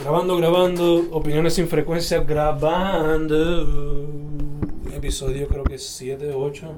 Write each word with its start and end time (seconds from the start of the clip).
Grabando, 0.00 0.36
grabando, 0.38 1.08
opiniones 1.12 1.54
sin 1.54 1.68
frecuencia, 1.68 2.20
grabando. 2.20 4.08
Episodio 4.94 5.46
creo 5.48 5.64
que 5.64 5.78
7 5.78 6.32
o 6.32 6.38
8. 6.40 6.72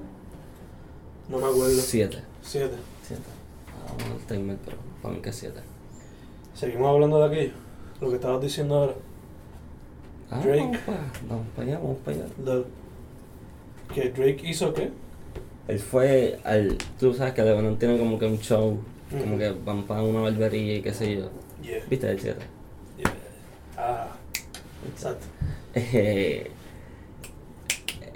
No 1.29 1.39
me 1.39 1.45
acuerdo. 1.47 1.71
Siete. 1.71 2.19
7. 2.43 2.75
Siete. 3.07 3.23
Ah, 3.69 3.93
Vamos 3.99 4.21
al 4.23 4.27
timer, 4.27 4.57
pero 4.65 4.77
para 5.03 5.15
mí 5.15 5.21
que 5.21 5.33
siete. 5.33 5.61
Seguimos 6.55 6.89
hablando 6.89 7.19
de 7.21 7.27
aquello. 7.27 7.53
Lo 8.01 8.09
que 8.09 8.15
estabas 8.17 8.43
diciendo 8.43 8.75
ahora. 8.77 8.95
Ah, 10.31 10.41
Drake. 10.41 10.79
Vamos 11.29 11.47
para, 11.55 11.69
allá, 11.69 11.79
vamos 11.79 11.99
para 12.05 12.17
allá. 12.17 12.27
Lo- 12.45 12.65
¿Que 13.95 14.11
Drake 14.11 14.41
hizo 14.49 14.73
qué? 14.75 14.91
Él 15.69 15.79
fue 15.79 16.39
al. 16.45 16.77
Tú 16.99 17.15
sabes 17.15 17.35
que 17.35 17.43
Lebanon 17.43 17.79
tiene 17.79 17.99
como 17.99 18.19
que 18.19 18.27
un 18.27 18.39
show, 18.41 18.79
como 19.11 19.25
Ujú. 19.25 19.39
que 19.39 19.51
van 19.65 19.83
para 19.85 20.03
una 20.03 20.21
barbería 20.23 20.77
y 20.77 20.83
qué 20.83 20.93
sé 20.93 21.17
yo. 21.17 21.29
Yeah. 21.63 21.85
¿Viste 21.89 22.11
el 22.11 22.19
7? 22.21 22.41
Ah, 23.85 24.09
exacto. 24.89 25.27
Eh, 25.75 26.51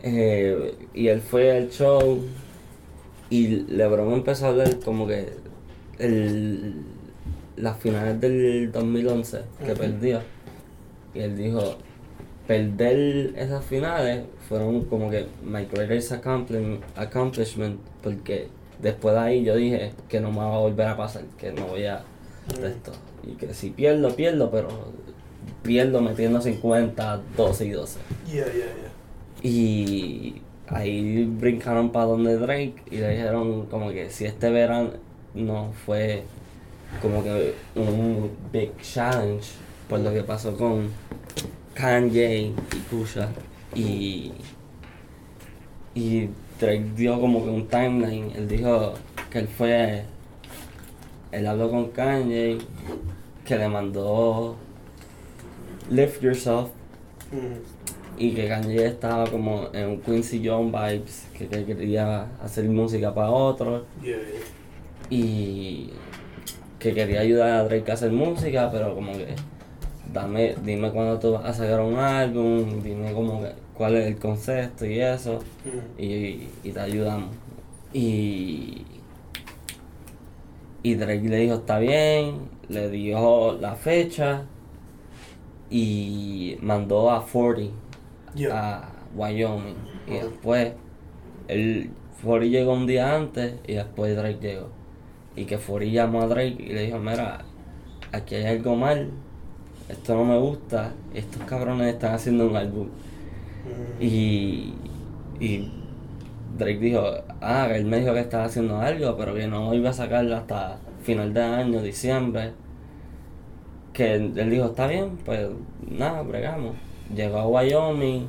eh, 0.02 0.75
y 0.95 1.09
él 1.09 1.20
fue 1.20 1.51
al 1.56 1.70
show 1.70 2.20
y 3.30 3.47
LeBron 3.69 4.12
empezó 4.12 4.47
a 4.47 4.48
hablar 4.51 4.79
como 4.84 5.06
que 5.06 5.29
el, 5.98 6.75
las 7.56 7.79
finales 7.79 8.20
del 8.20 8.70
2011 8.73 9.41
que 9.65 9.73
Ujú. 9.73 9.80
perdió. 9.80 10.20
Y 11.15 11.20
él 11.20 11.37
dijo, 11.37 11.77
perder 12.47 13.33
esas 13.37 13.64
finales 13.64 14.25
fueron 14.48 14.84
como 14.84 15.11
que 15.11 15.27
my 15.45 15.64
greatest 15.64 16.12
accompli- 16.12 16.78
accomplishment 16.95 17.80
porque 18.03 18.48
después 18.80 19.14
de 19.14 19.20
ahí 19.20 19.45
yo 19.45 19.56
dije 19.56 19.92
que 20.09 20.20
no 20.20 20.30
me 20.30 20.39
va 20.39 20.55
a 20.56 20.59
volver 20.61 20.87
a 20.87 20.97
pasar, 20.97 21.23
que 21.39 21.51
no 21.53 21.67
voy 21.67 21.87
a 21.87 22.05
de 22.61 22.69
esto. 22.69 22.92
Y 23.27 23.33
que 23.33 23.53
si 23.55 23.70
pierdo, 23.70 24.14
pierdo, 24.14 24.51
pero 24.53 24.69
pierdo 25.62 26.00
metiendo 26.00 26.41
50, 26.41 27.20
12 27.36 27.66
y 27.66 27.70
12. 27.70 27.98
Yeah, 28.27 28.44
yeah, 28.47 28.52
yeah. 28.52 28.92
Y 29.42 30.42
ahí 30.69 31.25
brincaron 31.25 31.91
para 31.91 32.06
donde 32.06 32.36
Drake 32.36 32.75
y 32.91 32.97
le 32.97 33.11
dijeron 33.11 33.66
como 33.66 33.91
que 33.91 34.11
si 34.11 34.25
este 34.25 34.50
verano 34.50 34.91
no 35.34 35.72
fue 35.84 36.22
como 37.00 37.22
que 37.22 37.55
un 37.75 38.30
big 38.53 38.72
challenge 38.80 39.50
por 39.88 40.00
lo 40.00 40.12
que 40.12 40.22
pasó 40.22 40.56
con 40.56 40.91
Kanye 41.75 42.41
y 42.41 42.55
Pusha 42.91 43.28
y 43.75 44.33
y 45.94 46.28
Drake 46.58 46.92
dio 46.97 47.20
como 47.20 47.44
que 47.44 47.50
un 47.50 47.69
timeline 47.69 48.33
él 48.34 48.48
dijo 48.48 48.94
que 49.31 49.41
él 49.41 49.48
fue 49.48 50.05
él 51.33 51.47
habló 51.47 51.70
con 51.70 51.91
Kanye 51.91 52.58
que 53.44 53.56
le 53.56 53.69
mandó 53.69 54.56
Lift 55.91 56.23
Yourself 56.23 56.70
Mm. 57.33 58.19
y 58.19 58.31
que 58.34 58.47
Kanye 58.48 58.87
estaba 58.87 59.27
como 59.29 59.69
en 59.73 59.89
un 59.89 60.01
Quincy 60.01 60.41
Jones 60.47 60.73
vibes, 60.73 61.27
que, 61.37 61.48
que 61.48 61.65
quería 61.65 62.27
hacer 62.41 62.65
música 62.69 63.12
para 63.12 63.31
otros 63.31 63.83
Yeah, 64.03 64.17
y 65.11 65.91
que 66.78 66.95
quería 66.95 67.20
ayudar 67.20 67.51
a 67.51 67.65
Drake 67.65 67.91
a 67.91 67.95
hacer 67.95 68.12
música, 68.12 68.70
pero 68.70 68.95
como 68.95 69.12
que 69.12 69.34
dame, 70.12 70.55
dime 70.65 70.91
cuándo 70.93 71.19
tú 71.19 71.33
vas 71.33 71.45
a 71.47 71.53
sacar 71.53 71.81
un 71.81 71.97
álbum, 71.97 72.81
dime 72.83 73.12
como 73.12 73.43
que, 73.43 73.50
cuál 73.75 73.97
es 73.97 74.06
el 74.06 74.19
concepto 74.19 74.87
y 74.87 75.00
eso, 75.00 75.41
Mm. 75.65 76.00
y, 76.00 76.48
y 76.62 76.71
te 76.73 76.81
ayudamos. 76.81 77.31
Y, 77.93 78.84
y 80.83 80.95
Drake 80.95 81.28
le 81.28 81.37
dijo 81.39 81.55
está 81.56 81.78
bien, 81.81 82.37
le 82.69 82.89
dio 82.91 83.59
la 83.61 83.75
fecha 83.75 84.43
y 85.70 86.56
mandó 86.61 87.11
a 87.11 87.20
40 87.25 87.72
Yeah. 88.34 88.53
a 88.83 88.89
Wyoming. 89.14 89.77
Y 90.06 90.17
Ujú. 90.19 90.27
después, 90.28 90.72
el 91.48 91.91
Fori 92.22 92.50
llegó 92.50 92.75
un 92.75 92.87
día 92.87 93.15
antes 93.16 93.54
y 93.66 93.75
después 93.75 94.15
Drake 94.16 94.38
llegó. 94.41 94.69
Y 95.37 95.44
que 95.47 95.59
Fori 95.59 95.91
llamó 95.91 96.22
a 96.22 96.27
Drake 96.27 96.56
y 96.59 96.72
le 96.72 96.82
dijo, 96.82 96.99
mira, 96.99 97.44
aquí 98.12 98.34
hay 98.34 98.44
algo 98.44 98.77
mal, 98.77 99.10
esto 99.88 100.15
no 100.15 100.25
me 100.25 100.38
gusta, 100.38 100.93
estos 101.15 101.43
cabrones 101.44 101.94
están 101.94 102.15
haciendo 102.15 102.47
un 102.47 102.56
álbum. 102.56 102.88
Mm. 102.88 104.03
Y, 104.03 104.75
y 105.41 105.72
Drake 106.59 106.78
dijo, 106.78 107.03
ah, 107.41 107.69
él 107.75 107.84
me 107.87 108.00
dijo 108.00 108.12
que 108.12 108.21
estaba 108.21 108.44
haciendo 108.44 108.78
algo, 108.78 109.16
pero 109.16 109.34
que 109.34 109.47
no 109.47 109.72
iba 109.75 109.91
a 109.91 109.93
sacarlo 109.94 110.37
hasta 110.37 110.78
final 111.03 111.33
de 111.33 111.43
año, 111.43 111.83
diciembre. 111.83 112.53
Que 113.97 114.15
él 114.17 114.51
dijo, 114.51 114.67
está 114.67 114.87
bien, 114.87 115.17
pues 115.25 115.49
nada, 115.89 116.21
bregamos. 116.21 116.75
Llegó 117.15 117.39
a 117.39 117.47
Wyoming 117.49 118.27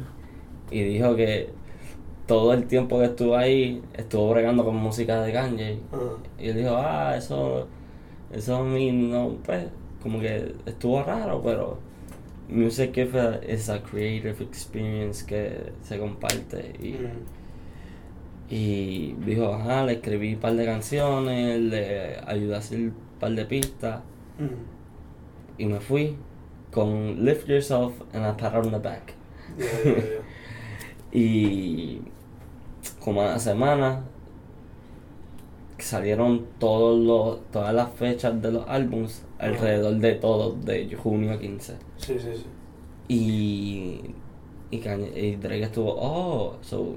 y 0.71 0.81
dijo 0.81 1.13
que 1.17 1.49
todo 2.25 2.53
el 2.53 2.67
tiempo 2.67 2.99
que 2.99 3.05
estuvo 3.05 3.35
ahí 3.35 3.81
estuvo 3.93 4.29
bregando 4.29 4.63
con 4.63 4.75
música 4.77 5.21
de 5.21 5.33
Kanye. 5.33 5.79
Ah. 5.91 5.97
Y 6.39 6.47
él 6.49 6.55
dijo, 6.57 6.75
ah, 6.77 7.15
eso, 7.17 7.67
eso 8.31 8.55
a 8.57 8.63
mí 8.63 8.91
no, 8.93 9.35
pues, 9.45 9.65
como 10.01 10.21
que 10.21 10.53
estuvo 10.65 11.03
raro, 11.03 11.41
pero 11.43 11.79
music 12.49 12.97
a, 13.15 13.39
is 13.51 13.69
a 13.69 13.83
creative 13.83 14.41
experience 14.41 15.25
que 15.25 15.73
se 15.81 15.99
comparte. 15.99 16.73
Y, 16.81 16.93
Mm. 16.93 17.25
y 18.49 19.15
dijo, 19.25 19.53
ajá, 19.53 19.83
le 19.85 19.93
escribí 19.93 20.35
un 20.35 20.39
par 20.39 20.53
de 20.55 20.63
canciones, 20.65 21.59
le 21.59 22.17
ayudé 22.25 22.55
a 22.55 22.59
hacer 22.59 22.79
un 22.79 22.93
par 23.19 23.31
de 23.31 23.45
pistas 23.45 23.99
Mm. 24.39 24.76
Y 25.57 25.65
me 25.65 25.79
fui 25.79 26.15
con 26.71 27.23
Lift 27.25 27.47
Yourself 27.47 27.93
and 28.13 28.25
a 28.25 28.33
pat 28.35 28.55
on 28.55 28.71
the 28.71 28.79
back. 28.79 29.13
Yeah, 29.57 29.65
yeah, 29.83 29.95
yeah. 29.95 30.21
Y 31.11 32.01
como 32.99 33.21
a 33.21 33.25
la 33.25 33.39
semana 33.39 34.03
salieron 35.79 36.45
todos 36.59 36.99
los, 36.99 37.39
todas 37.51 37.73
las 37.73 37.91
fechas 37.93 38.41
de 38.41 38.51
los 38.51 38.67
álbums 38.67 39.23
alrededor 39.39 39.95
de 39.95 40.15
todos 40.15 40.63
de 40.65 40.93
junio 40.95 41.39
15. 41.39 41.75
Sí, 41.97 42.15
sí, 42.19 42.27
sí. 42.35 42.45
Y, 43.07 44.01
y, 44.69 44.77
y 44.77 45.35
Drake 45.37 45.63
estuvo, 45.63 45.95
oh, 45.97 46.55
so, 46.61 46.95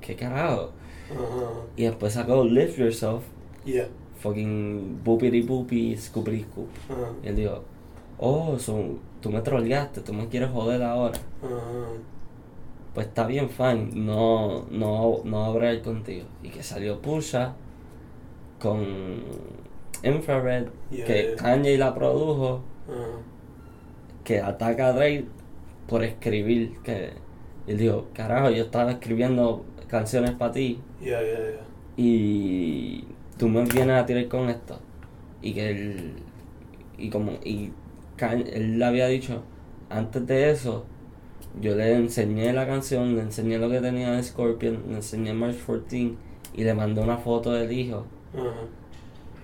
qué 0.00 0.16
carajo. 0.16 0.70
Ajá. 1.10 1.50
Y 1.76 1.84
después 1.84 2.12
sacó 2.14 2.44
Lift 2.44 2.78
Yourself, 2.78 3.24
Yeah. 3.64 3.86
fucking 4.20 5.00
boopity 5.04 5.42
boopy, 5.42 5.96
scoopity 5.96 6.42
scoop. 6.44 6.68
Ajá. 6.90 7.12
Y 7.22 7.28
él 7.28 7.36
dijo, 7.36 7.62
oh, 8.18 8.58
so, 8.58 8.98
tú 9.20 9.30
me 9.30 9.40
troleaste, 9.42 10.00
tú 10.02 10.12
me 10.12 10.28
quieres 10.28 10.50
joder 10.50 10.82
ahora. 10.82 11.18
Ajá. 11.42 11.88
Pues 12.94 13.06
está 13.08 13.26
bien, 13.26 13.48
fine, 13.48 13.90
no, 13.94 14.66
no, 14.70 15.20
no 15.24 15.54
bregar 15.54 15.82
contigo. 15.82 16.26
Y 16.42 16.48
que 16.50 16.62
salió 16.62 17.00
Pusha 17.00 17.54
con 18.58 18.84
Infrared, 20.02 20.68
Yeah, 20.90 21.04
que 21.06 21.22
yeah. 21.22 21.36
Kanye 21.36 21.76
la 21.78 21.94
produjo, 21.94 22.62
Ajá. 22.88 23.20
que 24.24 24.40
ataca 24.40 24.88
a 24.88 24.92
Drake 24.92 25.26
por 25.86 26.02
escribir. 26.04 26.78
Que 26.82 27.12
y 27.66 27.72
él 27.72 27.78
dijo, 27.78 28.06
carajo, 28.14 28.50
yo 28.50 28.64
estaba 28.64 28.92
escribiendo 28.92 29.64
canciones 29.88 30.30
para 30.32 30.52
ti 30.52 30.80
Yeah, 31.00 31.20
yeah, 31.22 31.38
yeah. 31.38 31.60
y 31.96 33.04
tú 33.38 33.48
me 33.48 33.64
vienes 33.64 34.00
a 34.02 34.06
tirar 34.06 34.26
con 34.28 34.48
esto. 34.48 34.78
Y 35.42 35.52
que 35.54 35.70
él, 35.70 36.12
y 36.96 37.10
como, 37.10 37.32
y 37.44 37.72
él 38.26 38.78
le 38.78 38.84
había 38.84 39.06
dicho, 39.08 39.42
antes 39.90 40.26
de 40.26 40.50
eso, 40.50 40.84
yo 41.60 41.74
le 41.74 41.94
enseñé 41.96 42.52
la 42.52 42.66
canción, 42.66 43.16
le 43.16 43.22
enseñé 43.22 43.58
lo 43.58 43.68
que 43.70 43.80
tenía 43.80 44.12
de 44.12 44.22
Scorpion, 44.22 44.82
le 44.88 44.96
enseñé 44.96 45.32
March 45.34 45.56
14 45.66 46.14
y 46.54 46.64
le 46.64 46.74
mandé 46.74 47.00
una 47.00 47.16
foto 47.18 47.52
del 47.52 47.70
hijo. 47.72 48.04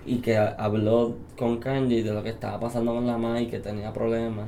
Y 0.05 0.17
que 0.17 0.37
ha- 0.37 0.55
habló 0.59 1.15
con 1.37 1.57
Kanye 1.57 2.03
de 2.03 2.13
lo 2.13 2.21
que 2.21 2.29
estaba 2.29 2.59
pasando 2.59 2.93
con 2.93 3.07
la 3.07 3.17
madre 3.17 3.43
y 3.43 3.47
que 3.47 3.59
tenía 3.59 3.91
problemas. 3.91 4.47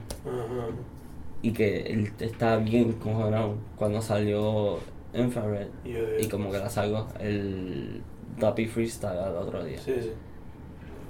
Y 1.42 1.52
que 1.52 1.82
él 1.82 2.12
estaba 2.20 2.58
bien 2.58 2.94
cojonado 2.94 3.56
cuando 3.76 4.02
salió 4.02 4.78
Infrared. 5.14 5.68
Yeah, 5.84 5.94
yeah. 5.94 6.20
Y 6.22 6.28
como 6.28 6.52
que 6.52 6.60
la 6.60 6.70
sacó 6.70 7.08
el 7.20 8.02
Duppy 8.40 8.68
Freestyle 8.68 9.18
al 9.18 9.36
otro 9.36 9.64
día. 9.64 9.80
Sí, 9.80 9.94
sí. 10.00 10.12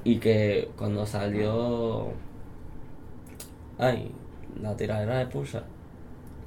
Y 0.05 0.17
que 0.17 0.69
cuando 0.77 1.05
salió. 1.05 2.07
Ay, 3.77 4.11
la 4.61 4.75
tiradera 4.75 5.19
de 5.19 5.25
Pusha, 5.27 5.63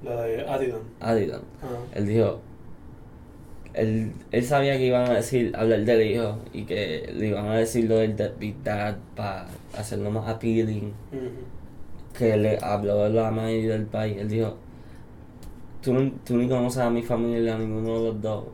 La 0.03 0.23
de 0.23 0.43
Adidas. 0.49 0.79
Adidas, 1.01 1.41
Ajá. 1.63 1.77
él 1.95 2.07
dijo. 2.07 2.41
Él, 3.73 4.13
él 4.33 4.45
sabía 4.45 4.77
que 4.77 4.87
iban 4.87 5.09
a 5.09 5.15
decir, 5.15 5.53
hablar 5.55 5.85
del 5.85 6.03
hijo 6.11 6.39
y 6.53 6.65
que 6.65 7.09
le 7.15 7.29
iban 7.29 7.47
a 7.47 7.55
decir 7.57 7.89
lo 7.89 7.99
del 7.99 8.17
Deadbeat 8.17 8.57
Dad 8.65 8.97
para 9.15 9.47
hacerlo 9.79 10.11
más 10.11 10.29
appealing. 10.29 10.93
Que 12.19 12.37
le 12.37 12.59
habló 12.61 13.05
de 13.05 13.11
la 13.11 13.31
madre 13.31 13.59
y 13.59 13.63
del 13.67 13.87
país. 13.87 14.17
Él 14.19 14.29
dijo: 14.29 14.57
tú, 15.83 15.95
no- 15.95 16.11
tú 16.27 16.37
ni 16.37 16.49
conoces 16.49 16.83
a 16.83 16.91
mi 16.91 17.03
familia, 17.03 17.55
a 17.55 17.59
ninguno 17.59 17.99
de 18.01 18.05
los 18.09 18.21
dos. 18.21 18.45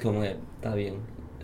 Como 0.00 0.20
que 0.20 0.36
está 0.56 0.74
bien. 0.76 0.94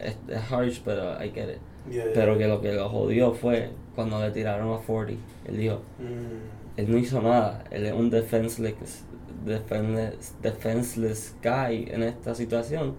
Es, 0.00 0.16
es 0.28 0.52
harsh, 0.52 0.80
pero 0.84 1.14
it. 1.24 1.34
Yeah, 1.34 1.46
yeah. 1.90 2.04
Pero 2.14 2.38
que 2.38 2.46
lo 2.46 2.60
que 2.60 2.72
lo 2.72 2.88
jodió 2.88 3.32
fue 3.34 3.70
cuando 3.96 4.20
le 4.20 4.30
tiraron 4.30 4.72
a 4.72 4.78
40. 4.78 5.20
Él 5.46 5.56
dijo, 5.56 5.80
Mm, 5.98 6.57
él 6.78 6.90
no 6.90 6.96
hizo 6.98 7.20
nada, 7.20 7.64
él 7.70 7.86
es 7.86 7.92
un 7.92 8.08
defenseless, 8.10 9.04
defenseless, 9.44 10.34
defenseless 10.42 11.34
guy 11.42 11.88
en 11.90 12.02
esta 12.04 12.34
situación. 12.34 12.94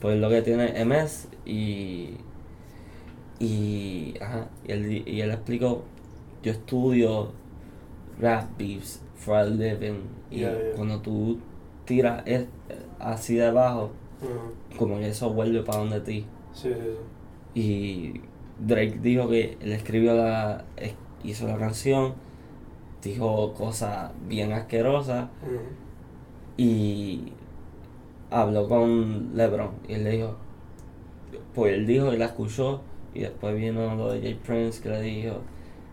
Pues 0.00 0.18
lo 0.18 0.28
que 0.30 0.42
tiene 0.42 0.84
MS 0.84 1.28
y. 1.46 2.18
Y. 3.40 4.14
Ajá. 4.20 4.48
Y 4.66 4.72
él, 4.72 5.08
y 5.08 5.20
él 5.20 5.30
explicó: 5.30 5.84
Yo 6.42 6.52
estudio 6.52 7.32
rap 8.20 8.56
beefs 8.58 9.00
for 9.16 9.36
a 9.36 9.44
living. 9.44 10.02
Y 10.30 10.40
Yeah, 10.40 10.52
yeah. 10.52 10.72
cuando 10.76 11.00
tú 11.00 11.38
tiras 11.84 12.22
es- 12.26 12.46
así 12.98 13.34
de 13.36 13.46
abajo, 13.46 13.90
como 14.78 14.98
que 14.98 15.08
eso 15.08 15.32
vuelve 15.32 15.62
para 15.62 15.78
donde 15.78 16.00
ti. 16.00 16.26
Sí, 16.52 16.68
sí, 16.68 16.74
sí. 17.54 17.60
Y 17.60 18.20
Drake 18.64 18.98
dijo 19.02 19.28
que 19.28 19.56
él 19.60 19.72
escribió 19.72 20.14
la. 20.14 20.64
hizo 21.22 21.46
la 21.48 21.56
canción, 21.56 22.14
dijo 23.04 23.52
cosas 23.54 24.10
bien 24.28 24.52
asquerosas 24.52 25.28
y 26.56 27.32
habló 28.30 28.68
con 28.68 29.36
LeBron 29.36 29.70
y 29.88 29.94
él 29.94 30.04
le 30.04 30.10
dijo, 30.10 30.36
pues 31.54 31.74
él 31.74 31.86
dijo 31.86 32.12
y 32.12 32.16
la 32.16 32.26
escuchó 32.26 32.80
y 33.12 33.20
después 33.20 33.54
vino 33.54 33.94
lo 33.94 34.12
de 34.12 34.20
Jay 34.20 34.34
Prince 34.34 34.82
que 34.82 34.88
le 34.88 35.00
dijo, 35.02 35.36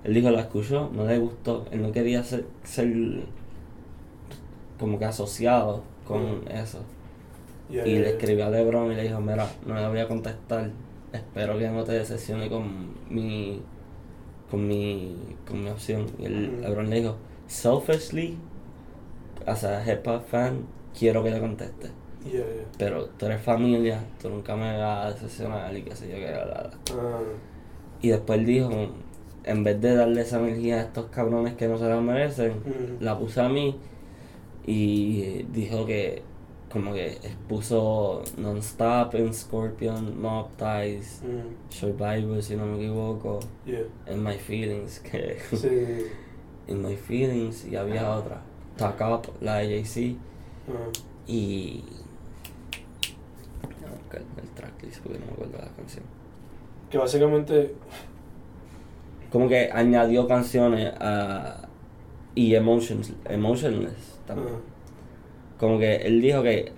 él 0.04 0.14
dijo 0.14 0.32
la 0.32 0.42
escuchó, 0.42 0.90
no 0.94 1.06
le 1.06 1.18
gustó, 1.20 1.66
él 1.72 1.82
no 1.82 1.92
quería 1.92 2.24
ser, 2.24 2.46
ser 2.64 2.92
como 4.80 4.98
que 4.98 5.06
asociado 5.06 5.84
con 6.08 6.48
eso 6.50 6.80
yeah, 7.70 7.86
y 7.86 7.92
yeah, 7.92 8.00
le 8.00 8.06
yeah. 8.06 8.10
escribió 8.12 8.46
a 8.46 8.50
LeBron 8.50 8.92
y 8.92 8.96
le 8.96 9.04
dijo, 9.04 9.22
mira, 9.22 9.48
no 9.66 9.76
le 9.76 9.88
voy 9.88 10.00
a 10.00 10.08
contestar, 10.08 10.72
espero 11.14 11.58
que 11.58 11.70
no 11.70 11.84
te 11.84 11.94
decepcione 11.94 12.50
con 12.50 12.96
mi 13.10 13.62
con 14.52 14.68
mi 14.68 15.16
con 15.48 15.64
mi 15.64 15.70
opción 15.70 16.06
y 16.20 16.26
el. 16.26 16.62
LeBron 16.62 16.90
le 16.90 17.02
dijo, 17.02 17.16
selfishly 17.48 18.38
as 19.46 19.64
a 19.64 19.84
hip 19.86 20.06
hop 20.08 20.24
fan 20.28 20.66
quiero 20.98 21.24
que 21.24 21.32
le 21.32 21.40
conteste 21.40 21.90
Yeah, 22.24 22.34
yeah. 22.34 22.66
pero 22.78 23.06
tú 23.18 23.26
eres 23.26 23.42
familia, 23.42 24.04
tú 24.22 24.30
nunca 24.30 24.56
me 24.56 24.78
vas 24.78 25.06
a 25.08 25.12
decepcionar 25.14 25.76
y 25.76 25.82
qué 25.82 25.96
sé 25.96 26.08
yo 26.08 26.18
qué. 26.18 26.28
Ah, 26.36 27.20
Y 28.02 28.10
después 28.10 28.40
él 28.40 28.46
dijo, 28.46 28.70
en 29.44 29.64
vez 29.64 29.82
de 29.82 29.96
darle 29.96 30.22
esa 30.22 30.40
energía 30.40 30.78
a 30.78 30.82
estos 30.82 31.06
cabrones 31.08 31.56
que 31.56 31.68
no 31.68 31.80
se 31.80 31.86
la 31.86 32.00
merecen, 32.00 32.54
la 33.00 33.18
puse 33.18 33.42
a 33.42 33.50
mí 33.50 33.76
y 34.68 35.44
dijo 35.52 35.86
que 35.88 36.22
como 36.72 36.94
que 36.94 37.08
expuso 37.08 38.24
Non-Stop 38.38 39.16
en 39.16 39.34
Scorpion, 39.34 40.22
Mob 40.22 40.50
Ties, 40.58 41.22
mm, 41.24 41.72
Survivor 41.72 42.42
si 42.42 42.56
no 42.56 42.66
me 42.66 42.78
equivoco, 42.78 43.40
yeah. 43.66 43.84
en 44.06 44.24
My 44.24 44.38
Feelings, 44.38 45.00
que 45.00 45.38
Sí. 45.52 46.06
en 46.68 46.82
My 46.82 46.96
Feelings 46.96 47.66
y 47.66 47.76
había 47.76 48.16
otra, 48.16 48.42
Talk 48.78 49.02
Up, 49.02 49.34
la 49.42 49.58
de 49.58 49.68
Jay-Z 49.68 50.18
ah, 50.70 50.92
y... 51.28 51.84
Buscar 53.82 54.22
el 54.42 54.50
tracklist 54.52 55.02
porque 55.02 55.20
no 55.20 55.26
me 55.26 55.32
acuerdo 55.34 55.58
de 55.58 55.64
la 55.64 55.72
canción. 55.72 56.04
Que 56.90 56.98
básicamente. 56.98 57.76
Como 59.32 59.48
que 59.48 59.70
añadió 59.72 60.28
canciones 60.28 60.94
a... 61.00 61.68
y 62.36 62.56
Emotions, 62.56 63.14
Emotionless 63.26 64.20
también. 64.26 64.56
ah, 64.56 64.71
Como 65.62 65.78
que 65.78 65.98
él 65.98 66.22
dijo 66.24 66.42
que 66.42 66.72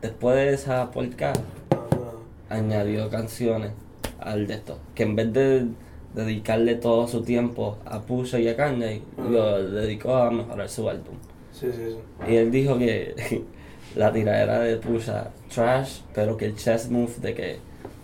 después 0.00 0.36
de 0.36 0.54
esa 0.54 0.88
podcast 0.92 1.40
ah, 1.72 2.54
añadió 2.54 3.10
canciones 3.10 3.72
al 4.20 4.46
de 4.46 4.54
esto. 4.54 4.78
Que 4.94 5.02
en 5.02 5.16
vez 5.16 5.32
de 5.32 5.66
dedicarle 6.14 6.76
todo 6.76 7.08
su 7.08 7.22
tiempo 7.22 7.78
a 7.84 8.00
Pusha 8.02 8.38
y 8.38 8.46
a 8.46 8.54
Kanye, 8.56 9.02
Ajá. 9.18 9.28
lo 9.28 9.70
dedicó 9.72 10.14
a 10.14 10.30
mejorar 10.30 10.68
su 10.68 10.88
álbum. 10.88 11.16
sí, 11.52 11.66
sí, 11.72 11.82
sí. 11.88 11.96
Y 12.32 12.36
él 12.36 12.52
dijo 12.52 12.78
que 12.78 13.44
la 13.96 14.12
tiradera 14.12 14.60
de 14.60 14.76
Pusha 14.76 15.32
trash, 15.52 16.02
pero 16.14 16.36
que 16.36 16.44
el 16.46 16.54
chess 16.54 16.88
move 16.88 17.10
de 17.20 17.34
que 17.34 17.56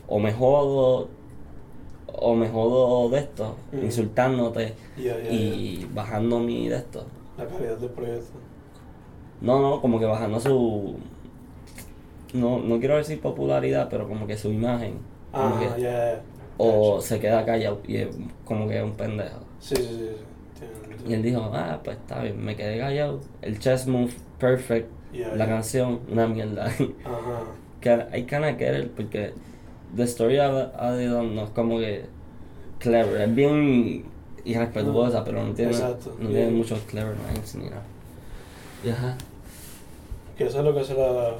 o 0.08 0.18
me 0.18 0.32
jodo 0.32 1.08
o 2.08 2.34
me 2.34 2.48
jodo 2.48 3.10
de 3.10 3.20
esto, 3.20 3.54
Ujú. 3.72 3.84
insultándote 3.84 4.74
Yeah, 4.96 5.20
yeah, 5.22 5.32
y 5.32 5.88
bajando 5.94 6.40
mi 6.40 6.68
de 6.68 6.78
esto. 6.78 7.06
La 7.38 7.46
calidad 7.46 7.76
del 7.76 7.90
proyecto. 7.90 8.38
No, 9.40 9.60
no, 9.60 9.80
como 9.80 9.98
que 9.98 10.06
bajando 10.06 10.40
su. 10.40 10.96
No, 12.32 12.58
no 12.58 12.78
quiero 12.78 12.96
decir 12.96 13.20
popularidad, 13.20 13.88
pero 13.90 14.08
como 14.08 14.26
que 14.26 14.36
su 14.36 14.50
imagen. 14.52 14.98
Como 15.32 15.54
Ah, 15.56 15.74
que- 15.74 15.80
yeah. 15.80 16.22
O 16.58 17.00
se 17.00 17.20
queda 17.20 17.44
callado 17.44 17.80
y 17.86 17.96
es 17.98 18.08
como 18.44 18.66
que 18.68 18.78
es 18.78 18.82
un 18.84 18.92
pendejo. 18.92 19.40
Sí, 19.60 19.76
sí, 19.76 19.82
sí. 19.82 20.10
Entiendo, 20.62 21.10
Y 21.10 21.14
él 21.14 21.22
dijo, 21.22 21.50
ah, 21.52 21.80
pues 21.84 21.98
está 21.98 22.22
bien, 22.22 22.42
me 22.42 22.56
quedé 22.56 22.78
callado. 22.78 23.20
El 23.42 23.58
chess 23.58 23.86
move, 23.86 24.12
perfect. 24.38 24.88
Yeah, 25.12 25.28
La 25.34 25.44
yeah. 25.44 25.46
canción, 25.54 26.00
una 26.10 26.26
mierda. 26.26 26.66
Ajá. 27.04 27.44
que 27.80 27.92
I 28.18 28.22
kinda 28.24 28.54
get 28.54 28.74
it 28.84 28.90
porque 28.92 29.32
The 29.94 30.02
Story 30.04 30.38
of 30.40 30.70
Adidon 30.78 31.36
no 31.36 31.44
es 31.44 31.50
como 31.50 31.78
que 31.78 32.06
clever, 32.80 33.20
es 33.20 33.34
bien 33.34 34.04
irrespetuosa, 34.44 35.22
pero 35.24 35.44
no 35.44 35.52
tiene, 35.52 35.70
Exacto, 35.72 36.16
no 36.18 36.28
tiene 36.30 36.50
muchos 36.50 36.80
clever 36.80 37.16
lines 37.30 37.54
ni 37.54 37.64
nada. 37.66 37.82
Ajá. 38.90 39.16
Que 40.36 40.46
eso 40.46 40.58
es 40.58 40.64
lo 40.64 40.74
que 40.74 40.80
hace 40.80 40.94
la, 40.94 41.34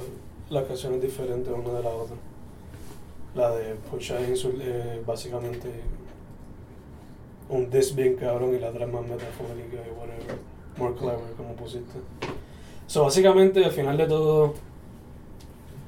las 0.49 0.63
canciones 0.65 1.01
diferentes 1.01 1.53
una 1.53 1.73
de 1.77 1.83
la 1.83 1.89
otra. 1.89 2.15
La 3.35 3.51
de 3.51 3.75
Pusha 3.75 4.19
es 4.21 4.43
eh, 4.45 5.01
básicamente 5.05 5.69
un 7.49 7.69
diss 7.69 7.95
bien 7.95 8.15
cabrón 8.15 8.55
y 8.55 8.59
la 8.59 8.69
otra 8.69 8.85
es 8.85 8.91
más 8.91 9.01
metafórica 9.03 9.77
y 9.77 9.91
whatever. 9.99 10.37
More 10.77 10.95
clever, 10.95 11.33
como 11.35 11.53
pusiste. 11.55 11.99
So, 12.87 13.03
básicamente, 13.03 13.63
al 13.63 13.71
final 13.71 13.97
de 13.97 14.07
todo, 14.07 14.53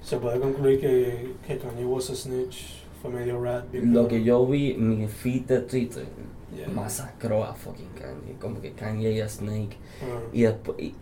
se 0.02 0.18
puede 0.18 0.40
concluir 0.40 0.80
que, 0.80 1.34
que 1.46 1.58
Kanye 1.58 1.86
was 1.86 2.10
a 2.10 2.16
snitch. 2.16 2.80
Fue 3.02 3.10
medio 3.12 3.42
rat. 3.42 3.66
Lo 3.74 4.08
que 4.08 4.24
yo 4.24 4.46
vi, 4.46 4.74
mi 4.76 5.08
feed 5.08 5.44
de 5.46 5.60
Twitter 5.62 6.06
Yeah. 6.56 6.68
masacró 6.70 7.44
a 7.44 7.54
fucking 7.54 7.90
Kanye, 7.94 8.34
como 8.42 8.60
que 8.60 8.72
Kanye 8.72 9.12
y 9.12 9.22
a 9.22 9.30
Snake. 9.30 9.78
Ah, 10.02 10.20
Y 10.34 10.42
después. 10.42 10.80
Y, 10.80 10.96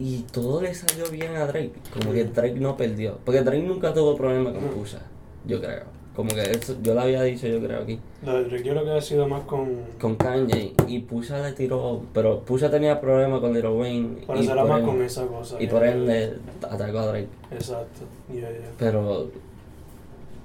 y 0.00 0.24
todo 0.32 0.62
le 0.62 0.74
salió 0.74 1.10
bien 1.10 1.36
a 1.36 1.46
Drake. 1.46 1.74
Como 1.92 2.12
que 2.12 2.24
Drake 2.24 2.58
no 2.58 2.74
perdió. 2.76 3.18
Porque 3.22 3.42
Drake 3.42 3.62
nunca 3.62 3.92
tuvo 3.92 4.16
problema 4.16 4.50
con. 4.50 4.62
Pusha. 4.70 5.02
Yo 5.46 5.60
creo. 5.60 5.84
Como 6.16 6.30
que 6.30 6.40
eso, 6.40 6.76
yo 6.82 6.94
lo 6.94 7.02
había 7.02 7.22
dicho, 7.22 7.46
yo 7.46 7.60
creo 7.60 7.82
aquí. 7.82 8.00
Lo 8.24 8.34
de 8.34 8.44
Drake 8.44 8.64
yo 8.64 8.72
creo 8.72 8.84
que 8.84 8.90
ha 8.92 9.00
sido 9.00 9.28
más 9.28 9.42
con... 9.44 9.68
Con 10.00 10.16
Kanye. 10.16 10.72
Y 10.88 11.00
Pusha 11.00 11.42
le 11.42 11.52
tiró. 11.52 12.02
Pero 12.12 12.40
Pusha 12.40 12.70
tenía 12.70 13.00
problemas 13.00 13.40
con 13.40 13.52
Lil 13.52 13.66
Wayne. 13.66 14.26
Por 14.26 14.36
y 14.38 14.40
eso 14.40 14.52
era 14.52 14.62
por 14.62 14.70
más 14.70 14.82
con 14.82 15.02
esa 15.02 15.26
cosa. 15.26 15.56
Y 15.56 15.60
yeah, 15.60 15.70
por 15.70 15.82
yeah, 15.82 15.92
ende 15.92 16.36
atacó 16.62 16.98
a 16.98 17.06
Drake. 17.06 17.28
Exacto. 17.52 18.00
Yeah. 18.32 18.48
Pero 18.78 19.30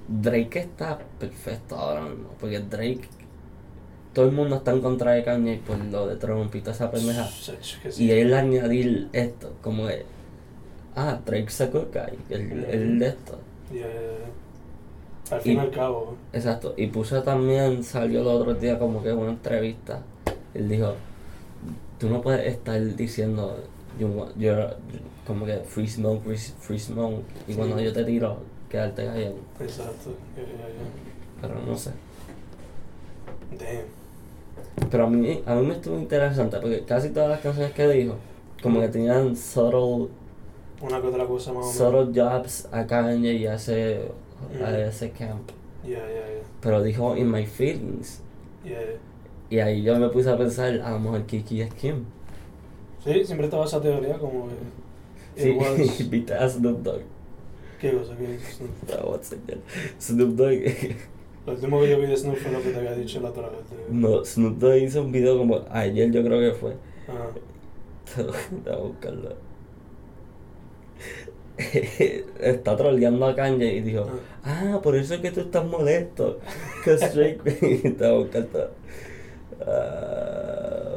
Drake 0.06 0.58
está 0.60 0.98
perfecto 1.18 1.76
ahora 1.76 2.02
mismo. 2.02 2.28
Porque 2.38 2.60
Drake. 2.60 3.08
Todo 4.16 4.24
el 4.24 4.32
mundo 4.32 4.56
está 4.56 4.72
en 4.72 4.80
contra 4.80 5.12
de 5.12 5.22
Kanye 5.22 5.60
por 5.66 5.76
lo 5.76 6.06
de 6.06 6.16
Trump 6.16 6.54
y 6.54 6.60
toda 6.60 6.72
esa 6.72 6.90
pendeja. 6.90 7.28
Y 7.98 8.10
él 8.12 8.32
añadir 8.32 9.10
esto, 9.12 9.52
como 9.62 9.86
que. 9.86 10.06
Ah, 10.94 11.20
Drake's 11.26 11.60
a 11.60 11.66
good 11.66 11.88
guy. 11.92 12.16
El, 12.30 12.64
el 12.64 12.98
de 12.98 13.08
esto. 13.08 13.38
Yeah, 13.70 13.82
yeah, 13.82 13.92
yeah. 13.92 15.36
Al 15.36 15.40
fin 15.42 15.56
y 15.56 15.58
al 15.58 15.70
cabo. 15.70 16.16
Exacto. 16.32 16.72
Y 16.78 16.86
Pusha 16.86 17.22
también 17.22 17.84
salió 17.84 18.22
el 18.22 18.26
otro 18.28 18.54
día 18.54 18.78
como 18.78 19.02
que 19.02 19.12
una 19.12 19.32
entrevista. 19.32 20.00
Él 20.54 20.66
dijo, 20.70 20.94
tú 21.98 22.08
no 22.08 22.22
puedes 22.22 22.46
estar 22.46 22.80
diciendo, 22.96 23.58
you're- 24.00 24.76
como 25.26 25.44
que 25.44 25.58
free 25.58 25.88
smoke, 25.88 26.22
free, 26.24 26.38
free 26.38 26.78
smoke. 26.78 27.22
Y 27.46 27.52
Sí. 27.52 27.58
cuando 27.58 27.78
yo 27.80 27.92
te 27.92 28.02
tiro, 28.04 28.38
quedarte 28.70 29.04
callado. 29.04 29.34
Exacto. 29.60 30.14
Pero 31.42 31.54
no 31.66 31.76
sé. 31.76 31.90
Damn. 33.58 34.05
Pero 34.90 35.04
a 35.04 35.10
mí, 35.10 35.42
a 35.46 35.54
mí 35.54 35.66
me 35.66 35.74
estuvo 35.74 35.98
interesante 35.98 36.58
porque 36.58 36.84
casi 36.84 37.10
todas 37.10 37.30
las 37.30 37.40
canciones 37.40 37.72
que 37.72 37.88
dijo, 37.88 38.14
como 38.62 38.80
que 38.80 38.88
tenían 38.88 39.34
subtle, 39.36 40.08
Una 40.80 41.00
que 41.00 41.06
otra 41.08 41.26
cosa 41.26 41.52
más 41.52 41.64
o 41.66 41.86
menos. 41.88 42.06
subtle 42.06 42.22
jobs 42.22 42.68
a 42.72 42.86
Kanye 42.86 43.32
y 43.34 43.46
a 43.46 43.54
ese, 43.54 44.02
a 44.62 44.70
Mm. 44.70 44.74
ese 44.88 45.10
camp. 45.10 45.50
Yeah, 45.84 45.98
yeah, 46.00 46.06
yeah. 46.08 46.42
Pero 46.60 46.82
dijo 46.82 47.16
in 47.16 47.30
my 47.30 47.46
feelings. 47.46 48.20
Y 49.48 49.58
ahí 49.60 49.82
yo 49.82 49.96
me 49.98 50.08
puse 50.08 50.28
a 50.30 50.36
pensar, 50.36 50.80
a 50.80 50.90
lo 50.90 50.98
mejor 50.98 51.22
Kiki 51.24 51.60
es 51.62 51.72
Kim. 51.74 52.04
Sí, 53.04 53.24
siempre 53.24 53.46
estaba 53.46 53.64
esa 53.64 53.80
teoría 53.80 54.18
como 54.18 54.48
que. 54.48 55.42
Sí, 55.42 55.50
was. 55.52 56.50
Snoop 56.54 56.82
Dogg. 56.82 57.02
¿Qué 57.80 57.92
cosa? 57.92 58.16
¿Qué? 58.16 58.38
The 58.88 59.36
deal? 59.46 59.60
Snoop 60.00 60.30
Dogg. 60.36 60.96
Lo 61.46 61.52
último 61.52 61.80
que 61.80 61.90
yo 61.90 61.98
vi 62.00 62.06
de 62.06 62.16
Snoop 62.16 62.36
fue 62.36 62.50
lo 62.52 62.60
que 62.60 62.70
te 62.70 62.76
había 62.78 62.92
dicho 62.94 63.20
la 63.20 63.28
otra 63.30 63.48
vez. 63.48 63.60
no, 63.88 64.24
Snoop 64.24 64.58
Dogg 64.58 64.76
hizo 64.78 65.02
un 65.02 65.12
video 65.12 65.38
como 65.38 65.60
ayer, 65.70 66.10
yo 66.10 66.22
creo 66.24 66.40
que 66.40 66.58
fue. 66.58 66.76
Ah, 67.08 67.28
Te 68.14 68.22
voy 68.22 68.72
a 68.72 68.76
buscarlo. 68.78 69.30
Está 72.40 72.76
trolleando 72.76 73.24
a 73.26 73.34
Kanye 73.34 73.74
y 73.76 73.80
dijo, 73.80 74.06
ah, 74.44 74.80
por 74.82 74.94
eso 74.96 75.14
es 75.14 75.20
que 75.20 75.30
tú 75.30 75.40
estás 75.40 75.64
molesto. 75.64 76.38
Que 76.84 76.96
Drake, 76.96 77.38
te 77.90 77.90
voy 77.90 78.06
a 78.08 78.12
buscar 78.18 78.44
todo. 78.46 78.70
Ah, 79.66 80.96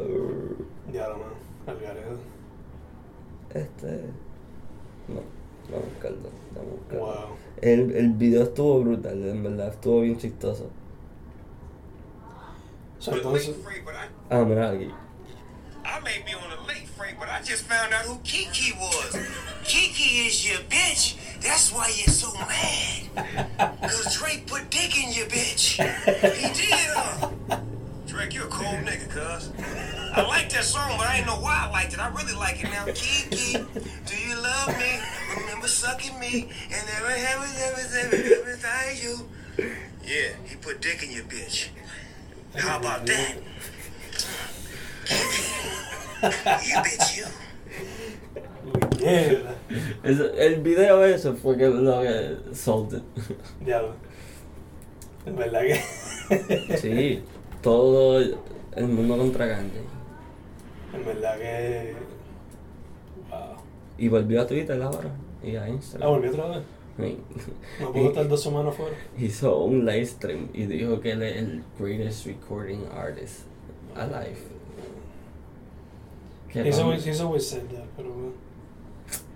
Ya 0.91 1.07
lo 1.09 1.17
más, 1.17 1.27
al 1.67 1.79
garete. 1.79 2.07
este. 3.53 3.87
No, 5.07 5.21
vamos 5.71 5.85
a 5.85 5.89
buscarlo. 5.89 6.29
Vamos 6.55 6.71
a 6.71 6.75
buscarlo. 6.75 7.05
Wow. 7.05 7.35
El, 7.61 7.91
el 7.95 8.13
video 8.13 8.43
estuvo 8.43 8.81
brutal, 8.81 9.23
en 9.27 9.43
verdad, 9.43 9.69
estuvo 9.69 10.01
bien 10.01 10.17
chistoso. 10.17 10.69
So, 12.99 13.13
entonces, 13.13 13.55
late 13.63 13.81
I, 13.87 14.09
Ah, 14.29 14.43
mira 14.45 14.71
aquí. 14.71 14.91
I 15.85 15.99
may 16.01 16.21
be 16.25 16.33
on 16.35 16.51
a 16.51 16.67
late 16.67 16.87
freight, 16.97 17.17
but 17.17 17.29
I 17.29 17.41
just 17.41 17.63
found 17.63 17.93
out 17.93 18.05
who 18.05 18.19
Kiki 18.23 18.73
was. 18.77 19.17
Kiki 19.63 20.27
is 20.27 20.47
your 20.47 20.59
bitch. 20.69 21.15
That's 21.41 21.71
why 21.71 21.87
you're 21.95 22.13
so 22.13 22.31
mad. 22.45 23.79
Cause 23.81 24.17
Drake 24.17 24.45
put 24.45 24.69
dick 24.69 24.95
in 25.01 25.13
your 25.13 25.27
bitch. 25.27 25.79
He 26.35 26.53
did, 26.53 26.89
huh? 26.93 27.29
Drake, 28.05 28.33
you're 28.33 28.45
a 28.45 28.49
cold 28.49 28.85
nigga, 28.85 29.09
cuz. 29.09 29.51
I 30.13 30.21
like 30.27 30.49
that 30.49 30.63
song, 30.63 30.91
but 30.97 31.07
I 31.07 31.17
ain't 31.17 31.25
know 31.25 31.39
why 31.39 31.67
I 31.67 31.71
liked 31.71 31.93
it. 31.93 31.99
I 31.99 32.09
really 32.09 32.33
like 32.35 32.61
it 32.63 32.69
now. 32.69 32.85
Kiki, 32.93 33.65
sucking 35.89 36.19
me 36.19 36.49
and 36.69 36.85
you. 39.01 39.15
Yeah, 40.05 40.29
he 40.45 40.55
put 40.55 40.81
dick 40.81 41.03
in 41.03 41.11
your 41.11 41.23
bitch. 41.25 41.69
How 42.55 42.79
about 42.79 43.05
that? 43.05 43.35
You 46.69 46.77
bitch, 46.85 47.17
you. 47.17 47.25
mierda. 48.99 49.55
Eso- 50.03 50.33
el 50.33 50.61
video 50.61 51.03
ese 51.05 51.33
fue 51.33 51.57
que 51.57 51.67
lo 51.69 52.01
que 52.01 52.37
sold 52.53 52.93
it. 52.93 53.03
Ya 53.65 53.81
lo. 53.81 53.93
En 55.25 55.35
verdad 55.35 55.61
que. 55.61 56.77
Sí, 56.77 57.23
todo 57.61 58.19
el 58.19 58.87
mundo 58.87 59.17
contra 59.17 59.47
Kanye. 59.47 59.81
En 60.93 61.05
verdad 61.05 61.37
que. 61.37 61.95
Wow. 63.29 63.55
Y 63.97 64.07
volvió 64.07 64.41
a 64.41 64.47
Twitter 64.47 64.81
ahora. 64.81 65.09
Y 65.43 65.55
a 65.55 65.63
Ah, 65.63 65.69
Instagram. 65.69 66.09
volví 66.09 66.27
otra 66.29 66.47
vez. 66.47 66.63
Sí. 66.97 67.17
No 67.79 67.91
puedo 67.93 68.09
estar 68.09 68.27
dos 68.27 68.43
semanas 68.43 68.75
fuera. 68.75 68.95
Hizo 69.17 69.59
un 69.63 69.85
live 69.85 70.05
stream 70.05 70.49
y 70.53 70.65
dijo 70.65 70.99
que 70.99 71.11
él 71.11 71.23
es 71.23 71.37
el 71.37 71.63
greatest 71.79 72.25
recording 72.25 72.81
artist 72.93 73.41
alive. 73.95 74.35
He's 76.53 76.79
always, 76.79 77.05
he's 77.05 77.21
always 77.21 77.47
said 77.47 77.69
that, 77.69 77.85
pero. 77.95 78.09
uh, 78.09 78.31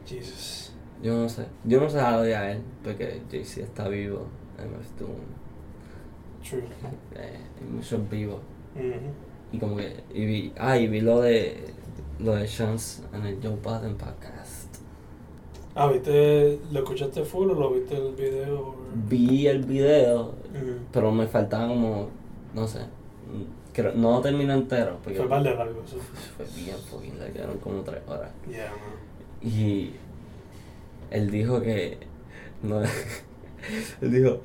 Jesus. 0.05 0.73
Yo 1.01 1.13
no 1.15 1.29
sé. 1.29 1.45
Yo 1.63 1.79
no 1.79 1.89
sé 1.89 1.97
nada 1.97 2.21
de 2.23 2.35
a 2.35 2.51
él 2.51 2.61
porque 2.83 3.21
Jay-Z 3.31 3.61
está 3.61 3.87
vivo. 3.87 4.25
Además, 4.57 4.87
tú, 4.97 5.07
True. 6.47 6.63
eh, 7.15 7.37
muchos 7.71 8.09
vivos. 8.09 8.41
Mhm. 8.75 9.53
Y 9.53 9.59
como 9.59 9.77
que. 9.77 10.03
Y 10.13 10.25
vi, 10.25 10.53
ah, 10.57 10.77
y 10.77 10.87
vi 10.87 11.01
lo 11.01 11.21
de. 11.21 11.71
Lo 12.19 12.35
de 12.35 12.47
Chance 12.47 13.03
en 13.13 13.25
el 13.25 13.39
Joe 13.41 13.55
Biden 13.57 13.95
podcast. 13.97 14.42
Ah, 15.75 15.87
¿viste? 15.87 16.59
¿Lo 16.71 16.79
escuchaste 16.79 17.23
full 17.23 17.49
o 17.49 17.53
lo 17.55 17.71
viste 17.71 17.95
el 17.95 18.13
video? 18.13 18.75
Vi 19.09 19.47
el 19.47 19.63
video, 19.63 20.33
pero 20.91 21.11
me 21.11 21.27
faltaba 21.27 21.67
como. 21.67 22.09
No 22.53 22.67
sé. 22.67 22.79
Creo, 23.73 23.93
no 23.95 24.21
terminé 24.21 24.53
entero. 24.53 24.97
Porque 25.03 25.17
Fue 25.17 25.27
par 25.27 25.41
de 25.41 25.55
largo, 25.55 25.81
eso. 25.83 25.97
Fue 26.37 26.45
bien 26.55 26.77
fucking 26.77 27.17
largo, 27.17 27.39
eran 27.39 27.57
como 27.57 27.81
tres 27.81 28.01
horas. 28.07 28.29
Yeah, 28.47 28.69
man. 28.71 29.51
Y 29.51 29.93
él 31.09 31.31
dijo 31.31 31.59
que 31.61 31.97
no 32.61 32.81
él 34.01 34.11
dijo 34.11 34.39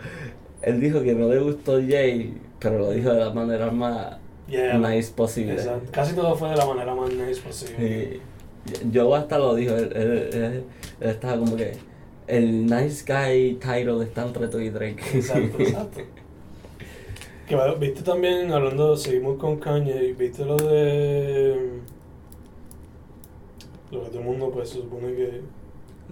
él 0.62 0.80
dijo 0.80 1.02
que 1.02 1.14
no 1.14 1.28
le 1.28 1.38
gustó 1.40 1.74
Jay, 1.74 2.40
pero 2.58 2.78
lo 2.78 2.90
dijo 2.90 3.12
de 3.12 3.20
la 3.20 3.30
manera 3.30 3.70
más 3.70 4.16
Yeah. 4.48 4.78
nice 4.78 5.12
posible. 5.12 5.52
Exacto. 5.52 5.90
Casi 5.92 6.14
todo 6.14 6.34
fue 6.34 6.48
de 6.48 6.56
la 6.56 6.64
manera 6.64 6.94
más 6.94 7.12
nice 7.12 7.38
posible. 7.42 7.86
Y 7.86 8.22
yo 8.90 9.14
hasta 9.14 9.38
lo 9.38 9.54
dijo, 9.54 9.74
él, 9.74 9.92
él- 9.94 10.30
él- 10.32 10.64
él 11.00 11.08
estaba 11.10 11.38
como 11.38 11.56
que 11.56 11.72
el 12.26 12.66
nice 12.66 13.04
guy 13.06 13.54
title 13.54 14.02
está 14.04 14.26
entre 14.26 14.48
tú 14.48 14.58
y 14.60 14.70
Drake. 14.70 15.02
Exacto, 15.14 15.58
exacto. 15.62 16.00
Que 17.46 17.54
va- 17.56 17.74
viste 17.74 18.02
también, 18.02 18.52
hablando, 18.52 18.96
seguimos 18.96 19.38
con 19.38 19.58
Kanye, 19.58 20.12
viste 20.12 20.44
lo 20.44 20.56
de. 20.56 21.78
Lo 23.90 24.02
que 24.04 24.08
todo 24.10 24.18
el 24.18 24.24
mundo, 24.26 24.50
pues 24.50 24.68
se 24.68 24.76
supone 24.76 25.14
que. 25.14 25.40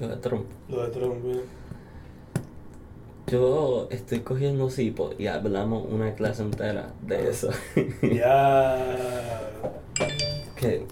Lo 0.01 0.09
de 0.09 0.17
Trump. 0.17 0.47
Lo 0.71 0.83
de 0.83 0.89
Trump, 0.99 1.25
¿eh? 1.27 1.41
Yo 3.27 3.89
estoy 3.91 4.21
cogiendo 4.21 4.71
cipo 4.71 5.11
y 5.19 5.27
hablamos 5.27 5.87
una 5.91 6.15
clase 6.15 6.43
entera 6.43 6.95
de 7.03 7.29
eso. 7.29 7.51
Ya. 8.03 8.79
que 10.57 10.87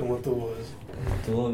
¿Cómo 0.00 0.16
estuvo 0.16 0.50
eso? 0.58 0.74
Estuvo 1.20 1.52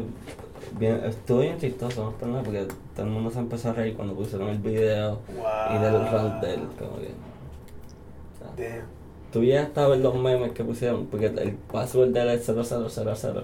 bien, 0.79 1.01
estuvo 1.05 1.39
bien 1.39 1.57
chistoso, 1.57 2.13
nada, 2.25 2.43
porque 2.43 2.65
todo 2.95 3.05
el 3.05 3.11
mundo 3.11 3.29
se 3.29 3.39
empezó 3.39 3.69
a 3.69 3.73
reír 3.73 3.95
cuando 3.95 4.13
pusieron 4.15 4.49
el 4.49 4.57
video 4.59 5.19
Wow. 5.35 5.75
y 5.75 5.81
del 5.83 5.93
rant 6.11 6.41
de 6.43 6.53
él, 6.55 6.61
como 6.79 6.97
que. 6.97 7.07
o 7.07 8.37
sea, 8.39 8.47
Damn. 8.69 8.85
Tú 9.31 9.43
ya 9.43 9.63
estabas 9.63 9.91
ver 9.91 9.99
los 9.99 10.15
memes 10.15 10.51
que 10.53 10.63
pusieron, 10.63 11.05
porque 11.07 11.25
el 11.27 11.51
password 11.71 12.09
de 12.09 12.21
él 12.21 12.29
es 12.29 12.45
0000. 12.45 13.43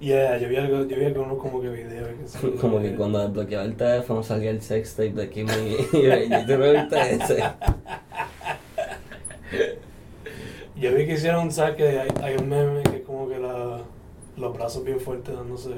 Yeah, 0.00 0.38
yo 0.38 0.48
vi 0.48 0.54
algo, 0.56 0.84
yo 0.84 0.96
vi 0.96 1.06
algunos 1.06 1.38
como 1.38 1.60
que 1.60 1.68
videos. 1.70 2.08
que. 2.40 2.50
Como 2.60 2.80
que 2.80 2.94
cuando 2.94 3.18
desbloqueaba 3.18 3.64
el 3.64 3.74
teléfono 3.76 4.22
salía 4.22 4.50
el 4.50 4.62
sextape 4.62 5.10
de 5.10 5.28
Kim 5.28 5.48
y, 5.48 5.96
y, 5.96 6.06
y 6.06 6.46
tú 6.46 6.56
no 6.56 6.72
viste 6.72 7.14
ese. 7.14 7.42
Yo 10.76 10.94
vi 10.94 11.06
que 11.06 11.14
hicieron 11.14 11.46
un 11.46 11.50
saque, 11.52 11.98
hay, 11.98 12.08
hay 12.22 12.36
un 12.36 12.48
meme 12.48 12.82
que 12.84 12.98
es 12.98 13.02
como 13.02 13.28
que 13.28 13.38
la, 13.40 13.80
los 14.38 14.54
brazos 14.56 14.84
bien 14.84 15.00
fuertes 15.00 15.34
dándose 15.34 15.70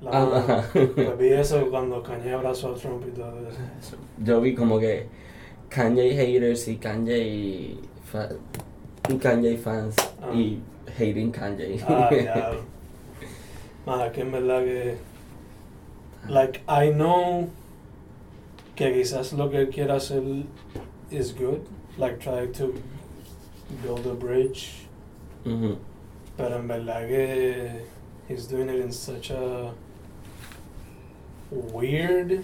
la 0.00 0.10
Ah, 0.10 0.24
mano. 0.24 0.34
ajá. 0.36 0.64
Pues 0.72 1.18
vi 1.18 1.28
eso 1.28 1.68
cuando 1.70 2.02
Kanye 2.02 2.32
abrazó 2.32 2.72
a 2.72 2.74
Trump 2.74 3.04
y 3.06 3.10
todo 3.12 3.32
eso. 3.48 3.96
Yo 4.24 4.40
vi 4.40 4.54
como 4.54 4.78
que 4.78 5.06
Kanye 5.68 6.14
haters 6.14 6.66
y 6.68 6.76
Kanye, 6.76 7.76
fa 8.04 8.28
y 9.08 9.16
Kanye 9.16 9.56
fans 9.56 9.96
Ah. 10.22 10.32
y 10.34 10.60
hating 10.98 11.30
Kanye. 11.30 11.80
Ah. 11.88 12.10
Más 13.86 14.10
que 14.12 14.20
en 14.22 14.32
verdad 14.32 14.64
que. 14.64 14.96
Like, 16.28 16.60
I 16.68 16.90
know 16.92 17.48
que 18.76 18.92
quizás 18.92 19.32
lo 19.32 19.50
que 19.50 19.58
él 19.58 19.70
quiere 19.70 19.92
hacer 19.92 20.22
is 21.10 21.32
good. 21.34 21.58
Like, 21.98 22.18
try 22.20 22.46
to 22.58 22.72
build 23.82 24.06
a 24.06 24.14
bridge. 24.14 24.86
Pero 26.42 26.56
en 26.56 26.66
verdad 26.66 27.06
que. 27.06 27.84
He's 28.28 28.48
doing 28.48 28.68
it 28.68 28.84
in 28.84 28.92
such 28.92 29.30
a. 29.30 29.72
Weird. 31.52 32.40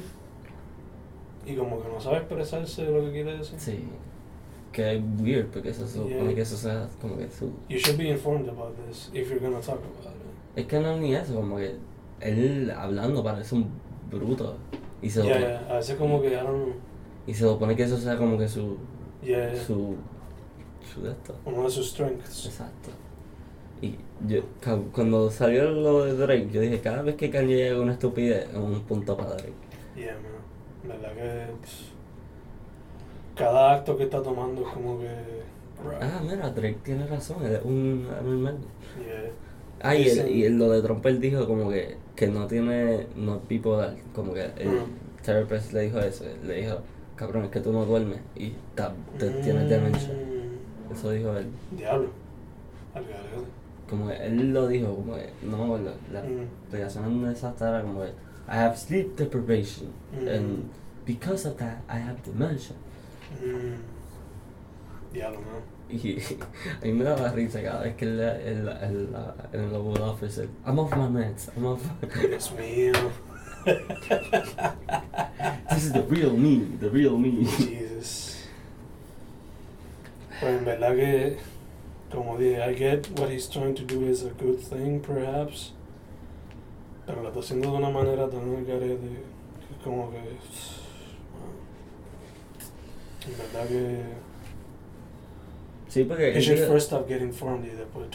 Y 1.45 1.57
como 1.57 1.83
que 1.83 1.88
no 1.88 2.00
sabe 2.00 2.19
expresarse 2.19 2.85
lo 2.85 3.05
que 3.07 3.11
quiere 3.11 3.38
decir. 3.38 3.59
Sí. 3.59 3.88
Que 4.71 4.97
es 4.97 5.02
weird 5.19 5.47
porque 5.49 5.75
supone 5.75 6.11
Yeah. 6.11 6.35
que 6.35 6.43
eso 6.43 6.57
sea 6.57 6.88
como 7.00 7.17
que 7.17 7.28
su... 7.28 7.47
You 7.69 7.78
should 7.78 7.97
be 7.99 8.09
informed 8.11 8.49
about 8.49 8.76
this 8.87 9.11
if 9.14 9.31
you're 9.31 9.40
gonna 9.40 9.61
talk 9.61 9.78
about 9.78 10.14
it. 10.14 10.61
Es 10.61 10.67
que 10.67 10.78
no 10.78 10.97
ni 10.99 11.14
eso, 11.14 11.35
como 11.35 11.57
que 11.57 11.75
él 12.21 12.71
hablando 12.71 13.25
parece 13.25 13.57
un 13.57 13.69
bruto. 14.11 14.59
Y 15.02 15.11
se, 15.11 15.25
Yeah, 15.25 15.35
supone, 15.35 15.49
yeah. 15.49 15.75
A 15.75 15.76
veces 15.78 15.97
como 15.97 16.21
que, 16.21 16.28
I 16.28 16.37
don't 16.37 16.47
know. 16.47 16.75
y 17.26 17.35
se 17.35 17.40
supone 17.45 17.75
que 17.75 17.83
eso 17.83 17.97
sea 17.97 18.17
como 18.17 18.38
que 18.38 18.47
su... 18.47 18.76
Yeah. 19.25 19.57
Su... 19.57 19.97
Su 20.95 21.02
de 21.02 21.11
esto. 21.12 21.35
Uno 21.47 21.64
de 21.64 21.71
sus 21.71 21.90
strengths. 21.90 22.47
Exacto. 22.47 22.90
Y 23.81 23.95
yo, 24.27 24.43
cuando 24.93 25.31
salió 25.31 25.71
lo 25.71 26.05
de 26.05 26.15
Drake, 26.15 26.49
yo 26.53 26.61
dije, 26.61 26.81
cada 26.81 27.03
vez 27.03 27.15
que 27.17 27.31
Kanye 27.31 27.55
llega 27.57 27.81
una 27.81 27.93
estupidez, 27.93 28.49
es 28.51 28.57
un 28.57 28.81
punto 28.83 29.17
para 29.17 29.31
Drake. 29.31 29.53
Yeah, 29.97 30.15
man. 30.15 30.99
Verdad 31.01 31.13
que 31.15 31.53
pues, 31.61 31.73
cada 33.37 33.75
acto 33.75 33.97
que 33.97 34.05
está 34.05 34.23
tomando 34.23 34.63
es 34.67 34.69
como 34.69 34.99
que. 34.99 35.09
Ah, 36.01 36.21
mira, 36.25 36.51
Drake 36.51 36.79
tiene 36.83 37.07
razón, 37.07 37.45
es 37.47 37.61
un 37.65 38.09
anormal. 38.19 38.59
Yeah. 39.01 39.31
Ah, 39.81 39.95
y, 39.95 40.09
el, 40.09 40.29
y 40.31 40.45
el- 40.45 40.59
lo 40.59 40.71
de 40.71 40.83
Trump 40.83 41.07
él 41.07 41.21
dijo 41.21 41.47
como 41.47 41.71
que, 41.71 41.97
que 42.17 42.27
no 42.27 42.49
tiene, 42.49 43.07
no 43.15 43.41
bipolar, 43.49 43.95
como 44.13 44.35
que 44.35 44.43
el 44.59 44.69
Mm. 44.71 45.23
therapist 45.25 45.73
le 45.73 45.83
dijo 45.83 46.01
eso, 46.01 46.25
le 46.45 46.55
dijo, 46.63 46.79
cabrón, 47.15 47.45
es 47.45 47.51
que 47.51 47.61
tú 47.61 47.73
no 47.73 47.85
duermes 47.85 48.19
y 48.35 48.55
ta- 48.75 48.93
te, 49.19 49.31
tienes 49.31 49.69
demencia. 49.69 50.13
Mm, 50.13 50.93
Eso 50.93 51.11
dijo 51.13 51.37
él. 51.37 51.47
Diablo. 51.77 52.09
Al 52.95 53.05
garete. 53.05 53.58
Como 53.88 54.11
él 54.11 54.52
lo 54.52 54.68
dijo, 54.68 54.95
como 54.95 55.14
que, 55.16 55.30
no 55.42 55.57
me 55.59 55.64
acuerdo, 55.64 55.95
la 56.12 56.23
Mm. 56.23 56.47
reacción 56.73 57.25
de 57.25 57.33
esa 57.33 57.54
era 57.59 57.83
como 57.83 58.00
que, 58.02 58.09
I 58.49 58.57
have 58.59 58.76
sleep 58.76 59.16
deprivation, 59.16 59.88
Mm. 60.12 60.28
and 60.28 60.71
because 61.07 61.49
of 61.49 61.57
that, 61.57 61.78
I 61.88 61.99
have 61.99 62.18
dementia. 62.25 62.76
Mm. 63.42 63.80
Diablo, 65.12 65.40
man. 65.40 65.62
Y 65.90 66.18
a 66.83 66.85
mí 66.85 66.92
me 66.92 67.02
daba 67.04 67.33
risa 67.33 67.62
cada 67.62 67.80
vez 67.83 67.97
que 67.97 68.04
él, 68.04 68.21
en 68.21 69.14
el 69.54 69.75
Oval 69.75 70.02
Office, 70.02 70.47
I'm 70.66 70.78
off 70.78 70.95
my 70.95 71.09
meds, 71.09 71.49
I'm 71.57 71.64
off. 71.64 71.83
Dios 72.28 72.52
mío. 72.52 72.92
This 75.71 75.85
is 75.85 75.92
the 75.92 76.02
real 76.02 76.37
me, 76.37 76.64
the 76.80 76.90
real 76.90 77.18
me. 77.18 77.45
Jesus. 77.45 78.37
Pues 80.40 80.59
en 80.59 80.64
verdad 80.64 80.95
que 80.95 81.37
como 82.12 82.38
dije, 82.38 82.59
I 82.71 82.75
get 82.75 83.07
what 83.19 83.31
he's 83.31 83.49
trying 83.49 83.75
to 83.75 83.83
do 83.85 84.07
is 84.09 84.25
a 84.25 84.31
good 84.43 84.59
thing, 84.59 85.00
perhaps. 85.00 85.75
Pero 87.07 87.23
lo 87.23 87.29
está 87.29 87.41
haciendo 87.41 87.71
de 87.73 87.77
una 87.79 87.91
manera 87.91 88.29
tan 88.29 88.41
al 88.41 88.65
garete 88.65 88.97
que 88.99 89.75
es 89.75 89.83
como 89.85 90.11
que. 90.11 90.19
En 93.27 93.38
verdad 93.38 93.69
que. 93.69 94.03
Sí, 95.88 96.05
porque 96.05 96.33
él 96.37 96.43
dijo- 96.45 96.67
first 96.73 96.93
stop 96.93 97.09
getting 97.09 97.33
formed 97.33 97.65
y 97.65 97.71
después 97.77 98.07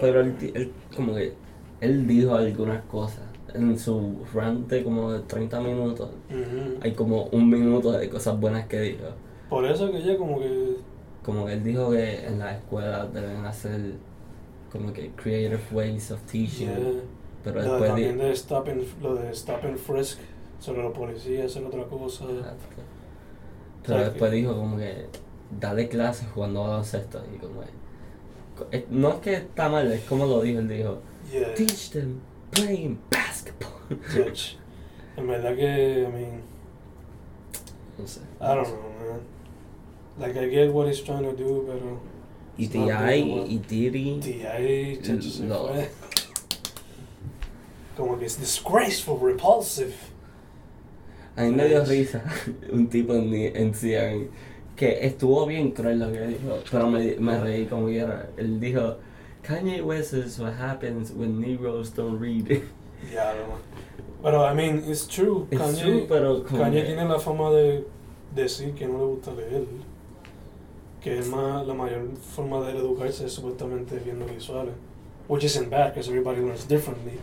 pero 0.00 0.20
él, 0.20 0.34
él 0.54 0.72
como 0.94 1.14
que 1.14 1.32
él 1.80 2.06
dijo 2.06 2.34
algunas 2.34 2.82
cosas 2.86 3.20
en 3.54 3.78
su 3.78 4.16
rant 4.34 4.68
de 4.68 4.82
como 4.82 5.12
de 5.12 5.20
30 5.20 5.60
minutos. 5.60 6.10
Hay 6.80 6.92
como 6.94 7.24
un 7.26 7.48
minuto 7.48 7.92
de 7.92 8.08
cosas 8.08 8.38
buenas 8.40 8.66
que 8.66 8.80
dijo. 8.80 9.04
Por 9.48 9.64
eso 9.66 9.90
que 9.92 9.98
ella 9.98 10.16
como 10.16 10.40
que. 10.40 10.76
Como 11.24 11.46
que 11.46 11.52
él 11.54 11.62
dijo 11.64 11.90
que 11.90 12.26
en 12.26 12.38
la 12.40 12.56
escuela 12.56 13.06
deben 13.06 13.44
hacer 13.44 13.94
como 14.72 14.92
que 14.92 15.10
creative 15.10 15.60
ways 15.70 16.10
of 16.10 16.20
teaching. 16.22 16.66
Yeah. 16.68 16.78
Pero 17.44 17.62
de 17.62 17.68
después 17.68 17.88
también 17.90 18.18
de 18.18 18.32
stop 18.32 18.68
and, 18.68 18.82
lo 19.02 19.14
de 19.16 19.30
stop 19.32 19.64
and 19.64 19.76
frisk 19.76 20.18
sobre 20.60 20.82
los 20.82 20.92
policías, 20.96 21.46
hacer 21.46 21.64
otra 21.64 21.84
cosa. 21.84 22.24
Exacto. 22.24 22.82
Pero 23.84 23.98
sea, 23.98 24.08
después 24.10 24.32
dijo 24.32 24.54
como 24.56 24.76
que 24.76 25.06
dale 25.60 25.88
clases 25.88 26.26
jugando 26.34 26.62
baloncesto 26.62 27.22
y 27.34 27.38
como 27.38 27.60
que- 27.60 28.76
es- 28.78 28.88
no 28.90 29.08
es 29.10 29.14
que 29.16 29.34
está 29.34 29.68
mal, 29.68 29.90
es 29.92 30.02
como 30.04 30.26
lo 30.26 30.40
dijo, 30.42 30.60
él 30.60 30.68
dijo 30.68 31.00
Yeah. 31.32 31.54
teach 31.54 31.90
them 31.90 32.20
playing 32.50 32.98
basketball. 33.10 33.72
Judge. 34.12 34.56
En 35.16 35.26
verdad 35.26 35.54
que, 35.54 36.02
I 36.08 36.12
mean, 36.12 36.40
no 37.98 38.06
sé. 38.06 38.20
I 38.40 38.44
don't 38.54 38.66
know. 38.68 38.91
Like, 40.22 40.36
I 40.36 40.46
get 40.46 40.72
what 40.72 40.86
he's 40.86 41.00
trying 41.00 41.24
to 41.24 41.36
do, 41.36 41.64
pero. 41.66 42.00
Y 42.56 42.64
it's 42.64 42.74
not 42.74 42.86
T.I. 42.86 43.14
y 43.48 43.58
Diddy. 43.66 44.20
T.I. 44.20 44.98
chacho, 45.02 45.28
se 45.28 45.48
fue. 45.48 45.88
Como 47.96 48.16
que 48.16 48.26
es 48.26 48.38
disgraceful, 48.38 49.18
repulsive. 49.18 49.94
A 51.36 51.42
mí 51.42 51.50
me 51.50 51.66
dio 51.66 51.84
risa 51.84 52.22
un 52.72 52.86
tipo 52.88 53.14
en, 53.14 53.34
en 53.34 53.72
CRN 53.72 54.28
que 54.76 55.04
estuvo 55.04 55.44
bien 55.46 55.72
cruel 55.72 55.98
lo 55.98 56.12
que 56.12 56.20
dijo, 56.20 56.58
pero 56.70 56.88
me, 56.88 57.16
me 57.16 57.40
reí 57.40 57.66
como 57.66 57.86
quiera. 57.86 58.28
Él 58.36 58.60
dijo, 58.60 58.98
Kanye 59.42 59.82
West 59.82 60.12
is 60.12 60.38
what 60.38 60.52
happens 60.52 61.10
when 61.10 61.40
Negroes 61.40 61.90
don't 61.90 62.20
read. 62.20 62.62
Ya, 63.12 63.34
no. 63.34 63.58
Pero, 64.22 64.44
I 64.44 64.54
mean, 64.54 64.84
it's 64.86 65.08
true. 65.08 65.48
Es 65.50 65.58
Kanye, 65.58 65.82
true, 65.82 66.06
pero 66.08 66.44
Kanye 66.44 66.84
tiene 66.84 67.04
la 67.08 67.18
fama 67.18 67.50
de 67.50 67.84
decir 68.32 68.74
que 68.76 68.86
no 68.86 68.98
le 68.98 69.04
gusta 69.06 69.32
leer. 69.32 69.66
Que 71.02 71.18
es 71.18 71.26
más, 71.28 71.66
la 71.66 71.74
mayor 71.74 72.08
forma 72.16 72.60
de 72.66 72.78
educarse 72.78 73.26
es 73.26 73.32
supuestamente 73.32 73.98
viendo 74.04 74.24
visuales. 74.26 74.74
Which 75.28 75.44
isn't 75.44 75.68
bad, 75.70 75.90
because 75.94 76.08
everybody 76.08 76.40
learns 76.40 76.64
differently. 76.66 77.18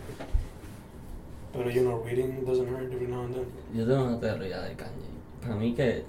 Pero, 1.53 1.69
you 1.69 1.81
know, 1.83 2.01
reading 2.03 2.43
doesn't 2.45 2.67
hurt 2.67 2.91
every 2.93 3.07
now 3.07 3.23
and 3.23 3.33
then. 3.35 3.45
Yo 3.73 3.85
tengo 3.85 4.05
una 4.05 4.19
teoría 4.19 4.61
de 4.63 4.75
Kanye. 4.75 5.09
Para 5.41 5.55
mí 5.55 5.73
que 5.73 6.03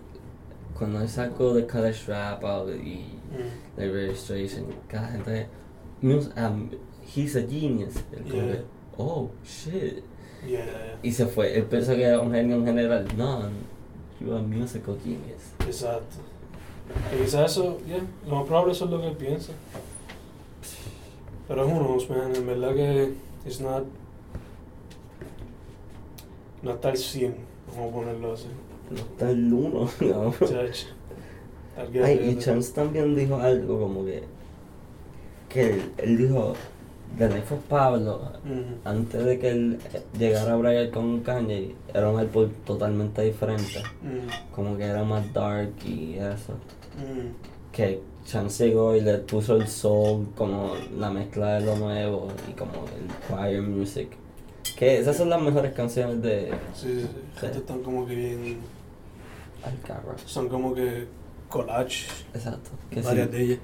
cuando 0.77 1.00
él 1.00 1.09
sacó 1.09 1.55
de 1.55 1.67
College 1.67 2.05
Dropout 2.07 2.69
y 2.83 3.17
Mm. 3.31 3.77
The 3.77 3.89
Registration, 3.93 4.67
la 4.93 5.07
gente... 5.07 5.47
um, 6.37 6.69
he's 7.15 7.37
a 7.37 7.43
genius. 7.43 7.95
Como 8.11 8.27
Yeah. 8.35 8.53
que, 8.57 8.65
oh, 8.99 9.31
shit. 9.45 10.03
Yeah, 10.45 10.65
yeah, 10.65 10.99
Y 11.03 11.12
se 11.12 11.27
fue. 11.27 11.55
Él 11.57 11.65
pensó 11.67 11.95
que 11.95 12.03
era 12.03 12.19
un 12.21 12.33
genio 12.33 12.57
en 12.57 12.67
general. 12.67 13.07
No, 13.17 13.49
you're 14.21 14.37
a 14.39 14.43
musical 14.43 14.97
genius. 14.99 15.53
exacto. 15.61 16.17
Y 17.12 17.25
quizás 17.25 17.52
eso, 17.52 17.78
yeah, 17.87 18.02
lo 18.26 18.37
más 18.37 18.47
probable 18.47 18.73
eso 18.73 18.85
es 18.85 18.90
lo 18.90 19.00
que 19.00 19.09
él 19.09 19.16
piensa. 19.16 19.52
Pero 21.49 21.66
who 21.66 21.78
knows, 21.78 22.09
man, 22.09 22.35
en 22.35 22.47
verdad 22.47 22.75
que 22.75 23.14
it's 23.44 23.61
not... 23.61 23.85
No 26.62 26.72
está 26.72 26.90
al 26.90 26.96
100, 26.96 27.35
vamos 27.74 27.90
a 27.90 27.94
ponerlo 27.94 28.33
así. 28.35 28.46
No 28.90 28.98
está 28.98 29.31
el 29.31 29.53
uno, 29.53 29.88
no. 30.00 30.35
Chach. 30.46 30.87
Alguien 31.76 32.05
Ay, 32.05 32.31
y 32.31 32.38
Chance 32.38 32.72
también 32.72 33.14
dijo 33.14 33.37
algo 33.37 33.81
como 33.81 34.05
que. 34.05 34.22
Que 35.48 35.70
él, 35.70 35.92
él 35.98 36.18
dijo. 36.18 36.55
The 37.18 37.29
Life 37.29 37.55
of 37.55 37.61
Pablo, 37.68 38.33
Ujú. 38.44 38.77
antes 38.85 39.25
de 39.25 39.38
que 39.38 39.51
él 39.51 39.79
eh, 39.92 40.03
llegara 40.18 40.53
a 40.55 40.57
bregar 40.57 40.90
con 40.90 41.20
Kanye, 41.20 41.75
era 41.92 42.09
un 42.11 42.18
álbum 42.18 42.51
totalmente 42.64 43.23
diferente. 43.23 43.83
Mm, 44.03 44.53
Como 44.55 44.77
que 44.77 44.85
era 44.85 45.05
más 45.05 45.31
dark 45.33 45.73
y 45.85 46.14
eso. 46.14 46.55
mm. 46.96 47.73
Que 47.73 48.01
Chance 48.25 48.68
llegó 48.68 48.94
y 48.96 49.01
le 49.01 49.18
puso 49.18 49.57
el 49.57 49.66
soul, 49.68 50.29
como 50.37 50.73
la 50.99 51.11
mezcla 51.11 51.55
de 51.59 51.66
lo 51.66 51.77
nuevo 51.77 52.29
y 52.49 52.53
como 52.53 52.73
el 52.87 53.29
choir 53.29 53.62
music. 53.62 54.09
Que 54.77 54.99
esas 54.99 55.16
son 55.16 55.29
las 55.31 55.40
mejores 55.42 55.73
canciones 55.73 56.23
de 56.23 56.51
Sí, 56.75 56.88
sí, 56.88 57.01
sí. 57.01 57.09
Sí. 57.40 57.46
Están 57.46 57.83
como 57.83 58.07
que 58.07 58.14
bien. 58.14 58.59
Alcarra. 59.64 60.14
Son 60.25 60.49
como 60.49 60.75
que 60.75 61.07
collage. 61.49 62.07
Exacto. 62.35 62.70
Que 62.90 63.03
varias 63.03 63.29
si, 63.31 63.33
de 63.37 63.42
ellas. 63.44 63.59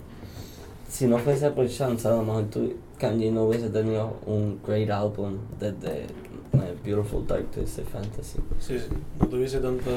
si 0.88 1.06
no 1.06 1.18
fuese 1.18 1.50
por 1.52 1.68
Chance, 1.68 2.06
a 2.08 2.12
lo 2.12 2.22
mejor 2.22 2.44
tú, 2.46 2.74
Kanye 2.98 3.30
no 3.30 3.44
hubiese 3.44 3.68
tenido 3.70 4.18
un 4.26 4.58
great 4.66 4.88
album 4.90 5.38
desde 5.60 6.04
eh, 6.04 6.76
Beautiful 6.84 7.26
Dark 7.26 7.50
Twisted 7.50 7.84
Fantasy. 7.84 8.38
Sí, 8.58 8.78
sí. 8.78 8.86
No 9.20 9.26
tuviese 9.26 9.60
tanta 9.60 9.90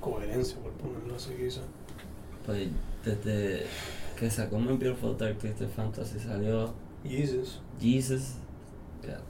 coherencia, 0.00 0.58
por 0.58 0.72
ponerlo 0.72 1.14
así, 1.16 1.32
quizás. 1.34 1.64
Pues 2.44 2.68
desde 3.04 3.64
que 4.18 4.30
sacó 4.30 4.58
My 4.58 4.76
Beautiful 4.76 5.16
Dark 5.16 5.38
Twisted 5.38 5.68
Fantasy 5.68 6.18
salió 6.18 6.72
Jesus. 7.04 7.60
Jesus. 7.80 8.34
Yeah. 9.02 9.20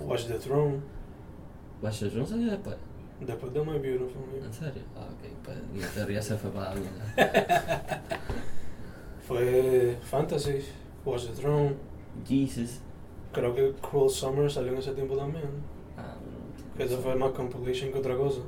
Watch 0.00 0.26
the 0.26 0.38
Throne. 0.38 0.80
Watch 1.82 2.00
the 2.00 2.10
Throne 2.10 2.26
salió 2.26 2.50
después. 2.50 2.76
Después 3.20 3.52
de 3.54 3.60
My 3.60 3.78
Beautiful. 3.78 4.22
yeah. 4.34 4.46
¿En 4.46 4.52
serio? 4.52 4.82
Ah, 4.96 5.06
ok, 5.08 5.28
pues 5.44 5.56
mi 5.72 5.80
teoría 5.94 6.20
se 6.22 6.36
fue 6.36 6.50
para 6.50 6.74
la 6.74 6.80
mierda. 6.80 8.02
Fue 9.26 9.96
Fantasy. 10.02 10.64
Watch 11.04 11.26
the 11.28 11.32
Throne. 11.40 11.76
Jesus. 12.26 12.80
Creo 13.32 13.54
que 13.54 13.72
Cruel 13.80 14.10
Summer 14.10 14.50
salió 14.50 14.72
en 14.72 14.78
ese 14.78 14.92
tiempo 14.92 15.16
también. 15.16 15.44
Ah, 15.96 16.14
Que 16.76 16.84
eso 16.84 16.98
fue 16.98 17.14
más 17.16 17.32
compilation 17.32 17.92
que 17.92 17.98
otra 17.98 18.16
cosa. 18.16 18.40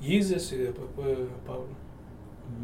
Jesus 0.00 0.52
y 0.52 0.56
después 0.58 0.88
fue 0.94 1.16
Pablo. 1.46 1.66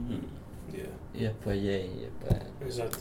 mm, 0.09 0.75
Yeah, 0.75 0.87
Y 1.15 1.25
después 1.25 1.61
Jay, 1.61 1.91
y 1.97 2.01
después... 2.01 2.43
exacto. 2.61 2.99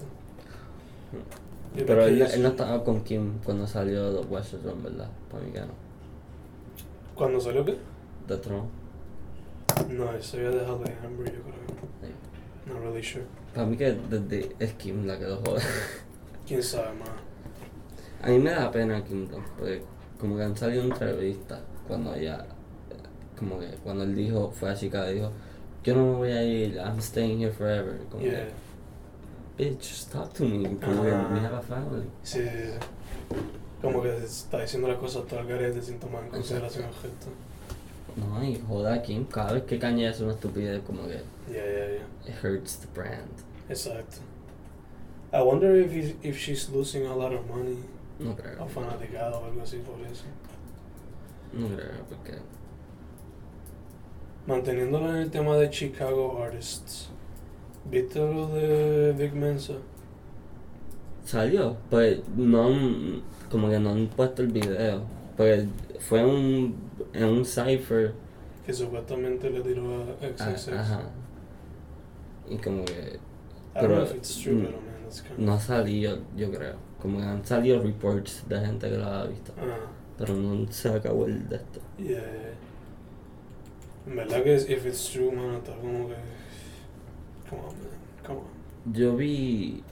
Mm. 1.12 1.80
Y 1.80 1.84
Pero 1.84 2.06
él, 2.06 2.20
no 2.42 2.50
estaba 2.50 2.84
con 2.84 3.02
Kim 3.04 3.40
cuando 3.46 3.66
salió 3.66 4.14
The 4.22 4.28
the 4.28 4.58
Throne, 4.58 4.84
¿verdad? 4.84 5.10
Para 5.32 5.44
mí 5.44 5.52
que 5.52 5.62
no. 5.62 5.68
¿Cuándo 7.16 7.40
salió 7.40 7.64
qué? 7.64 7.78
The 8.28 8.38
Throne. 8.38 8.68
No, 9.90 10.12
eso 10.12 10.38
había 10.38 10.50
dejado 10.52 10.80
de 10.80 10.92
Amber, 11.06 11.34
yo 11.34 11.42
creo. 11.44 11.56
Sí. 12.02 12.70
Not 12.70 12.80
really 12.82 13.04
sure. 13.04 13.26
Para 13.54 13.68
mí 13.68 13.78
que 13.78 13.94
desde 14.10 14.56
es 14.60 14.74
Kim 14.74 15.06
la 15.06 15.18
que 15.18 15.26
lo 15.28 15.38
jode. 15.38 15.62
¿Quién 16.52 16.64
sabe 16.64 16.92
más? 17.00 17.10
A 18.22 18.28
mí 18.28 18.40
me 18.40 18.50
da 18.52 18.70
pena 18.70 19.02
Kim 19.06 19.26
Dong, 19.30 19.42
porque 19.58 19.82
como 20.20 20.36
que 20.36 20.44
han 20.44 20.58
salido 20.58 20.84
entrevistas 20.84 21.62
cuando 21.88 22.14
ella, 22.14 22.46
como 23.40 23.58
que 23.58 23.68
cuando 23.84 24.04
él 24.04 24.14
dijo, 24.14 24.52
fue 24.52 24.70
a 24.70 24.76
Chicago 24.76 25.10
dijo, 25.10 25.32
yo 25.86 25.96
no 25.96 26.06
me 26.12 26.16
voy 26.18 26.32
a 26.32 26.44
ir, 26.44 26.76
I'm 26.76 27.00
staying 27.02 27.40
here 27.42 27.54
forever. 27.54 28.00
Como 28.12 28.22
Yeah. 28.24 28.50
que, 29.58 29.64
bitch, 29.70 29.80
just 29.80 30.12
talk 30.12 30.34
to 30.34 30.44
me, 30.44 30.64
como 30.78 31.04
que 31.04 31.12
Ajá. 31.12 31.34
we 31.34 31.40
have 31.40 31.56
a 31.56 31.62
family. 31.62 32.06
Sí, 32.22 32.40
sí, 32.42 32.50
sí. 32.50 33.38
Como 33.82 34.02
que 34.04 34.18
está 34.18 34.60
diciendo 34.60 34.90
las 34.90 34.98
cosas 34.98 35.26
todo 35.28 35.40
al 35.40 35.48
garete 35.48 35.82
sin 35.82 36.00
tomar 36.00 36.26
en 36.26 36.32
consideración 36.32 36.84
el 36.84 36.94
gesto. 36.96 37.28
No, 38.18 38.44
y 38.44 38.62
joda 38.68 38.96
a 38.96 39.02
Kim, 39.02 39.24
cada 39.24 39.54
vez 39.54 39.64
que 39.64 39.80
Kanye 39.80 40.10
hace 40.10 40.24
una 40.26 40.34
estupidez, 40.34 40.82
como 40.86 41.04
que 41.08 41.14
Yeah, 41.50 41.64
yeah, 41.64 41.88
yeah. 42.26 42.34
it 42.34 42.44
hurts 42.44 42.76
the 42.76 42.88
brand. 42.94 43.32
Exacto. 43.70 44.18
I 45.34 45.42
wonder 45.42 45.76
if, 45.76 45.92
he's, 45.92 46.14
if 46.24 46.38
she's 46.38 46.70
losing 46.70 47.06
a 47.06 47.16
lot 47.16 47.32
of 47.34 47.48
money 47.50 47.78
No 48.20 48.36
creo. 48.36 48.62
o 48.64 48.68
fanaticado 48.68 49.40
o 49.42 49.46
algo 49.46 49.62
así 49.62 49.78
por 49.78 49.96
eso. 50.06 50.26
No 51.54 51.68
creo, 51.68 52.06
porque 52.10 52.38
Manteniéndolo 54.48 55.10
en 55.12 55.18
el 55.18 55.30
tema 55.32 55.56
de 55.58 55.70
Chicago 55.70 56.42
Artists. 56.44 57.10
¿Viste 57.90 58.20
lo 58.20 58.48
de 58.48 59.14
Big 59.14 59.34
Mensa? 59.34 59.74
salió, 61.24 61.78
pues 61.90 62.20
no 62.36 62.66
han, 62.66 63.22
como 63.50 63.70
que 63.70 63.80
no 63.80 63.92
han 63.92 64.08
puesto 64.08 64.42
el 64.42 64.48
video, 64.50 65.04
pues 65.38 65.66
fue 66.00 66.26
un, 66.26 66.76
en 67.14 67.24
un 67.26 67.46
cipher 67.46 68.14
Que 68.66 68.74
supuestamente 68.74 69.50
le 69.52 69.62
tiró 69.62 69.84
a 70.02 70.06
Ah, 70.40 70.56
XXX. 70.56 70.68
Ajá. 70.74 71.02
Y 72.50 72.58
como 72.58 72.84
que 72.86 72.92
I 72.94 72.96
don't 73.06 73.22
Pero, 73.76 73.96
know 73.96 74.04
if 74.04 74.16
it's 74.16 74.36
true, 74.42 74.54
mm, 74.56 74.66
pero 74.66 74.78
no 75.38 75.54
ha 75.54 75.60
salido, 75.60 76.20
yo 76.36 76.52
creo. 76.52 76.76
Como 77.02 77.18
que 77.20 77.24
han 77.26 77.46
salido 77.46 77.82
reports 77.82 78.44
de 78.48 78.60
gente 78.60 78.90
que 78.90 78.98
lo 78.98 79.06
ha 79.06 79.26
visto. 79.26 79.54
Ah, 79.58 79.78
Pero 80.18 80.36
no 80.36 80.72
se 80.72 80.90
acabó 80.90 81.26
el 81.26 81.48
de 81.50 81.56
esto. 81.58 81.80
yeah, 81.98 82.08
yeah. 82.20 82.54
En 84.08 84.16
verdad 84.16 84.44
que 84.44 84.56
if 84.56 84.86
it's 84.86 85.10
true, 85.12 85.32
man, 85.32 85.56
está 85.56 85.74
como 85.76 86.08
que... 86.08 86.16
Come 87.50 87.62
on, 87.62 87.68
man. 87.68 87.90
Come 88.26 88.40
on. 88.40 88.94
Yo 88.94 89.16
vi 89.16 89.84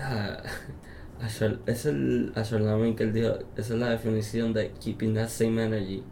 Ah, 0.00 0.42
Asher- 1.22 1.58
es 1.66 1.84
el 1.86 2.32
Lamin 2.66 2.94
que 2.94 3.04
él 3.04 3.12
dijo, 3.12 3.38
esa 3.56 3.74
es 3.74 3.80
la 3.80 3.90
definición 3.90 4.52
de 4.52 4.70
keeping 4.80 5.14
that 5.14 5.28
same 5.28 5.62
energy. 5.64 6.02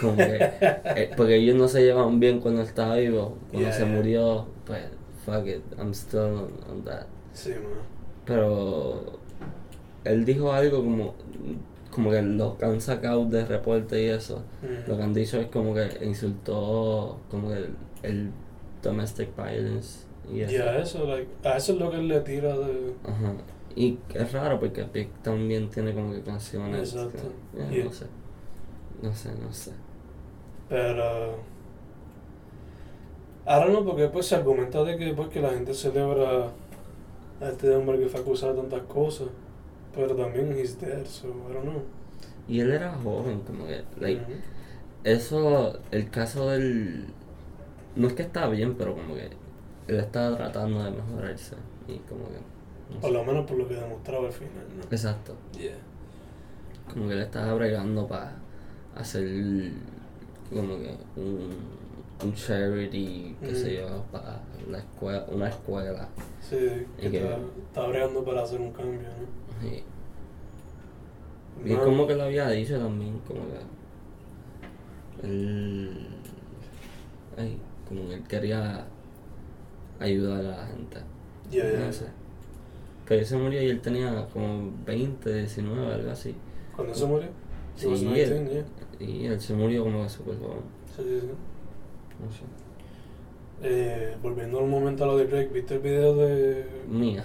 Como 0.00 0.16
que, 0.16 0.38
eh, 0.60 1.10
porque 1.16 1.36
ellos 1.36 1.56
no 1.56 1.68
se 1.68 1.82
llevaban 1.82 2.20
bien 2.20 2.40
cuando 2.40 2.62
estaba 2.62 2.96
vivo, 2.96 3.38
cuando 3.50 3.68
Yeah, 3.68 3.72
se 3.72 3.84
yeah. 3.84 3.92
murió, 3.94 4.46
pues, 4.66 4.84
fuck 5.30 5.46
it, 5.46 5.62
I'm 5.78 5.92
still 5.92 6.48
on, 6.70 6.84
that. 6.84 7.06
Sí, 7.32 7.50
man. 7.50 7.62
Pero 8.24 9.18
él 10.04 10.24
dijo 10.24 10.52
algo 10.52 10.82
como, 10.82 11.14
como 11.90 12.10
que 12.10 12.22
los 12.22 12.54
que 12.56 12.64
han 12.64 12.80
sacado 12.80 13.24
de 13.26 13.44
reporte 13.44 14.02
y 14.02 14.06
eso, 14.06 14.42
lo 14.86 14.96
que 14.96 15.02
han 15.02 15.14
dicho 15.14 15.38
es 15.40 15.46
como 15.48 15.74
que 15.74 15.88
insultó 16.04 17.18
como 17.30 17.48
que 17.48 17.56
el, 17.58 17.70
el 18.02 18.30
domestic 18.82 19.34
violence 19.36 20.00
y 20.32 20.40
eso. 20.42 20.52
Ya, 20.52 20.76
eso, 20.78 21.06
like, 21.06 21.28
a 21.44 21.56
eso 21.56 21.72
es 21.72 21.78
lo 21.78 21.90
que 21.90 21.96
él 21.98 22.08
le 22.08 22.20
tira 22.20 22.56
de. 22.56 22.92
Ajá. 23.04 23.32
Y 23.74 23.98
es 24.14 24.32
raro 24.32 24.58
porque 24.58 24.82
Big 24.92 25.08
también 25.22 25.70
tiene 25.70 25.94
como 25.94 26.12
que 26.12 26.20
canciones. 26.22 26.92
Exacto. 26.94 27.30
que- 27.54 27.74
Yeah. 27.76 27.84
No 27.84 27.92
sé. 27.92 28.06
No 29.02 29.14
sé, 29.14 29.30
no 29.40 29.52
sé. 29.52 29.72
Pero. 30.68 31.36
Ahora 33.48 33.70
no, 33.70 33.82
porque 33.84 34.08
pues 34.08 34.26
se 34.26 34.34
argumenta 34.36 34.84
de 34.84 34.98
que, 34.98 35.14
pues, 35.14 35.28
que 35.28 35.40
la 35.40 35.50
gente 35.50 35.72
celebra 35.72 36.50
a 37.40 37.48
este 37.48 37.74
hombre 37.74 37.98
que 37.98 38.06
fue 38.08 38.20
acusado 38.20 38.52
de 38.52 38.60
tantas 38.60 38.82
cosas. 38.82 39.28
Pero 39.94 40.14
también 40.14 40.52
he's 40.56 40.78
dead, 40.78 41.06
so 41.06 41.28
I 41.28 41.54
don't 41.54 41.62
know. 41.64 41.82
Y 42.46 42.60
él 42.60 42.70
era 42.72 42.92
joven, 42.92 43.40
como 43.40 43.66
que, 43.66 43.84
like, 43.98 44.22
eso, 45.04 45.78
el 45.90 46.10
caso 46.10 46.48
del. 46.50 47.06
No 47.96 48.08
es 48.08 48.12
que 48.14 48.22
está 48.22 48.48
bien, 48.48 48.74
pero 48.76 48.94
como 48.94 49.14
que 49.14 49.30
él 49.88 49.98
estaba 49.98 50.36
tratando 50.36 50.84
de 50.84 50.90
mejorarse. 50.90 51.56
Y 51.86 51.98
como 52.00 52.26
que. 52.28 52.40
no 52.94 53.00
Por 53.00 53.10
sé. 53.10 53.16
lo 53.16 53.24
menos 53.24 53.46
por 53.46 53.56
lo 53.56 53.66
que 53.68 53.74
demostraba 53.74 54.26
al 54.26 54.32
final, 54.32 54.66
¿no? 54.76 54.82
Exacto. 54.90 55.34
Yeah. 55.58 55.78
Como 56.92 57.08
que 57.08 57.14
él 57.14 57.20
estaba 57.22 57.54
bregando 57.54 58.06
para 58.06 58.36
hacer 58.94 59.24
como 60.50 60.76
que 60.78 60.96
un, 61.16 61.50
un 62.24 62.34
charity, 62.34 63.36
qué 63.40 63.54
sé 63.54 63.82
Ujú. 63.84 63.88
yo, 63.94 64.02
para 64.10 64.40
la 64.70 64.78
escuela, 64.78 65.24
una 65.30 65.48
escuela. 65.48 66.08
Sí, 66.40 66.56
que 67.00 67.06
está, 67.18 67.38
está 67.68 67.86
bregando 67.86 68.24
para 68.24 68.42
hacer 68.42 68.60
un 68.60 68.72
cambio, 68.72 69.00
¿no? 69.02 69.68
Y, 69.68 69.84
y 71.70 71.74
No. 71.74 71.84
como 71.84 72.06
que 72.06 72.14
lo 72.16 72.24
había 72.24 72.48
dicho 72.50 72.78
también, 72.78 73.18
como 73.26 73.40
que 73.48 75.26
él, 75.26 76.08
ay, 77.36 77.58
como 77.88 78.08
que 78.08 78.14
él 78.14 78.22
quería 78.24 78.84
ayudar 80.00 80.40
a 80.40 80.42
la 80.42 80.66
gente. 80.66 80.98
Yeah, 81.50 81.70
yeah. 81.70 81.86
No 81.86 81.92
sé. 81.92 82.06
Pero 83.06 83.20
él 83.20 83.26
se 83.26 83.36
murió 83.36 83.62
y 83.62 83.66
él 83.70 83.80
tenía 83.80 84.26
como 84.32 84.70
20, 84.84 85.32
19, 85.34 85.94
algo 85.94 86.10
así. 86.10 86.34
¿Cuándo 86.76 86.94
se 86.94 87.06
murió? 87.06 87.28
Sí, 87.74 87.86
He 87.86 87.90
was 87.90 88.02
él- 88.02 88.14
19, 88.14 88.50
yeah. 88.50 89.06
Y 89.08 89.26
él 89.26 89.40
se 89.40 89.54
murió 89.54 89.84
como 89.84 90.02
que 90.02 90.08
súper 90.08 90.38
joven. 90.38 90.60
Sí, 90.96 91.02
sí, 91.02 91.20
sí. 91.20 91.28
No 92.20 92.30
sé. 92.32 92.42
Eh, 93.62 94.16
volviendo 94.22 94.58
un 94.60 94.70
momento 94.70 95.04
a 95.04 95.06
lo 95.08 95.16
de 95.18 95.26
Drake, 95.26 95.50
¿viste 95.52 95.74
el 95.74 95.80
video 95.80 96.14
de...? 96.16 96.64
Mía. 96.88 97.24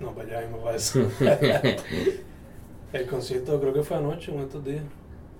No, 0.00 0.12
para 0.14 0.28
allá 0.28 0.40
mismo 0.42 0.58
para 0.62 0.76
eso. 0.76 1.00
el 2.92 3.06
concierto 3.06 3.60
creo 3.60 3.72
que 3.72 3.82
fue 3.82 3.96
anoche, 3.96 4.32
en 4.32 4.40
estos 4.40 4.64
días. 4.64 4.82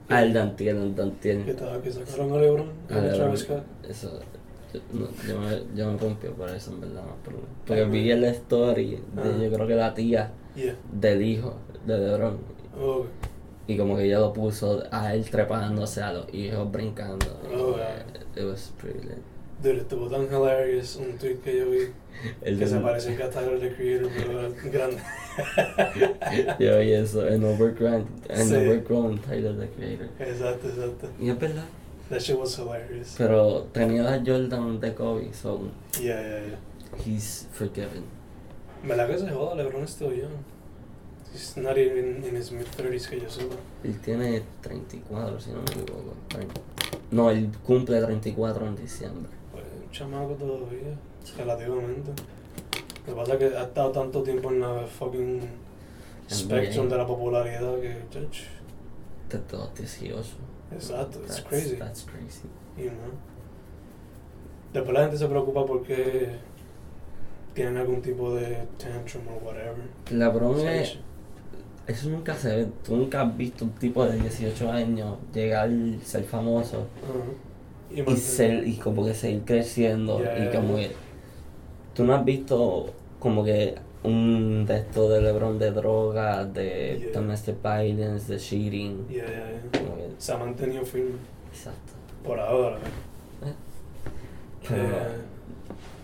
Ah, 0.09 0.23
el 0.23 0.33
Dantiel, 0.33 0.77
el 0.79 0.91
Que, 0.95 1.01
Dantiel. 1.01 1.49
estaba, 1.49 1.83
que 1.83 1.93
sacaron 1.93 2.33
a 2.33 2.37
LeBron, 2.39 2.67
Ah, 2.91 2.95
a 2.95 3.01
LeBron. 3.01 3.19
Travis 3.19 3.41
Scott. 3.41 3.63
Eso. 3.89 4.21
Yo, 4.73 4.81
no, 4.93 5.07
yo, 5.27 5.41
me, 5.41 5.77
yo 5.77 5.93
me 5.93 5.99
rompí 5.99 6.27
por 6.29 6.49
eso, 6.51 6.73
en 6.73 6.81
verdad. 6.81 7.03
Pero, 7.25 7.39
porque 7.67 7.85
vi 7.85 8.11
el 8.11 8.25
story 8.25 8.97
de, 9.15 9.23
Ah. 9.23 9.39
yo 9.43 9.51
creo 9.53 9.67
que 9.67 9.75
la 9.75 9.95
tía 9.95 10.33
Yeah. 10.57 10.75
del 10.93 11.23
hijo 11.23 11.57
de 11.87 11.99
LeBron. 11.99 12.39
Oh, 12.81 13.05
Y 13.69 13.77
como 13.77 13.97
que 13.97 14.05
ella 14.07 14.19
lo 14.19 14.33
puso 14.33 14.83
a 14.91 15.15
él 15.15 15.29
trepándose 15.31 16.03
a 16.03 16.13
los 16.13 16.35
hijos 16.35 16.73
brincando. 16.73 17.27
Oh, 17.55 17.77
yeah. 17.77 18.05
que 18.35 18.41
It 18.41 18.47
was 18.47 18.73
pretty 18.81 19.01
lit. 19.07 19.19
dude, 19.63 19.79
estuvo 19.83 20.09
tan 20.09 20.25
hilarious 20.25 20.97
un 20.97 21.19
tweet 21.19 21.37
que 21.45 21.59
yo 21.59 21.71
vi 21.71 21.79
El 22.43 22.59
que 22.59 22.67
se 22.67 22.75
del- 22.75 22.83
parece 22.83 23.23
a 23.23 23.31
Tyler, 23.31 23.61
the 23.61 23.75
Creator, 23.77 24.11
pero 24.17 24.53
grande. 24.73 24.97
Yo 26.59 26.79
vi 26.79 26.93
eso 26.93 27.27
en 27.29 27.45
Overgrown, 27.45 28.07
en 28.29 28.49
Sí. 28.49 28.55
Overgrown 28.57 29.19
Tyler 29.21 29.57
the 29.57 29.69
Creator. 29.69 30.09
exacto, 30.19 30.69
exacto. 30.69 31.09
Y 31.21 31.31
es 31.31 31.39
verdad. 31.39 31.65
That 32.11 32.21
shit 32.21 32.37
was 32.39 32.59
hilarious. 32.59 33.15
Pero 33.19 33.67
tenía 33.73 34.03
la 34.03 34.19
Jordan 34.25 34.81
de 34.81 34.95
Kobe, 34.95 35.33
so 35.35 35.61
Yeah, 36.01 36.21
yeah, 36.21 36.41
yeah. 36.47 36.59
he's 37.05 37.47
forgiven. 37.53 38.05
¿Verdad 38.83 39.09
que 39.09 39.19
se 39.19 39.29
joda? 39.31 39.55
LeBron 39.63 39.87
still 39.87 40.13
young. 40.15 40.33
He's 41.33 41.57
not 41.57 41.77
even 41.77 42.25
in 42.25 42.35
his 42.37 42.51
mid-30s 42.51 43.09
que 43.09 43.21
yo 43.21 43.29
sepa. 43.29 43.55
Él 43.85 44.01
tiene 44.01 44.43
34, 44.63 45.41
si 45.41 45.51
no 45.51 45.59
me 45.59 45.71
equivoco. 45.83 46.15
No, 47.11 47.31
él 47.31 47.51
cumple 47.67 48.01
34 48.01 48.67
en 48.67 48.77
diciembre. 48.77 49.31
Pues 49.53 49.65
un 49.85 49.91
chamaco 49.91 50.35
todavía, 50.35 50.95
relativamente. 51.37 52.11
Lo 53.07 53.15
que 53.15 53.21
pasa 53.21 53.33
es 53.35 53.39
que 53.39 53.57
ha 53.57 53.63
estado 53.65 53.91
tanto 53.93 54.23
tiempo 54.23 54.51
en 54.51 54.61
la 54.61 54.87
fucking 54.87 55.41
spectrum 56.31 56.89
de 56.89 56.97
la 56.97 57.07
popularidad 57.07 57.77
que, 57.81 57.97
chach, 58.11 58.41
Desde 59.31 59.57
los 59.57 59.75
18. 59.75 60.25
exacto, 60.73 61.19
it's 61.21 61.37
That's- 61.37 61.45
crazy. 61.49 61.77
That's 61.77 62.03
crazy. 62.05 62.49
You 62.77 62.91
know. 62.91 63.13
Después 64.73 64.95
la 64.95 65.01
gente 65.03 65.17
se 65.19 65.27
preocupa 65.27 65.65
porque 65.65 66.31
tienen 67.55 67.77
algún 67.79 68.03
tipo 68.03 68.35
de 68.35 68.67
tantrum 68.79 69.23
o 69.29 69.45
whatever. 69.47 69.89
LeBron 70.11 70.61
Sí, 70.61 70.67
es. 70.67 70.99
Eso 71.89 72.11
nunca 72.11 72.35
se 72.35 72.55
ve. 72.55 72.69
Tú 72.85 72.97
nunca 72.97 73.23
has 73.23 73.37
visto 73.37 73.65
un 73.65 73.71
tipo 73.73 74.05
de 74.05 74.19
18 74.21 74.71
años 74.71 75.17
llegar, 75.33 75.71
ser 76.05 76.23
famoso 76.25 76.87
y, 77.91 78.17
ser, 78.17 78.67
y 78.69 78.77
como 78.77 79.05
que 79.07 79.15
seguir 79.15 79.43
creciendo. 79.45 80.19
Yeah, 80.21 80.39
y 80.39 80.43
yeah, 80.43 80.53
como 80.53 80.79
yeah. 80.79 80.89
que. 80.89 80.95
Tú 81.95 82.05
no 82.05 82.15
has 82.15 82.25
visto 82.25 82.93
como 83.19 83.43
que 83.43 83.75
un 84.05 84.65
de 84.67 84.77
esto 84.77 85.09
de 85.09 85.23
LeBron 85.23 85.59
de 85.59 85.71
drogas, 85.73 86.53
de 86.55 87.11
domestic 87.15 87.57
violence, 87.63 88.31
de 88.33 88.39
cheating. 88.39 89.07
Que- 89.09 90.11
Se 90.19 90.33
ha 90.33 90.37
mantenido 90.37 90.85
firme 90.85 91.13
exacto. 91.51 91.93
por 92.23 92.39
ahora. 92.39 92.79
Pero- 94.69 94.83
Eh, 94.83 94.89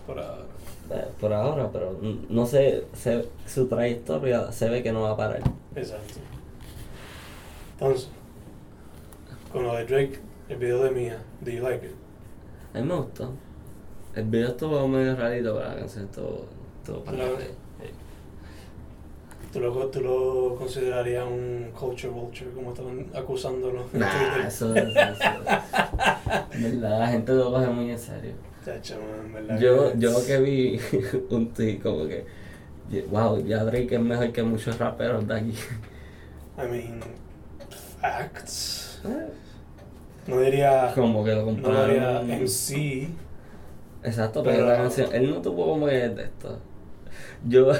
por 0.07 0.19
ahora. 0.19 0.45
Eh, 0.91 1.07
por 1.19 1.33
ahora, 1.33 1.69
pero 1.71 1.97
no 2.29 2.45
sé, 2.45 2.85
se- 2.93 3.27
su 3.47 3.67
trayectoria 3.67 4.51
se 4.51 4.69
ve 4.69 4.83
que 4.83 4.91
no 4.91 5.01
va 5.01 5.11
a 5.11 5.17
parar. 5.17 5.41
Exacto. 5.75 6.13
Entonces, 7.73 8.09
con 9.51 9.63
lo 9.63 9.73
de 9.75 9.85
Drake, 9.85 10.19
el 10.49 10.57
video 10.57 10.83
de 10.83 10.91
Mia, 10.91 11.17
do 11.41 11.51
you 11.51 11.63
like 11.63 11.85
it? 11.85 11.93
A 12.73 12.79
mí 12.81 12.87
me 12.87 12.95
gustó. 12.95 13.31
El 14.15 14.25
video 14.25 14.49
estuvo 14.49 14.87
medio 14.87 15.15
rarito, 15.15 15.55
pero 15.55 15.67
la 15.69 15.75
canción 15.75 16.05
estuvo, 16.05 16.45
estuvo 16.81 17.03
para 17.03 17.17
Claro. 17.17 17.37
¿Tú 19.51 19.61
lo, 19.61 19.71
¿Tú 19.87 20.01
lo 20.01 20.55
considerarías 20.57 21.25
un 21.25 21.71
culture 21.77 22.09
vulture, 22.09 22.51
como 22.51 22.71
estaban 22.71 23.05
acusándolo 23.15 23.85
en 23.93 23.99
Nah, 24.01 24.09
Twitter? 24.11 24.45
eso, 24.47 24.75
eso, 24.75 24.99
eso. 24.99 26.79
La 26.81 27.07
gente 27.07 27.31
lo 27.33 27.51
coge 27.53 27.67
muy 27.67 27.89
en 27.89 27.99
serio. 27.99 28.33
Chacho, 28.65 28.95
man, 29.31 29.59
Yo, 29.59 29.91
que- 29.93 29.99
yo 29.99 30.25
que 30.25 30.37
vi 30.39 30.79
un 31.29 31.53
tweet 31.53 31.79
como 31.79 32.07
que, 32.07 32.25
wow, 33.11 33.45
ya 33.45 33.63
Drake 33.63 33.93
es 33.95 34.01
mejor 34.01 34.31
que 34.31 34.41
muchos 34.43 34.77
raperos 34.79 35.27
de 35.27 35.35
aquí. 35.35 35.53
I 36.57 36.61
mean, 36.71 36.99
facts. 38.01 39.01
No 40.27 40.39
diría. 40.39 40.91
Como 40.95 41.23
que 41.23 41.35
lo 41.35 41.51
No 41.51 41.85
diría. 41.85 42.21
MC. 42.21 43.07
Exacto, 44.03 44.41
pero, 44.43 44.55
Pero- 44.57 44.67
la 44.69 44.77
canción, 44.77 45.09
él 45.13 45.29
no 45.29 45.41
tuvo 45.41 45.67
como 45.67 45.85
que 45.87 46.09
de 46.09 46.23
esto. 46.23 46.57
Yo, 47.47 47.71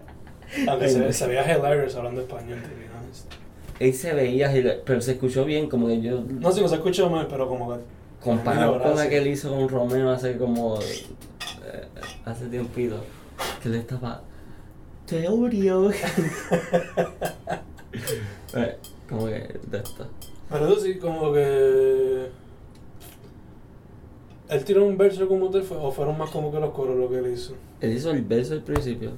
Aunque 0.68 0.88
se, 0.88 1.12
se 1.12 1.26
veía 1.28 1.56
hilarious 1.56 1.94
hablando 1.96 2.20
español, 2.22 2.60
to 2.60 2.68
be 2.68 2.86
honest. 2.96 3.32
él 3.80 3.92
se 3.94 4.12
veía, 4.14 4.52
pero 4.84 5.00
se 5.00 5.12
escuchó 5.12 5.44
bien, 5.44 5.68
como 5.68 5.86
que 5.88 6.00
yo 6.00 6.22
No 6.22 6.50
sé, 6.52 6.60
no 6.60 6.68
se 6.68 6.74
escuchó 6.76 7.08
mal, 7.10 7.26
pero 7.28 7.48
como 7.48 7.72
que. 7.74 7.80
Comparado 8.24 8.80
con 8.82 8.96
la 8.96 9.08
que 9.08 9.18
él 9.18 9.26
hizo 9.28 9.50
con 9.54 9.68
Romeo 9.68 10.10
hace 10.10 10.36
como, 10.36 10.78
eh, 10.80 11.04
hace 12.24 12.46
tiempito, 12.46 12.96
que 13.62 13.68
le 13.68 13.78
estaba, 13.78 14.22
te 15.06 15.28
odio. 15.28 15.90
Eh, 18.56 18.76
como 19.08 19.26
que 19.26 19.58
de 19.68 19.78
esto. 19.78 20.06
Pero 20.50 20.66
eso 20.68 20.80
sí, 20.80 20.98
como 20.98 21.32
que. 21.32 22.28
¿Él 24.48 24.64
tiró 24.64 24.84
un 24.84 24.96
verso 24.98 25.26
como 25.28 25.48
tal 25.50 25.62
fue- 25.62 25.76
o 25.76 25.90
fueron 25.92 26.18
más 26.18 26.30
como 26.30 26.50
que 26.52 26.58
los 26.60 26.70
coros 26.72 26.96
lo 26.96 27.08
que 27.08 27.18
él 27.18 27.32
hizo? 27.32 27.54
Él 27.80 27.92
hizo 27.92 28.10
el 28.10 28.22
verso 28.22 28.54
al 28.54 28.62
principio 28.62 29.12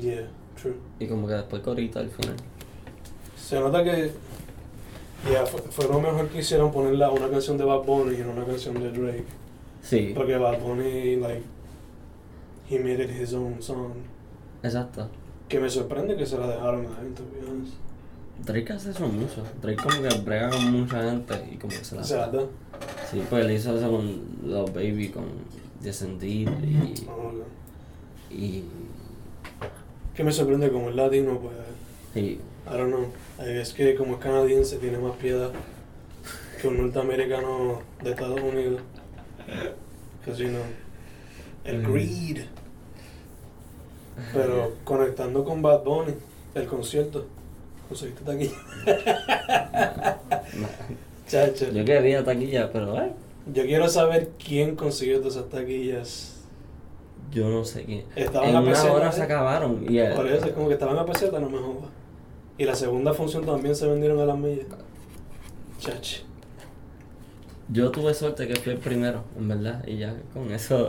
Yeah, 0.00 0.28
true. 0.60 0.74
y 0.98 1.06
como 1.06 1.26
que 1.26 1.34
después 1.34 1.62
corito 1.62 1.98
al 1.98 2.10
final. 2.10 2.34
Se 3.42 3.58
nota 3.58 3.82
que. 3.82 4.10
Yeah, 5.30 5.46
fue, 5.46 5.60
fue 5.60 5.88
lo 5.88 6.00
mejor 6.00 6.28
que 6.28 6.38
hicieron 6.38 6.70
ponerla 6.70 7.10
una 7.10 7.28
canción 7.28 7.56
de 7.58 7.64
Bad 7.64 7.82
Bunny 7.84 8.14
y 8.16 8.18
no 8.18 8.30
una 8.32 8.44
canción 8.44 8.74
de 8.74 8.90
Drake. 8.92 9.24
Sí, 9.82 10.12
Porque 10.14 10.36
Bad 10.36 10.60
Bunny, 10.60 11.16
like. 11.16 11.42
he 12.68 12.78
made 12.78 13.02
it 13.02 13.10
his 13.10 13.32
own 13.32 13.60
song. 13.62 13.92
Exacto. 14.62 15.08
Que 15.48 15.60
me 15.60 15.68
sorprende 15.70 16.16
que 16.16 16.26
se 16.26 16.36
la 16.38 16.48
dejaron 16.48 16.86
a 16.86 17.00
él, 17.00 17.14
to 17.14 17.22
be 17.32 17.48
honest. 17.48 17.74
Drake 18.44 18.72
hace 18.72 18.90
eso 18.90 19.06
mucho. 19.08 19.42
Drake 19.62 19.82
como 19.82 20.02
que 20.02 20.14
brega 20.18 20.50
con 20.50 20.72
mucha 20.72 21.02
gente 21.10 21.34
y 21.52 21.56
como 21.56 21.70
que 21.72 21.84
se 21.84 21.94
la 21.96 22.02
O 22.02 22.04
sea, 22.04 22.26
¿verdad? 22.26 22.46
Sí, 23.10 23.22
pues 23.30 23.44
él 23.44 23.50
hizo 23.52 23.76
eso 23.76 23.90
con 23.90 24.06
Lil 24.44 24.70
Baby, 24.74 25.08
con 25.08 25.24
Descendid 25.80 26.48
y, 26.48 27.04
No, 27.06 27.32
no. 27.32 27.44
y, 28.30 28.64
Que 30.14 30.22
me 30.24 30.32
sorprende 30.32 30.70
como 30.70 30.88
el 30.88 30.96
latino, 30.96 31.38
pues, 31.38 31.54
y 32.16 32.20
I 32.20 32.40
don't 32.76 32.88
know. 32.92 33.06
Es 33.46 33.72
que 33.74 33.94
como 33.94 34.14
es 34.14 34.20
canadiense 34.20 34.76
tiene 34.78 34.98
más 34.98 35.16
piedad 35.16 35.50
que 36.60 36.68
un 36.68 36.78
norteamericano 36.78 37.82
de 38.02 38.10
Estados 38.10 38.40
Unidos. 38.40 38.80
Because, 40.20 40.42
you 40.42 40.48
know, 40.48 40.62
el 41.64 41.78
Mm. 41.82 41.92
greed. 41.92 42.38
Pero 44.32 44.72
conectando 44.84 45.44
con 45.44 45.60
Bad 45.62 45.84
Bunny, 45.84 46.14
el 46.54 46.66
concierto, 46.66 47.26
conseguiste 47.88 48.24
taquilla. 48.24 48.56
Chacho. 51.28 51.70
yo 51.72 51.84
quería 51.84 52.24
taquilla, 52.24 52.72
pero 52.72 52.96
eh, 53.00 53.12
Yo 53.52 53.64
quiero 53.64 53.88
saber 53.88 54.30
quién 54.44 54.74
consiguió 54.76 55.18
todas 55.18 55.36
esas 55.36 55.48
taquillas. 55.50 56.32
yo 57.32 57.48
no 57.48 57.64
sé 57.64 57.84
quién. 57.84 58.04
Estaban 58.16 58.48
En 58.50 58.56
a 58.56 58.60
una 58.60 58.70
peseta, 58.70 58.92
hora 58.92 59.08
¿eh? 59.10 59.12
se 59.12 59.22
acabaron 59.22 59.84
y 59.88 59.98
Por 60.14 60.26
eso 60.28 60.46
es 60.46 60.52
como 60.52 60.68
que 60.68 60.74
estaban 60.74 60.96
a 60.98 61.04
peseta, 61.04 61.38
no 61.40 61.50
me 61.50 61.58
jodas. 61.58 61.90
Y 62.58 62.64
la 62.64 62.74
segunda 62.74 63.12
función 63.12 63.44
también 63.44 63.74
se 63.74 63.86
vendieron 63.86 64.18
a 64.20 64.24
las 64.26 64.38
millas. 64.38 64.66
Chacho. 65.78 66.22
yo 67.68 67.90
tuve 67.90 68.14
suerte 68.14 68.46
que 68.48 68.56
fui 68.56 68.72
el 68.72 68.78
primero, 68.78 69.24
en 69.38 69.48
verdad, 69.48 69.84
y 69.86 69.98
ya 69.98 70.14
con 70.32 70.50
eso, 70.52 70.88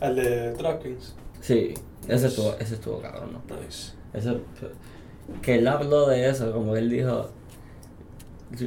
Al 0.00 0.16
de 0.16 0.52
DraftKings. 0.54 1.14
sí, 1.40 1.74
ese 2.08 2.26
estuvo, 2.28 2.54
ese 2.58 2.74
estuvo 2.74 3.00
cabrón, 3.00 3.30
¿no? 3.34 3.56
Nice. 3.56 3.92
Eso, 4.12 4.40
que 5.42 5.56
él 5.56 5.68
habló 5.68 6.08
de 6.08 6.28
eso, 6.28 6.52
como 6.52 6.74
él 6.76 6.90
dijo, 6.90 7.30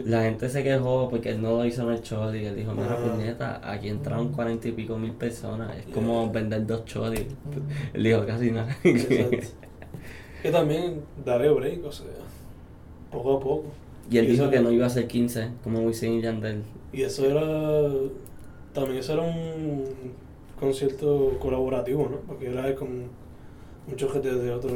la 0.06 0.24
gente 0.24 0.50
se 0.50 0.64
quejó 0.64 1.10
porque 1.10 1.30
él 1.32 1.42
no 1.42 1.58
lo 1.58 1.66
hizo 1.66 1.82
en 1.84 1.98
el 1.98 2.36
y 2.36 2.46
él 2.46 2.56
dijo, 2.56 2.74
mira, 2.74 2.98
Ah. 3.00 3.04
puñeta, 3.12 3.62
aquí 3.72 3.90
entraron 3.90 4.32
cuarenta 4.32 4.68
y 4.68 4.72
pico 4.74 4.98
mil 4.98 5.14
personas, 5.14 5.76
es 5.78 5.86
como 5.94 6.24
Yeah. 6.24 6.32
vender 6.32 6.66
dos 6.68 6.86
shows. 6.86 7.12
Él 7.94 8.04
dijo 8.04 8.26
casi 8.26 8.52
nada. 8.52 8.76
Que 10.42 10.52
también 10.52 11.02
daré 11.26 11.50
break, 11.50 11.84
o 11.86 11.92
sea, 11.92 12.06
poco 13.12 13.38
a 13.38 13.40
poco. 13.40 13.64
y 14.10 14.18
él 14.18 14.26
Y 14.26 14.32
dijo 14.32 14.50
que 14.50 14.60
no 14.62 14.72
iba 14.72 14.86
a 14.86 14.90
ser 14.90 15.08
15, 15.08 15.50
como 15.64 15.80
Wisin 15.82 16.14
y 16.14 16.22
Yandel. 16.22 16.64
Y 16.94 17.02
eso 17.04 17.26
era. 17.26 17.90
También 18.74 18.98
eso 19.00 19.14
era 19.14 19.24
un 19.24 19.84
concierto 20.60 21.38
colaborativo, 21.40 22.08
¿no? 22.10 22.18
Porque 22.28 22.48
era 22.48 22.74
con 22.76 23.04
muchos 23.88 24.12
gente 24.14 24.34
de 24.34 24.52
otros 24.52 24.74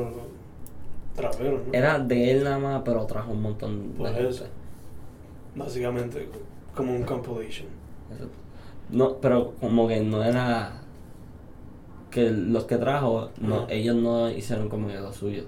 traperos, 1.15 1.61
¿no? 1.67 1.73
Era 1.73 1.99
de 1.99 2.31
él 2.31 2.43
nada 2.43 2.59
más, 2.59 2.81
pero 2.83 3.05
trajo 3.05 3.31
un 3.31 3.41
montón 3.41 3.93
de 3.93 3.97
Por 3.97 4.07
gente. 4.13 4.29
eso. 4.29 4.45
Básicamente, 5.55 6.27
como 6.75 6.93
un 6.95 7.03
compilation. 7.03 7.67
Eso. 8.13 8.27
No, 8.89 9.17
pero 9.17 9.53
como 9.61 9.87
que 9.87 9.99
no 10.01 10.23
era 10.23 10.81
que 12.13 12.29
los 12.29 12.65
que 12.65 12.77
trajo, 12.77 13.29
no, 13.41 13.67
ellos 13.69 13.95
no 13.95 14.29
hicieron 14.29 14.69
como 14.69 14.87
que 14.87 14.95
lo 14.95 15.11
suyo. 15.11 15.43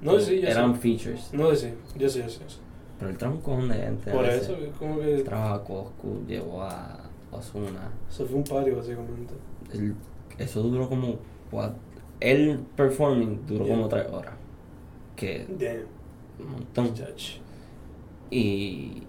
No, 0.00 0.18
sí, 0.20 0.40
ya 0.40 0.48
Eran 0.50 0.74
sé. 0.74 0.80
features. 0.80 1.32
No, 1.32 1.54
sí, 1.54 1.68
yo 1.96 2.08
sé, 2.08 2.20
yo 2.20 2.28
sé. 2.28 2.40
yo 2.42 2.48
sé. 2.50 2.58
Pero 2.98 3.10
él 3.10 3.16
trajo 3.18 3.34
un 3.36 3.40
cojón 3.40 3.68
de 3.68 3.74
gente. 3.76 4.10
Por 4.10 4.24
eso, 4.24 4.56
es 4.56 4.74
como 4.76 4.98
que. 5.00 5.18
Trajo 5.22 5.54
a 5.54 5.64
Coscu, 5.64 6.24
llevó 6.26 6.62
a 6.62 6.98
Ozuna. 7.30 7.90
Eso 8.10 8.26
fue 8.26 8.36
un 8.38 8.44
party, 8.44 8.70
básicamente. 8.72 9.34
Eso 10.38 10.62
duró 10.62 10.88
como 10.88 11.16
cuatro. 11.50 11.78
El 12.20 12.58
performing 12.76 13.46
duró 13.46 13.64
Yeah. 13.64 13.74
como 13.76 13.88
tres 13.88 14.06
horas. 14.12 14.34
Que 15.16 15.46
Damn, 15.48 16.46
un 16.46 16.52
montón. 16.52 16.88
judge. 16.88 17.40
Y 18.30 19.02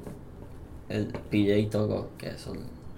el 0.89 1.07
PJ 1.07 1.69
tocó, 1.71 2.09
que 2.17 2.29
eso. 2.29 2.53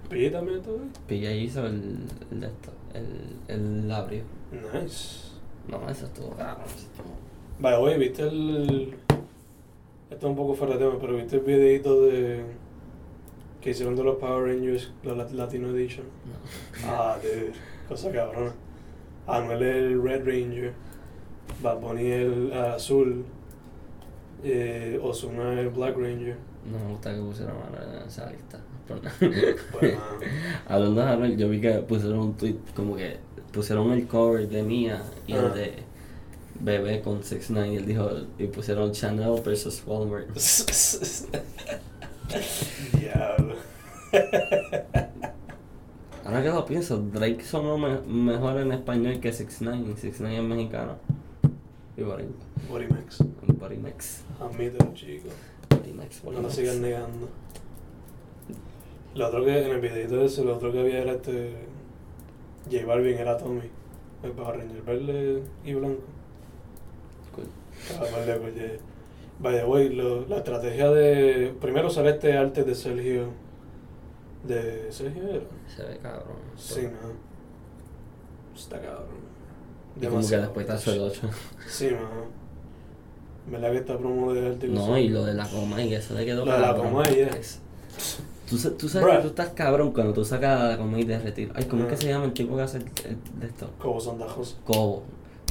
¿Pillé 0.08 0.30
también 0.30 0.60
todo? 0.62 0.78
PJ 1.08 1.32
hizo 1.34 1.66
el, 1.66 1.98
el 2.30 2.40
de 2.40 2.46
esto. 2.46 2.70
El, 2.94 3.36
el 3.48 3.90
abrió. 3.90 4.22
Nice. 4.50 5.28
No, 5.68 5.88
eso 5.88 6.06
estuvo 6.06 6.28
estuvo- 6.30 7.16
Vaya, 7.58 7.78
oye, 7.78 7.96
¿viste 7.98 8.22
el. 8.22 8.94
Esto 10.10 10.26
es 10.26 10.30
un 10.30 10.36
poco 10.36 10.54
fuera 10.54 10.74
de 10.76 10.80
tema, 10.84 10.98
pero 11.00 11.16
¿viste 11.16 11.36
el 11.36 11.42
videito 11.42 12.02
de. 12.02 12.44
que 13.60 13.70
hicieron 13.70 13.94
de 13.96 14.02
los 14.04 14.16
Power 14.16 14.44
Rangers, 14.54 14.92
la 15.04 15.14
Lat- 15.14 15.30
Latino 15.32 15.68
Edition? 15.68 16.06
no. 16.26 16.88
Ah, 16.88 17.16
dude, 17.22 17.52
cosa 17.88 18.10
cabrona. 18.10 18.52
Anuel 19.26 19.62
es 19.62 19.76
el 19.76 20.02
Red 20.02 20.26
Ranger, 20.26 20.72
Bad 21.62 21.78
Bunny 21.80 22.10
el 22.10 22.52
azul, 22.52 23.24
eh, 24.42 24.98
Ozuna 25.00 25.52
es 25.54 25.58
el 25.60 25.68
Black 25.68 25.96
Ranger. 25.96 26.36
No 26.70 26.78
me 26.78 26.90
gusta 26.90 27.14
que 27.14 27.20
pusieran 27.20 27.56
a 27.56 27.66
Anuel 27.68 28.00
en 28.02 28.08
esa 28.08 28.28
lista. 28.30 28.58
Pues, 29.00 29.94
mano, 29.96 30.06
Hablando 30.68 31.00
de 31.00 31.10
Anuel, 31.10 31.36
yo 31.36 31.48
vi 31.48 31.60
que 31.60 31.70
pusieron 31.80 32.18
un 32.18 32.34
tweet 32.36 32.56
como 32.74 32.96
que 32.96 33.16
pusieron 33.52 33.90
el 33.92 34.06
cover 34.06 34.48
de 34.48 34.62
Mia 34.62 35.02
y 35.26 35.32
el 35.34 35.52
de 35.54 35.74
Bebé 36.60 37.00
con 37.02 37.22
6 37.24 37.46
9 37.50 37.72
y 37.72 37.76
él 37.76 37.86
dijo 37.86 38.08
y 38.38 38.46
pusieron 38.46 38.92
Chanel 38.92 39.40
versus 39.44 39.82
Walmart. 39.86 40.28
Diablo. 42.98 43.54
Ahora 46.24 46.40
que 46.42 46.48
lo 46.48 46.64
pienso, 46.64 46.98
Drake 46.98 47.44
sonó 47.44 47.76
me- 47.78 48.00
mejor 48.02 48.58
en 48.60 48.72
español 48.72 49.18
que 49.20 49.32
6 49.32 49.58
9 49.60 49.84
y 49.96 50.00
6 50.00 50.16
9 50.20 50.36
es 50.36 50.42
mexicano. 50.42 50.96
Y 51.96 52.02
Body, 52.02 52.24
Body 52.70 52.86
Max. 52.86 53.18
Body 53.58 53.76
Max. 53.76 54.22
Admítelo, 54.40 54.94
chico. 54.94 55.28
Body 55.70 55.92
Max, 55.92 56.22
Body 56.22 56.36
No 56.36 56.42
lo 56.42 56.50
sigan 56.50 56.80
negando. 56.80 57.28
Lo 59.14 59.28
otro 59.28 59.44
que, 59.44 59.64
en 59.66 59.70
el 59.72 59.80
videito 59.80 60.22
ese, 60.24 60.44
lo 60.44 60.56
otro 60.56 60.72
que 60.72 60.80
había 60.80 61.00
era 61.02 61.12
este. 61.12 61.54
J 62.70 62.86
Balvin 62.86 63.18
era 63.18 63.36
Tommy. 63.36 63.68
El 64.22 64.30
Power 64.32 64.58
Ranger 64.58 64.82
verde 64.82 65.42
y 65.64 65.74
blanco. 65.74 66.00
Cool. 67.34 67.46
By 69.40 69.56
the 69.56 69.64
way, 69.64 69.88
lo- 69.88 70.26
la 70.28 70.36
estrategia 70.38 70.90
de. 70.90 71.54
Primero 71.60 71.90
sale 71.90 72.10
este 72.10 72.36
arte 72.36 72.62
de 72.64 72.74
Sergio. 72.74 73.26
¿De 74.44 74.90
Sergio 74.92 75.22
era? 75.28 75.44
Se 75.74 75.82
ve 75.84 75.98
cabrón. 75.98 76.36
Sí, 76.56 76.82
no. 76.82 78.58
Está 78.58 78.80
cabrón. 78.80 79.22
Y 80.00 80.06
como 80.06 80.26
que 80.26 80.36
después 80.36 80.68
está 80.68 80.90
el 80.92 81.00
8. 81.00 81.20
Sí, 81.68 81.86
mano. 81.90 82.42
¿Verdad 83.50 83.72
que 83.72 83.78
esta 83.78 83.98
promo 83.98 84.32
de 84.32 84.46
arte 84.46 84.68
No, 84.68 84.96
y 84.96 85.08
lo 85.08 85.24
de 85.24 85.34
la 85.34 85.46
coma 85.48 85.82
y 85.82 85.94
eso 85.94 86.14
le 86.14 86.24
quedó 86.24 86.44
Lo 86.46 86.52
de 86.52 86.58
la 86.60 86.74
coma, 86.76 87.02
yeah. 87.04 87.26
Es- 87.28 87.60
Tú, 88.52 88.70
tú 88.72 88.88
sabes 88.88 89.06
Bruh. 89.06 89.16
que 89.16 89.22
tú 89.22 89.28
estás 89.28 89.48
cabrón 89.50 89.92
cuando 89.92 90.12
tú 90.12 90.24
sacas 90.26 90.62
la 90.70 90.76
coma 90.76 90.98
y 91.00 91.04
de 91.04 91.18
retiro. 91.18 91.52
Ay, 91.56 91.64
¿cómo 91.64 91.84
es 91.84 91.88
que 91.90 91.96
se 91.96 92.08
llama 92.08 92.26
el 92.26 92.32
tipo 92.34 92.54
que 92.54 92.62
hace 92.62 92.78
el, 92.78 92.84
el- 92.84 93.40
de 93.40 93.46
esto? 93.46 93.70
Como 93.78 93.98
Santa 93.98 94.28
José. 94.28 94.56
Cobo. 94.64 95.04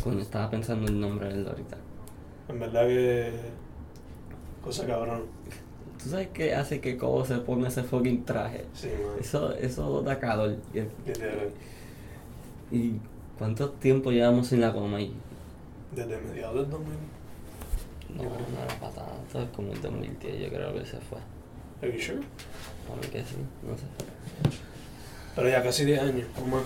Coño, 0.04 0.20
estaba 0.20 0.50
pensando 0.52 0.88
el 0.88 1.00
nombre 1.00 1.28
de 1.30 1.34
él 1.34 1.48
ahorita. 1.48 1.78
En 2.50 2.60
verdad 2.60 2.86
que. 2.88 3.32
Cosa 4.64 4.86
cabrón. 4.86 5.24
¿Tú 6.04 6.10
sabes 6.10 6.28
qué 6.34 6.54
hace 6.54 6.80
que 6.80 6.96
Cobo 6.98 7.26
se 7.26 7.38
ponga 7.40 7.70
ese 7.70 7.84
fucking 7.84 8.24
traje? 8.24 8.66
Sí, 8.74 8.88
man. 8.88 9.18
Eso, 9.20 9.54
eso 9.56 10.02
da 10.04 10.20
calor. 10.20 10.58
Y, 12.72 12.94
cuánto 13.38 13.70
tiempo 13.72 14.12
llevamos 14.12 14.48
sin 14.48 14.62
la 14.62 14.72
coma 14.74 15.02
y 15.02 15.14
Desde 15.96 16.20
mediados 16.22 16.56
del 16.56 16.70
2000. 16.70 16.94
no, 18.18 18.24
no 18.24 18.30
era 18.64 18.80
para 18.80 18.94
tanto, 18.94 19.42
es 19.42 19.50
como 19.56 19.72
el 19.74 19.82
2010 19.82 20.40
yo 20.40 20.50
creo 20.50 20.74
que 20.74 20.86
se 20.86 20.98
fue. 20.98 21.18
Are 21.82 21.92
you 21.92 22.22
sure? 22.94 22.98
A 22.98 23.02
ver 23.02 23.10
que 23.10 23.20
sí, 23.20 23.36
no 23.64 23.78
sé. 23.78 24.58
Pero 25.36 25.50
ya 25.50 25.64
casi 25.64 25.86
10 25.86 26.02
años 26.02 26.28
o 26.42 26.46
más. 26.48 26.64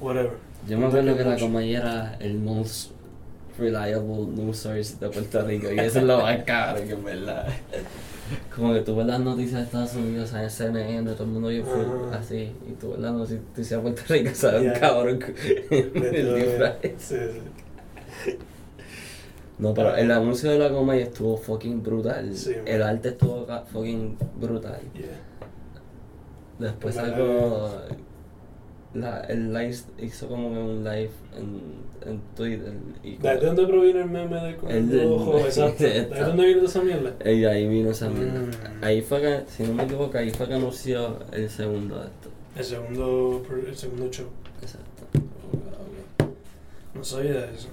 Whatever. 0.00 0.32
Yo 0.68 0.78
me 0.78 0.86
acuerdo 0.86 1.16
que 1.16 1.24
la 1.24 1.36
coma 1.38 1.64
era 1.64 2.16
el 2.20 2.38
most 2.38 2.92
reliable 3.58 4.26
news 4.34 4.56
source 4.58 4.96
de 4.98 5.08
Puerto 5.10 5.42
Rico 5.42 5.70
y 5.72 5.78
eso 5.78 5.98
es 5.98 6.04
lo 6.04 6.20
más 6.22 6.42
cabrón 6.44 6.86
que 6.86 6.94
en 6.94 7.04
verdad. 7.04 7.46
Como 8.56 8.72
que 8.72 8.80
tú 8.80 8.96
ves 8.96 9.06
las 9.06 9.20
noticias 9.20 9.60
de 9.60 9.64
Estados 9.66 9.94
Unidos 9.94 10.32
en 10.32 10.48
CNN, 10.48 11.12
todo 11.12 11.24
el 11.24 11.30
mundo 11.30 11.48
bien 11.48 11.64
full, 11.64 12.08
Ajá. 12.08 12.18
así, 12.20 12.50
y 12.68 12.72
tú 12.80 12.92
ves 12.92 13.00
las 13.00 13.12
noticias 13.12 13.70
de 13.70 13.78
Puerto 13.78 14.02
Rico, 14.08 14.30
sabes 14.34 14.60
un 14.62 14.70
Yeah. 14.70 14.80
cabrón 14.80 15.20
con 15.20 15.34
De 15.70 16.20
el. 16.20 16.94
Sí, 16.98 17.16
sí. 18.24 18.38
No, 19.58 19.72
pero 19.74 19.94
el 19.94 20.10
anuncio 20.10 20.50
de 20.50 20.58
la 20.58 20.70
coma 20.70 20.96
y 20.96 21.00
estuvo 21.02 21.36
fucking 21.36 21.82
brutal. 21.82 22.34
Sí, 22.34 22.52
el 22.64 22.82
arte 22.82 23.10
estuvo 23.10 23.46
fucking 23.72 24.16
brutal. 24.40 24.80
Yeah. 24.94 25.04
Después 26.58 26.94
sacó 26.94 27.70
la, 28.94 29.20
el 29.22 29.52
live, 29.52 29.76
hizo 29.98 30.28
como 30.28 30.52
que 30.52 30.58
un 30.58 30.84
live 30.84 31.10
en, 31.36 32.08
en 32.08 32.20
Twitter. 32.36 32.72
Y 33.02 33.16
¿De 33.16 33.36
dónde 33.38 33.66
proviene 33.66 34.02
el 34.02 34.10
meme 34.10 34.40
de 34.40 34.56
con 34.56 34.70
El 34.70 34.92
el 34.92 35.06
ojo? 35.08 35.38
Exacto. 35.44 35.82
¿De 35.82 36.06
dónde 36.06 36.46
viene 36.46 36.64
esa 36.64 36.82
mierda? 36.82 37.12
Y 37.28 37.44
ahí 37.44 37.68
vino 37.68 37.90
esa 37.90 38.08
mierda. 38.08 38.40
Mm. 38.40 38.84
Ahí 38.84 39.02
fue 39.02 39.20
que, 39.20 39.42
si 39.48 39.64
no 39.64 39.74
me 39.74 39.82
equivoco, 39.82 40.16
ahí 40.16 40.30
fue 40.30 40.46
que 40.46 40.54
anunció 40.54 41.18
el 41.32 41.50
segundo 41.50 41.98
de 41.98 42.06
esto. 42.06 42.30
El 42.56 42.64
segundo, 42.64 43.42
el 43.66 43.76
segundo 43.76 44.10
show. 44.10 44.26
Exacto. 44.62 45.18
No 46.94 47.02
sabía 47.02 47.50
eso. 47.50 47.68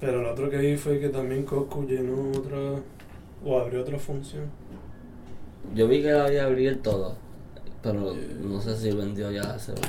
Pero 0.00 0.22
lo 0.22 0.32
otro 0.32 0.48
que 0.48 0.56
vi 0.56 0.76
fue 0.76 0.98
que 1.00 1.08
también 1.08 1.42
Costco 1.42 1.84
llenó 1.84 2.30
otra. 2.30 2.80
o 3.44 3.58
abrió 3.58 3.82
otra 3.82 3.98
función. 3.98 4.44
Yo 5.74 5.88
vi 5.88 6.02
que 6.02 6.12
la 6.12 6.24
había 6.24 6.44
abrir 6.44 6.82
todo, 6.82 7.14
pero 7.82 8.14
no 8.40 8.60
sé 8.60 8.76
si 8.76 8.90
vendió 8.92 9.30
ya 9.30 9.42
la 9.42 9.58
segunda. 9.58 9.88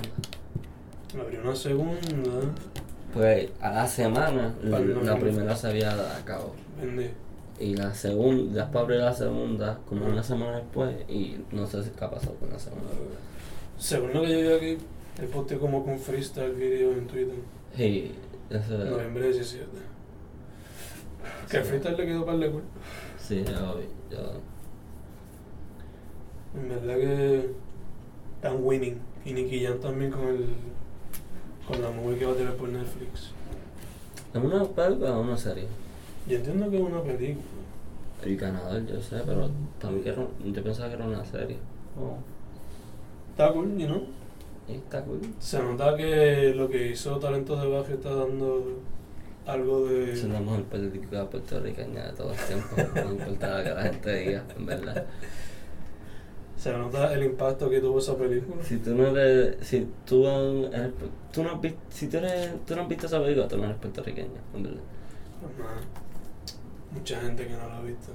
Abrió 1.19 1.41
una 1.41 1.55
segunda. 1.55 2.31
Pues 3.13 3.49
a 3.59 3.71
la 3.71 3.87
semana, 3.87 4.53
la, 4.61 5.17
primera 5.17 5.55
se 5.55 5.67
había 5.67 5.91
acabado. 6.17 6.53
Vendí. 6.79 7.09
Y 7.59 7.75
la 7.75 7.93
segunda, 7.93 8.63
después 8.63 8.83
abrió 8.83 8.99
la 8.99 9.13
segunda, 9.13 9.79
como 9.87 10.05
una 10.05 10.23
semana 10.23 10.57
después, 10.57 10.95
y 11.09 11.37
no 11.51 11.65
sé 11.65 11.83
si 11.83 11.89
qué 11.89 12.05
ha 12.05 12.11
pasado 12.11 12.35
con 12.35 12.49
la 12.49 12.59
segunda. 12.59 12.89
Según 13.77 14.13
lo 14.13 14.21
que 14.21 14.31
yo 14.31 14.39
vi 14.39 14.47
aquí, 14.53 14.77
él 15.19 15.27
posteó 15.27 15.59
como 15.59 15.83
con 15.83 15.99
freestyle 15.99 16.53
video 16.53 16.91
en 16.91 17.07
Twitter. 17.07 17.35
Y 17.77 18.11
eso 18.49 18.77
Noviembre 18.77 19.31
17. 19.31 19.65
Que 21.49 21.57
Sí. 21.57 21.63
freestyle 21.63 21.97
le 21.97 22.05
quedó 22.05 22.25
para 22.25 22.37
el 22.37 22.51
cool. 22.51 22.63
Sí, 23.17 23.43
yo 23.43 23.77
vi. 23.77 24.15
Yo, 24.15 24.41
En 26.55 26.69
verdad 26.69 26.95
que 26.95 27.49
están 28.35 28.63
winning. 28.63 28.97
Y 29.25 29.33
Nicky 29.33 29.63
Jam 29.63 29.79
también 29.79 30.11
con 30.11 30.23
el. 30.27 30.45
con 31.67 31.81
la 31.81 31.89
movie 31.91 32.17
que 32.17 32.25
va 32.25 32.31
a 32.33 32.35
tirar 32.35 32.53
por 32.55 32.69
Netflix. 32.69 33.31
¿Es 34.33 34.41
una 34.43 34.63
película 34.63 35.17
o 35.17 35.21
una 35.21 35.37
serie? 35.37 35.65
Yo 36.27 36.37
entiendo 36.37 36.69
que 36.69 36.77
es 36.77 36.83
una 36.83 37.01
película. 37.01 37.43
El 38.23 38.37
ganador, 38.37 38.85
yo 38.85 39.01
sé, 39.01 39.21
pero 39.25 39.49
también 39.79 40.03
que 40.03 40.09
era, 40.09 40.27
yo 40.45 40.63
pensaba 40.63 40.89
que 40.89 40.95
era 40.95 41.05
una 41.05 41.23
serie. 41.25 41.57
Oh, 41.97 42.17
Está 43.31 43.53
cool, 43.53 43.77
you 43.77 43.87
know. 43.87 44.03
está 44.67 45.01
cool. 45.03 45.21
Se 45.39 45.61
nota 45.63 45.95
que 45.95 46.53
lo 46.55 46.67
que 46.69 46.91
hizo 46.91 47.17
Talentos 47.19 47.61
de 47.61 47.67
Barrio 47.69 47.95
está 47.95 48.13
dando 48.13 48.79
algo 49.45 49.85
de. 49.87 50.11
Es 50.13 50.23
la 50.25 50.39
mejor 50.41 50.63
película 50.63 51.29
puertorriqueña 51.29 52.07
de 52.07 52.13
todos 52.13 52.35
los 52.35 52.45
tiempos. 52.47 52.95
No 53.05 53.11
importa 53.13 53.57
lo 53.57 53.63
que 53.63 53.69
la 53.69 53.81
gente 53.83 54.15
diga, 54.17 54.43
en 54.57 54.65
verdad. 54.65 55.05
Se 56.59 56.77
nota 56.77 57.13
el 57.13 57.23
impacto 57.23 57.69
que 57.69 57.79
tuvo 57.79 57.99
esa 57.99 58.17
película. 58.17 58.61
Si 58.63 58.77
tú 58.77 58.93
no 58.93 59.07
eres. 59.07 59.65
Si 59.65 59.87
tú, 60.05 60.27
eres, 60.27 60.91
tú 61.31 61.41
no 61.41 61.51
has 61.51 61.61
visto. 61.61 61.79
Si 61.89 62.07
tú, 62.07 62.17
eres, 62.17 62.51
tú 62.65 62.75
no 62.75 62.81
has 62.81 62.87
visto 62.89 63.05
esa 63.07 63.21
película, 63.21 63.47
tú 63.47 63.57
no 63.57 63.63
eres 63.63 63.77
puertorriqueño, 63.77 64.41
en 64.53 64.63
verdad. 64.63 64.81
Pues 65.41 65.57
nada, 65.57 65.81
Mucha 66.91 67.21
gente 67.21 67.47
que 67.47 67.53
no 67.53 67.59
la 67.59 67.77
ha 67.77 67.81
visto. 67.81 68.11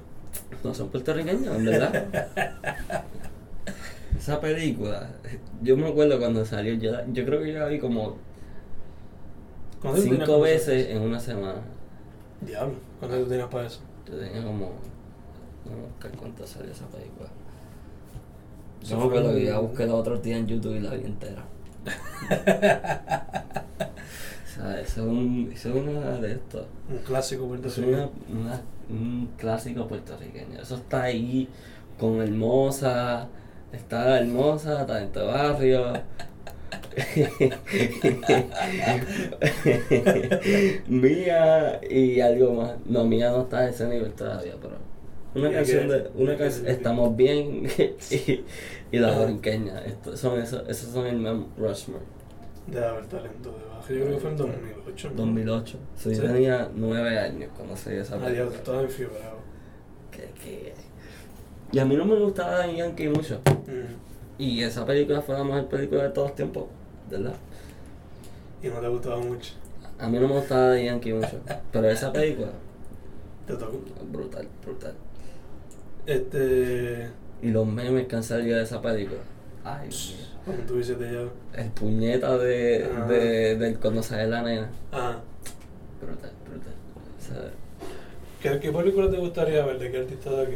No 0.63 0.73
son 0.75 0.89
puertorriqueños, 0.89 1.55
en 1.55 1.65
verdad. 1.65 2.05
Esa 4.17 4.39
película, 4.39 5.09
yo 5.61 5.75
me 5.75 5.87
acuerdo 5.87 6.19
cuando 6.19 6.45
salió, 6.45 6.73
yo, 6.75 6.91
yo 7.11 7.25
creo 7.25 7.41
que 7.41 7.51
yo 7.51 7.59
la 7.59 7.67
vi 7.67 7.79
como 7.79 8.15
¿Cuándo 9.81 10.01
tú 10.01 10.03
tenías 10.07 10.27
cinco 10.27 10.41
veces 10.41 10.89
en 10.89 11.01
una 11.01 11.19
semana. 11.19 11.61
Diablo, 12.41 12.75
¿cuánto 12.99 13.19
tú 13.19 13.29
tenías 13.29 13.49
para 13.49 13.67
eso? 13.67 13.81
Yo 14.07 14.17
tenía 14.17 14.43
como. 14.43 14.71
No 15.65 16.17
cuánto 16.19 16.47
salió 16.47 16.71
esa 16.71 16.85
película. 16.87 17.29
Eso 18.81 18.91
Yo 18.91 18.97
me 18.97 19.03
fue 19.03 19.11
acuerdo 19.19 19.33
que 19.35 19.41
en- 19.41 19.45
ya 19.47 19.59
busqué 19.59 19.85
los 19.85 19.95
otros 19.95 20.21
días 20.21 20.39
en 20.39 20.47
YouTube 20.47 20.75
y 20.75 20.79
la 20.79 20.91
vi 20.91 21.05
entera. 21.05 21.43
o 24.45 24.55
sea, 24.55 24.79
eso 24.81 25.01
es, 25.01 25.07
un, 25.07 25.51
eso 25.53 25.69
es 25.69 25.75
una 25.75 26.11
de 26.17 26.33
estos. 26.33 26.65
Un 26.89 26.97
clásico 26.99 27.47
puertorriqueño. 27.47 28.09
un 28.89 29.29
clásico 29.37 29.87
puertorriqueño. 29.87 30.61
Eso 30.61 30.75
está 30.75 31.03
ahí 31.03 31.47
con 31.99 32.21
Hermosa, 32.21 33.27
está 33.71 34.19
Hermosa, 34.19 34.85
Talento 34.85 35.19
de 35.21 35.25
Barrio. 35.25 35.93
Mía 40.87 41.79
y 41.89 42.19
algo 42.21 42.53
más. 42.53 42.73
No, 42.85 43.03
Mía 43.05 43.31
no 43.31 43.41
está 43.43 43.59
a 43.59 43.69
ese 43.69 43.87
nivel 43.87 44.13
todavía, 44.13 44.53
pero 44.61 44.75
una 45.35 45.49
¿Y 45.49 45.53
canción 45.53 45.87
de 45.89 46.09
una 46.15 46.37
canción 46.37 46.67
Estamos 46.67 47.15
bien 47.15 47.67
y, 48.11 48.43
y 48.91 48.99
la 48.99 49.09
Ajá. 49.09 49.19
borinqueña. 49.19 49.79
Esto, 49.85 50.15
son 50.17 50.39
esos, 50.39 50.67
esos 50.67 50.91
son 50.91 51.05
el 51.07 51.17
Mem 51.17 51.45
Rushmore. 51.57 52.03
Debe 52.67 52.85
haber 52.85 53.05
talento 53.07 53.51
de 53.51 53.65
bajo. 53.65 53.87
Yo 53.89 53.95
creo 54.05 54.07
que 54.15 54.19
fue 54.19 54.29
en 54.31 54.37
2008. 54.37 55.09
¿no? 55.09 55.15
2008. 55.15 55.77
So, 55.97 56.09
yo 56.09 56.15
Sí. 56.15 56.21
tenía 56.21 56.69
nueve 56.75 57.19
años 57.19 57.49
cuando 57.55 57.75
se 57.75 57.91
dio 57.93 58.01
esa 58.01 58.15
Ah, 58.15 58.19
película. 58.25 58.55
estaba 58.55 58.81
enfibrado. 58.81 59.37
Que- 60.11 60.29
que- 60.43 60.73
Y 61.71 61.79
a 61.79 61.85
mí 61.85 61.95
no 61.95 62.05
me 62.05 62.15
gustaba 62.19 62.59
Daddy 62.59 62.77
Yankee 62.77 63.09
mucho. 63.09 63.41
Mm. 63.67 64.41
Y 64.41 64.63
esa 64.63 64.85
película 64.85 65.21
fue 65.21 65.35
la 65.37 65.43
mejor 65.43 65.67
película 65.67 66.03
de 66.03 66.09
todos 66.09 66.29
los 66.29 66.35
tiempos, 66.35 66.65
¿verdad? 67.09 67.33
Y 68.63 68.67
no 68.67 68.79
te 68.79 68.87
gustaba 68.87 69.17
mucho. 69.17 69.53
A 69.99 70.07
mí 70.09 70.17
no 70.19 70.27
me 70.27 70.33
gustaba 70.35 70.69
Daddy 70.69 70.85
Yankee 70.85 71.13
mucho. 71.13 71.39
Pero 71.71 71.89
esa 71.89 72.11
película, 72.11 72.49
Te 73.45 73.53
tocó. 73.55 73.79
brutal, 74.11 74.47
brutal. 74.65 74.93
Este. 76.05 77.09
Y 77.41 77.49
los 77.49 77.65
memes 77.67 78.07
que 78.07 78.15
han 78.15 78.23
salido 78.23 78.57
de 78.57 78.63
esa 78.63 78.81
película. 78.81 79.19
Ay. 79.63 79.89
Cuando 80.45 80.63
tú 80.65 80.77
dices 80.77 80.99
de 80.99 81.11
ya. 81.11 81.61
El 81.61 81.69
puñeta 81.71 82.37
de, 82.37 82.87
Ah. 82.95 83.05
de, 83.07 83.55
del 83.57 83.79
cuando 83.79 84.03
sale 84.03 84.27
la 84.27 84.41
nena. 84.43 84.69
Ah. 84.91 85.17
Brutal, 86.01 86.31
brutal. 86.47 86.73
O 87.19 87.21
sea, 87.21 87.51
¿Qué, 88.41 88.59
¿Qué 88.59 88.71
película 88.71 89.09
te 89.09 89.17
gustaría 89.17 89.65
ver? 89.65 89.79
¿De 89.79 89.91
qué 89.91 89.97
artista 89.99 90.29
de 90.29 90.41
aquí? 90.43 90.55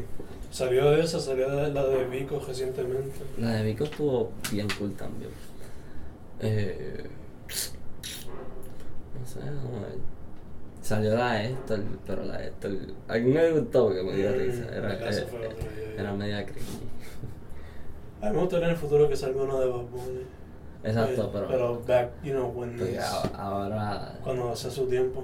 Salió 0.52 0.92
de 0.92 1.02
esa, 1.02 1.20
salió 1.20 1.50
de 1.50 1.72
la 1.74 1.86
de 1.86 2.06
Vico 2.06 2.40
recientemente. 2.48 3.20
la 3.40 3.54
de 3.56 3.64
Vico 3.64 3.84
estuvo 3.86 4.32
bien 4.52 4.68
cool 4.78 4.94
también. 4.94 5.32
Eh, 6.40 7.04
no 9.20 9.26
sé, 9.28 9.40
vamos 9.40 9.78
a 9.84 9.88
ver. 9.88 9.98
Salió 10.82 11.15
la 11.15 11.34
de 11.34 11.48
Héctor, 11.48 11.80
pero 12.08 12.24
la 12.24 12.38
de 12.38 12.48
Héctor. 12.48 12.72
A 13.08 13.13
mí 13.15 13.32
me 13.32 13.52
gustó 13.52 13.86
porque 13.88 14.04
me 14.04 14.13
dio 14.15 14.30
Mm, 14.32 14.34
risa. 14.34 14.63
Era, 14.72 14.82
verdad, 14.88 15.10
eso 15.10 15.22
eh, 15.22 15.28
día, 15.39 15.96
ya. 15.96 16.02
era 16.02 16.13
media 16.13 16.46
cringy. 16.46 16.89
A 18.22 18.26
mí 18.30 18.36
me 18.36 18.39
gustaría 18.42 18.65
en 18.68 18.72
el 18.72 18.78
futuro 18.78 19.08
que 19.10 19.15
salga 19.15 19.44
uno 19.44 19.60
de 19.60 19.68
Bad 19.68 19.82
Bunny. 19.86 20.22
Exacto, 20.84 21.24
Eh, 21.26 21.30
pero. 21.34 21.48
Pero 21.48 21.82
back, 21.86 22.10
you 22.24 22.32
know, 22.34 22.48
when 22.56 22.80
a- 23.00 23.38
ahora. 23.38 24.20
cuando 24.24 24.56
sea 24.56 24.72
su 24.72 24.88
tiempo. 24.88 25.24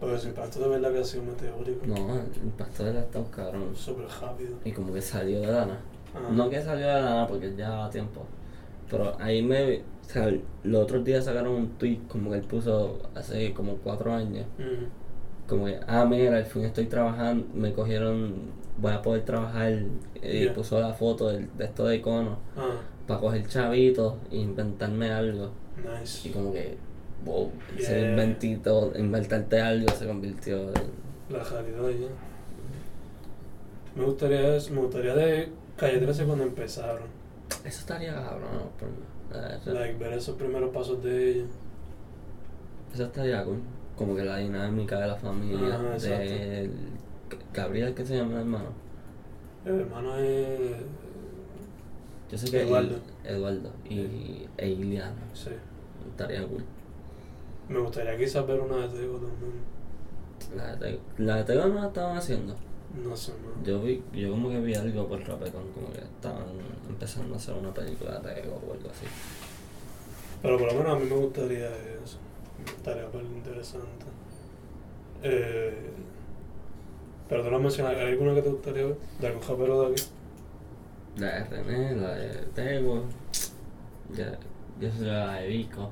Porque 0.00 0.18
su 0.18 0.28
impacto 0.28 0.58
de 0.60 0.68
verdad 0.68 0.92
que 0.92 0.98
ha 0.98 1.04
sido 1.04 1.22
meteórico. 1.24 1.86
No, 1.86 2.14
el 2.14 2.42
impacto 2.42 2.84
de 2.84 2.94
la 2.94 3.00
está 3.00 3.22
cabrón. 3.30 3.76
Súper 3.76 4.06
rápido. 4.20 4.56
Y 4.64 4.72
como 4.72 4.92
que 4.92 5.00
salió 5.02 5.40
de 5.42 5.46
lana. 5.46 5.78
Ajá. 6.14 6.28
No 6.32 6.50
que 6.50 6.60
salió 6.60 6.86
de 6.86 6.92
lana 6.94 7.26
porque 7.28 7.54
ya 7.54 7.68
daba 7.68 7.90
tiempo. 7.90 8.24
Pero 8.90 9.14
ahí 9.20 9.42
me. 9.42 9.82
O 10.12 10.14
sea, 10.14 10.30
los 10.64 10.82
otros 10.82 11.04
días 11.06 11.24
sacaron 11.24 11.54
un 11.54 11.68
tweet 11.78 12.00
como 12.06 12.30
que 12.32 12.36
él 12.36 12.42
puso 12.44 13.00
hace 13.14 13.54
como 13.54 13.76
cuatro 13.76 14.12
años. 14.12 14.44
Como 15.48 15.64
que, 15.64 15.80
ah, 15.86 16.04
mira, 16.04 16.36
al 16.36 16.44
fin 16.44 16.64
estoy 16.64 16.84
trabajando, 16.84 17.46
me 17.54 17.72
cogieron, 17.72 18.34
voy 18.76 18.92
a 18.92 19.00
poder 19.00 19.24
trabajar. 19.24 19.72
Y 20.22 20.48
puso 20.50 20.78
la 20.80 20.92
foto 20.92 21.30
del- 21.30 21.48
de, 21.56 21.64
esto 21.64 21.86
de 21.86 21.96
icono 21.96 22.38
Ah, 22.58 22.74
para 23.06 23.20
coger 23.20 23.46
chavitos 23.48 24.14
e 24.30 24.36
inventarme 24.36 25.10
algo. 25.10 25.50
nice. 25.82 26.28
Y 26.28 26.32
como 26.32 26.52
que, 26.52 26.76
wow, 27.24 27.50
Yeah. 27.78 27.88
ese 27.88 28.00
inventito, 28.10 28.92
inventarte 28.94 29.60
algo 29.62 29.88
se 29.94 30.06
convirtió 30.06 30.68
en. 30.74 30.92
La 31.30 31.42
realidad 31.42 31.88
ya. 31.88 32.08
Me 33.98 34.04
gustaría, 34.04 34.42
me 34.70 34.80
gustaría 34.80 35.14
de 35.14 35.48
Calle 35.76 35.98
13 36.00 36.24
cuando 36.26 36.44
empezaron. 36.44 37.04
Eso 37.64 37.80
estaría 37.80 38.12
cabrón, 38.14 38.42
¿no? 38.52 38.60
Por- 38.78 39.11
eh, 39.34 39.58
eso, 39.60 39.72
Like, 39.72 39.98
ver 39.98 40.12
esos 40.14 40.36
primeros 40.36 40.70
pasos 40.70 41.02
de 41.02 41.30
ella. 41.30 41.44
eso 42.94 43.04
estaría 43.04 43.44
cool. 43.44 43.58
Como 43.96 44.16
que 44.16 44.24
la 44.24 44.38
dinámica 44.38 44.98
de 45.00 45.06
la 45.06 45.16
familia. 45.16 45.74
Ajá, 45.74 45.98
de 45.98 46.70
Gabriel, 47.52 47.94
¿qué 47.94 48.04
se 48.04 48.16
llama 48.16 48.32
el 48.34 48.38
hermano? 48.40 48.66
El 49.64 49.80
hermano 49.80 50.16
es. 50.16 50.76
Yo 52.30 52.38
sé 52.38 52.50
que 52.50 52.62
Eduardo. 52.62 52.96
Eduardo 53.24 53.70
y 53.88 54.46
e 54.56 54.68
Iliana. 54.70 55.12
Sí. 55.34 55.50
Estaría 56.10 56.46
cool. 56.46 56.64
Me 57.68 57.78
gustaría 57.78 58.16
quizás 58.16 58.46
ver 58.46 58.60
una 58.60 58.76
de 58.86 58.88
Tego 58.88 59.18
también. 59.18 59.52
La 60.56 60.74
de, 60.76 60.92
Te- 60.96 61.22
la 61.22 61.36
de 61.36 61.44
Tego 61.44 61.66
no 61.68 61.74
la 61.80 61.86
estaban 61.86 62.16
haciendo. 62.16 62.54
No 62.94 63.16
sé, 63.16 63.32
no. 63.32 63.64
Yo 63.64 63.80
vi, 63.80 64.02
yo 64.12 64.30
como 64.30 64.50
que 64.50 64.60
vi 64.60 64.74
algo 64.74 65.08
por 65.08 65.20
Rapetón, 65.26 65.70
como 65.72 65.90
que 65.92 66.00
estaban 66.00 66.44
empezando 66.88 67.34
a 67.34 67.38
hacer 67.38 67.54
una 67.54 67.72
película 67.72 68.18
de 68.18 68.34
Tego 68.34 68.54
o 68.54 68.72
algo 68.72 68.90
así. 68.90 69.06
Pero 70.42 70.58
por 70.58 70.72
lo 70.72 70.78
menos 70.78 70.96
a 70.96 70.98
mí 70.98 71.08
me 71.08 71.16
gustaría 71.16 71.68
eso. 71.68 72.18
Me 72.64 72.72
gustaría 72.72 73.06
ver 73.06 73.24
interesante. 73.24 74.06
Eh, 75.22 75.90
pero 77.28 77.44
tú 77.44 77.50
lo 77.50 77.60
mencionas, 77.60 77.96
¿hay 77.96 78.08
alguna 78.08 78.34
que 78.34 78.42
te 78.42 78.50
gustaría 78.50 78.86
ver? 78.86 78.96
¿De 79.20 79.26
algún 79.26 79.42
japero 79.42 79.80
de 79.82 79.92
aquí? 79.92 80.02
La 81.16 81.44
de 81.44 81.62
René, 81.62 81.96
la 81.96 82.14
de 82.14 82.28
Tego, 82.54 83.04
ya, 84.14 84.38
yo 84.80 84.90
sé 84.90 85.04
la 85.04 85.34
de 85.34 85.48
Vico. 85.48 85.90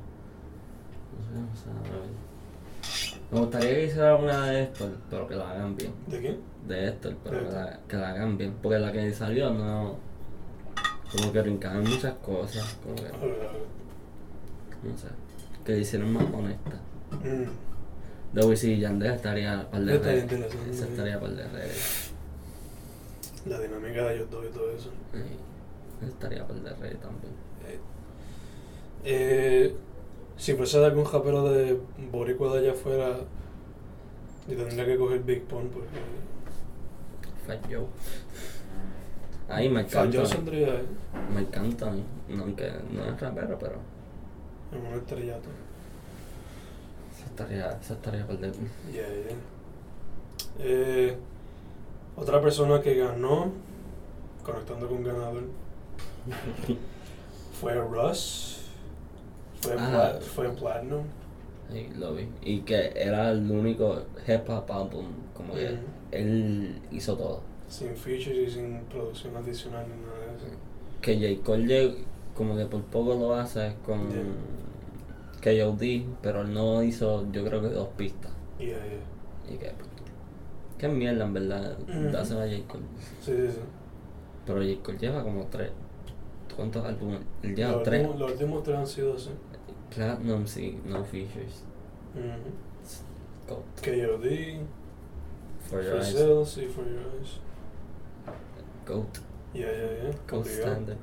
No 1.12 1.26
sé, 1.26 1.40
no 1.40 1.56
sé, 1.56 1.70
a 1.70 2.00
ver. 2.00 2.30
Me 3.30 3.40
gustaría 3.40 3.70
que 3.70 3.86
hiciera 3.86 4.16
una 4.16 4.50
de 4.50 4.62
Héctor, 4.64 4.90
pero 5.08 5.28
que 5.28 5.36
la 5.36 5.50
hagan 5.50 5.76
bien. 5.76 5.92
¿De 6.08 6.20
quién? 6.20 6.49
De 6.70 6.88
Héctor, 6.88 7.16
pero 7.24 7.38
que 7.46 7.52
la, 7.52 7.80
que 7.88 7.96
la 7.96 8.10
hagan 8.10 8.38
bien. 8.38 8.54
Porque 8.62 8.78
la 8.78 8.92
que 8.92 9.12
salió 9.12 9.50
no. 9.50 9.96
Como 11.12 11.32
que 11.32 11.40
brincaban 11.42 11.82
muchas 11.82 12.14
cosas, 12.14 12.78
como 12.82 12.94
que. 12.94 13.02
No 13.02 14.96
sé. 14.96 15.08
que 15.64 15.72
le 15.72 15.78
hicieron 15.80 16.12
más 16.12 16.24
honesta. 16.32 16.76
Mm. 17.10 18.36
De 18.36 18.46
Wisin 18.46 18.70
y 18.70 18.78
Yandel 18.78 19.14
estaría 19.14 19.68
par 19.70 19.80
de 19.84 19.96
Estaría 19.96 20.20
redes. 20.22 20.32
interesante. 20.32 20.70
Esa 20.70 20.84
estaría 20.86 21.20
par 21.20 21.30
de 21.30 21.48
redes. 21.48 22.10
La 23.46 23.58
dinámica 23.58 24.04
de 24.06 24.14
ellos 24.14 24.30
dos 24.30 24.44
y 24.48 24.52
todo 24.52 24.70
eso. 24.70 24.90
Sí. 25.12 26.06
Estaría 26.06 26.46
par 26.46 26.56
de 26.56 26.70
redes 26.74 27.00
también. 27.00 27.32
Eh, 29.04 29.74
si 30.36 30.54
fuese 30.54 30.78
de 30.78 30.86
algún 30.86 31.04
japero 31.04 31.50
de 31.50 31.80
Boricua 32.12 32.52
de 32.54 32.58
allá 32.60 32.72
afuera, 32.72 33.16
yo 34.48 34.56
tendría 34.56 34.86
que 34.86 34.96
coger 34.96 35.20
Big 35.24 35.42
Pun 35.44 35.68
porque. 35.68 35.88
Fat 37.46 37.60
Joe. 37.70 37.86
Ahí 39.48 39.68
me 39.68 39.82
Fat 39.84 40.04
encanta. 40.06 40.18
Joe 40.18 40.26
saldría 40.26 40.68
eh, 40.68 40.84
Me 41.34 41.40
encanta 41.40 41.86
a 41.88 41.90
mí. 41.90 42.04
No, 42.28 42.42
aunque 42.44 42.70
no 42.92 43.04
es 43.04 43.20
rapero, 43.20 43.58
pero. 43.58 43.76
en 44.72 44.86
un 44.86 44.98
estrellato. 44.98 45.48
Esa 47.16 47.26
estaría, 47.26 47.78
esa 47.82 47.94
estaría 47.94 48.26
par 48.26 48.38
de. 48.38 48.48
Yeah, 48.50 49.08
yeah. 49.08 49.36
Eh, 50.60 51.16
otra 52.16 52.40
persona 52.40 52.80
que 52.80 52.94
ganó, 52.96 53.52
conectando 54.44 54.88
con 54.88 55.02
ganador, 55.02 55.42
fue 57.60 57.74
Russ. 57.74 58.58
Fue, 59.60 59.74
Ah. 59.78 59.88
pla- 59.90 60.20
fue 60.20 60.48
Platinum. 60.50 61.02
Sí, 61.72 61.88
lo 61.98 62.14
vi. 62.14 62.28
Y 62.42 62.60
que 62.60 62.92
era 62.96 63.30
el 63.30 63.50
único 63.50 64.02
hip 64.26 64.48
hop 64.48 64.70
album. 64.72 65.06
Como 65.34 65.54
que 65.54 65.78
él 66.12 66.80
hizo 66.90 67.16
todo. 67.16 67.40
Sin 67.68 67.94
features 67.96 68.36
y 68.36 68.50
sin 68.50 68.80
producción 68.90 69.36
adicional 69.36 69.86
ni 69.88 70.04
nada 70.04 70.18
de 70.18 70.36
eso. 70.36 70.46
Que 71.00 71.14
J. 71.36 71.44
Cole 71.44 71.94
como 72.34 72.56
que 72.56 72.66
por 72.66 72.82
poco 72.84 73.14
lo 73.14 73.34
hace 73.34 73.74
con 73.84 74.08
KOD, 75.42 75.82
pero 76.22 76.42
él 76.42 76.52
no 76.52 76.82
hizo, 76.82 77.30
yo 77.32 77.44
creo 77.44 77.60
que 77.62 77.68
dos 77.68 77.88
pistas. 77.96 78.32
Yeah, 78.58 78.68
yeah. 78.68 79.54
Y 79.54 79.58
que. 79.58 79.72
Qué 80.78 80.88
mierda, 80.88 81.24
en 81.24 81.34
verdad. 81.34 81.76
Ujú. 81.82 82.10
Dásela 82.10 82.44
a 82.44 82.48
J. 82.48 82.62
Cole. 82.68 82.84
Sí, 83.20 83.32
sí, 83.36 83.48
sí. 83.52 83.60
Pero 84.46 84.60
J. 84.60 84.82
Cole 84.82 84.98
lleva 84.98 85.22
como 85.22 85.44
tres. 85.46 85.70
¿Cuántos 86.56 86.84
álbumes? 86.84 87.20
Él 87.42 87.54
lleva 87.54 87.72
Los 87.72 87.82
tres. 87.84 88.00
últimos, 88.06 88.20
los 88.20 88.32
últimos 88.32 88.62
tres 88.64 88.76
han 88.78 88.86
sido 88.86 89.14
así. 89.14 89.30
Platinum, 89.94 90.46
sí, 90.46 90.78
no 90.84 91.04
features. 91.04 91.64
Ujú. 92.14 92.50
Goat. 93.48 93.64
KOD, 93.82 94.60
For 95.68 95.82
your 95.82 95.96
eyes. 95.98 96.12
Sale, 96.12 96.44
sí, 96.46 96.66
For 96.68 96.84
Your 96.84 97.00
Eyes. 97.20 97.40
Goat. 98.86 99.18
Yeah, 99.52 99.70
yeah, 99.70 100.02
yeah. 100.04 100.14
Obligado. 100.38 100.44
standard. 100.44 100.98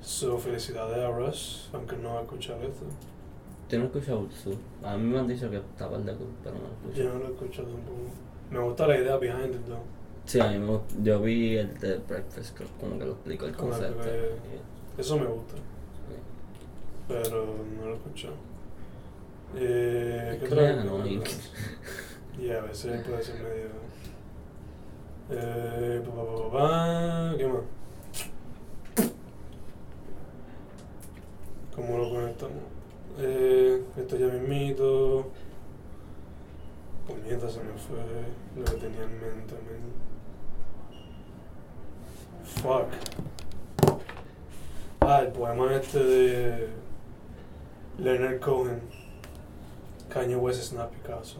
So, 0.00 0.38
felicidades 0.38 0.98
a 0.98 1.10
Rush, 1.10 1.68
aunque 1.72 1.96
no 1.96 2.14
va 2.14 2.20
a 2.20 2.22
escuchar 2.22 2.56
esto. 2.64 2.84
Yo 3.68 3.78
no 3.78 3.84
he 3.84 3.86
escuchado 3.88 4.28
su. 4.30 4.56
A 4.86 4.96
mí 4.96 5.04
me 5.08 5.18
han 5.18 5.26
dicho 5.28 5.48
que 5.50 5.56
estaba 5.58 5.96
el 5.96 6.04
de 6.04 6.14
cool, 6.16 6.28
pero 6.42 6.56
no 6.56 6.62
lo 6.62 6.72
escuché. 6.74 7.04
Yo 7.04 7.12
no 7.12 7.18
lo 7.20 7.26
he 7.28 7.32
escuchado 7.32 7.68
tampoco. 7.68 7.98
Me 8.50 8.58
gusta 8.58 8.86
la 8.86 8.98
idea 8.98 9.16
behind 9.16 9.54
it, 9.54 9.64
though. 9.66 9.78
Sí, 10.26 10.40
a 10.40 10.48
mí 10.50 10.58
me 10.58 10.66
gust- 10.72 11.02
Yo 11.02 11.20
vi 11.20 11.56
el 11.56 11.78
de 11.78 11.98
Breakfast 11.98 12.56
Club, 12.56 12.68
como 12.80 12.98
que 12.98 13.04
lo 13.06 13.12
explicó 13.12 13.46
el 13.46 13.56
Como 13.56 13.70
que- 13.70 13.76
concepto. 13.78 14.08
Eso 14.98 15.16
me 15.18 15.26
gusta, 15.26 15.54
pero 17.08 17.56
no 17.78 17.84
lo 17.86 17.92
he 17.92 17.96
escuchado. 17.96 18.34
Eh, 19.54 20.36
¿Qué 20.40 20.46
otra 20.46 20.74
Claro, 20.74 20.90
cosa? 20.90 21.08
y- 22.40 22.50
a 22.50 22.60
veces 22.62 23.06
puede 23.06 23.22
ser 23.22 23.34
medio. 23.42 23.82
Eh, 25.30 26.02
pa, 26.04 26.14
pa, 26.14 26.24
pa, 26.24 26.36
pa, 26.36 26.50
pa, 26.52 27.34
¿Qué 27.38 27.46
más? 27.46 27.62
¿Cómo 31.74 31.98
lo 31.98 32.10
conectamos? 32.10 32.56
Eh, 33.18 33.82
esto 33.96 34.16
ya 34.16 34.26
mismito. 34.26 35.30
Puñeta, 37.06 37.48
se 37.50 37.60
me 37.62 37.72
fue 37.74 37.98
lo 38.56 38.64
que 38.64 38.72
tenía 38.72 39.02
en 39.04 39.20
mente. 39.20 39.54
man. 39.54 39.92
Fuck. 42.44 44.00
Ah, 45.00 45.20
el 45.22 45.28
poema 45.32 45.74
este 45.74 45.98
de 45.98 46.68
Leonard 48.02 48.40
Cohen. 48.40 48.80
Kanye 50.10 50.36
West 50.36 50.60
is 50.60 50.72
not 50.72 50.90
Picasso. 50.92 51.38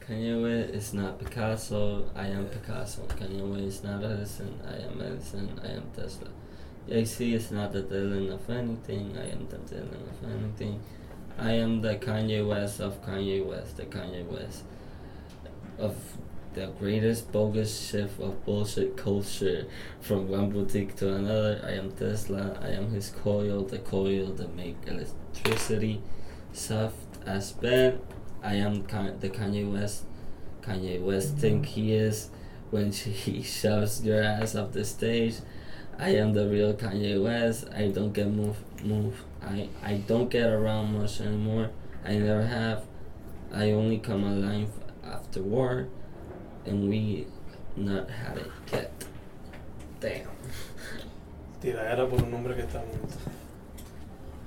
Kanye 0.00 0.42
West 0.42 0.74
is 0.74 0.92
not 0.92 1.20
Picasso, 1.20 2.10
I 2.16 2.26
am 2.26 2.46
Picasso. 2.46 3.02
Kanye 3.02 3.48
West 3.48 3.62
is 3.62 3.84
not 3.84 4.02
Edison, 4.02 4.60
I 4.66 4.74
am 4.78 5.00
Edison, 5.00 5.60
I 5.62 5.68
am 5.68 5.84
Tesla. 5.94 6.30
JC 6.88 7.34
is 7.34 7.52
not 7.52 7.72
the 7.72 7.82
Dylan 7.82 8.32
of 8.34 8.50
anything, 8.50 9.16
I 9.16 9.30
am 9.30 9.46
the 9.48 9.58
Dylan 9.58 10.08
of 10.10 10.24
anything. 10.32 10.82
I 11.38 11.52
am 11.52 11.80
the 11.80 11.94
Kanye 11.94 12.44
West 12.44 12.80
of 12.80 13.00
Kanye 13.06 13.46
West, 13.46 13.76
the 13.76 13.84
Kanye 13.84 14.26
West 14.26 14.64
of 15.78 15.94
the 16.54 16.66
greatest 16.78 17.32
bogus 17.32 17.90
shift 17.90 18.20
of 18.20 18.44
bullshit 18.44 18.96
culture 18.96 19.66
from 20.00 20.28
one 20.28 20.50
boutique 20.50 20.94
to 20.96 21.14
another. 21.14 21.60
I 21.64 21.72
am 21.72 21.90
Tesla, 21.92 22.58
I 22.62 22.68
am 22.68 22.90
his 22.90 23.10
coil, 23.10 23.62
the 23.64 23.78
coil 23.78 24.26
that 24.34 24.54
make 24.54 24.76
electricity 24.86 26.00
soft 26.52 26.96
as 27.26 27.52
bed. 27.52 28.00
I 28.42 28.54
am 28.54 28.84
Ka- 28.84 29.16
the 29.18 29.30
Kanye 29.30 29.70
West. 29.70 30.04
Kanye 30.62 31.00
West 31.00 31.30
mm-hmm. 31.30 31.40
think 31.40 31.66
he 31.66 31.92
is 31.92 32.30
when 32.70 32.92
she, 32.92 33.10
he 33.10 33.42
shoves 33.42 34.04
your 34.04 34.22
ass 34.22 34.54
off 34.54 34.72
the 34.72 34.84
stage. 34.84 35.36
I 35.98 36.10
am 36.10 36.32
the 36.32 36.48
real 36.48 36.74
Kanye 36.74 37.22
West. 37.22 37.66
I 37.74 37.88
don't 37.88 38.12
get 38.12 38.28
moved. 38.28 38.60
Move. 38.84 39.24
I 39.42 39.68
I 39.82 39.94
don't 39.94 40.28
get 40.28 40.50
around 40.50 40.98
much 40.98 41.20
anymore. 41.20 41.70
I 42.04 42.16
never 42.16 42.42
have. 42.42 42.84
I 43.52 43.70
only 43.70 43.98
come 43.98 44.24
alive 44.24 44.68
after 45.04 45.42
war, 45.42 45.88
and 46.66 46.88
we 46.88 47.26
not 47.76 48.08
had 48.10 48.38
it 48.38 48.50
yet. 48.72 48.90
Damn. 50.00 50.28
Tiradera 51.60 52.08
por 52.08 52.22
un 52.22 52.34
hombre 52.34 52.54
que 52.54 52.62
está 52.62 52.78
muerto. 52.80 53.14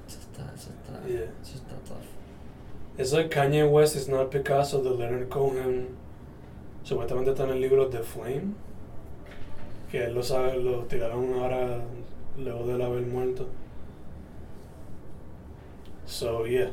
Eso 0.08 0.20
está, 0.20 0.54
eso 0.56 0.70
está, 0.70 1.08
Yeah. 1.08 1.32
eso 1.42 1.56
está 1.56 1.76
tough. 1.88 2.06
Eso 2.98 3.18
de 3.18 3.30
Kanye 3.30 3.64
West 3.64 3.96
is 3.96 4.08
not 4.08 4.30
Picasso 4.32 4.82
de 4.82 4.92
Leonard 4.92 5.30
Cohen. 5.30 5.96
Supuestamente 6.84 7.32
está 7.32 7.44
en 7.44 7.52
el 7.52 7.62
libro 7.62 7.88
The 7.90 8.00
Flame. 8.00 8.54
Que 9.92 10.06
él 10.06 10.14
lo 10.14 10.24
sabe, 10.24 10.58
lo 10.58 10.84
tiraron 10.86 11.34
ahora 11.34 11.82
luego 12.38 12.68
de 12.68 12.74
él 12.76 12.82
haber 12.82 13.06
muerto. 13.06 13.48
So, 16.06 16.46
yeah. 16.46 16.72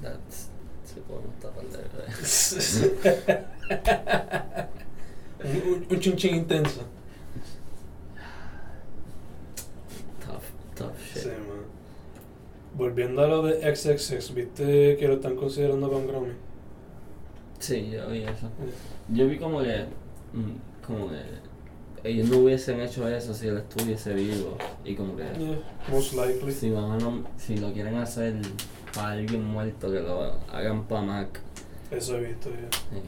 That's 0.00 0.52
sí 0.84 1.00
podemos 1.06 1.38
tapar 1.40 1.64
de 1.64 3.44
un, 5.44 5.86
un, 5.90 6.00
chinchín 6.00 6.36
intenso. 6.36 6.82
tough, 10.20 10.42
tough 10.74 10.96
shit. 11.12 11.22
Sí, 11.22 11.28
man. 11.28 11.62
Volviendo 12.74 13.22
a 13.22 13.26
lo 13.28 13.42
de 13.42 13.74
XXX, 13.74 14.34
¿viste 14.34 14.96
que 14.96 15.06
lo 15.08 15.14
están 15.14 15.36
considerando 15.36 15.90
con 15.90 16.06
Grammy? 16.06 16.32
Sí, 17.58 17.90
yo 17.90 18.08
vi 18.08 18.22
eso. 18.22 18.48
Yo 19.08 19.26
vi 19.28 19.38
como 19.38 19.60
que, 19.60 19.84
mm, 20.32 20.84
como 20.86 21.08
que 21.10 21.20
ellos 22.08 22.28
no 22.28 22.38
hubiesen 22.38 22.80
hecho 22.80 23.06
eso 23.08 23.34
si 23.34 23.46
él 23.48 23.58
estuviese 23.58 24.14
vivo 24.14 24.56
y 24.84 24.94
como 24.96 25.16
que 25.16 25.22
Yeah, 25.22 25.58
most 25.88 26.14
likely. 26.14 26.50
si 26.52 26.70
van 26.70 26.92
a 26.92 26.98
nom- 26.98 27.24
si 27.36 27.56
lo 27.58 27.72
quieren 27.72 27.94
hacer 27.96 28.34
para 28.94 29.12
alguien 29.12 29.44
muerto 29.44 29.90
que 29.92 30.00
lo 30.00 30.32
hagan 30.50 30.84
para 30.88 31.02
Mac. 31.02 31.40
Eso 31.90 32.16
he 32.16 32.20
visto 32.28 32.48
ya. 32.50 32.96
eh, 32.96 33.02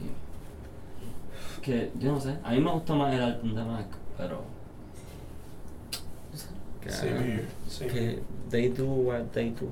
que 1.65 1.89
yo 1.99 2.11
no 2.11 2.21
sé, 2.21 2.37
a 2.43 2.51
mí 2.51 2.59
me 2.59 2.71
gusta 2.71 2.93
más 2.93 3.11
el 3.11 3.23
álbum 3.23 3.55
de 3.55 3.63
Mac, 3.63 3.87
pero 4.15 4.41
que, 6.79 6.89
here, 6.89 7.47
same 7.67 7.89
que 7.89 7.99
here. 7.99 8.23
they 8.51 8.69
do 8.69 8.85
what 8.85 9.31
they 9.33 9.49
do. 9.49 9.67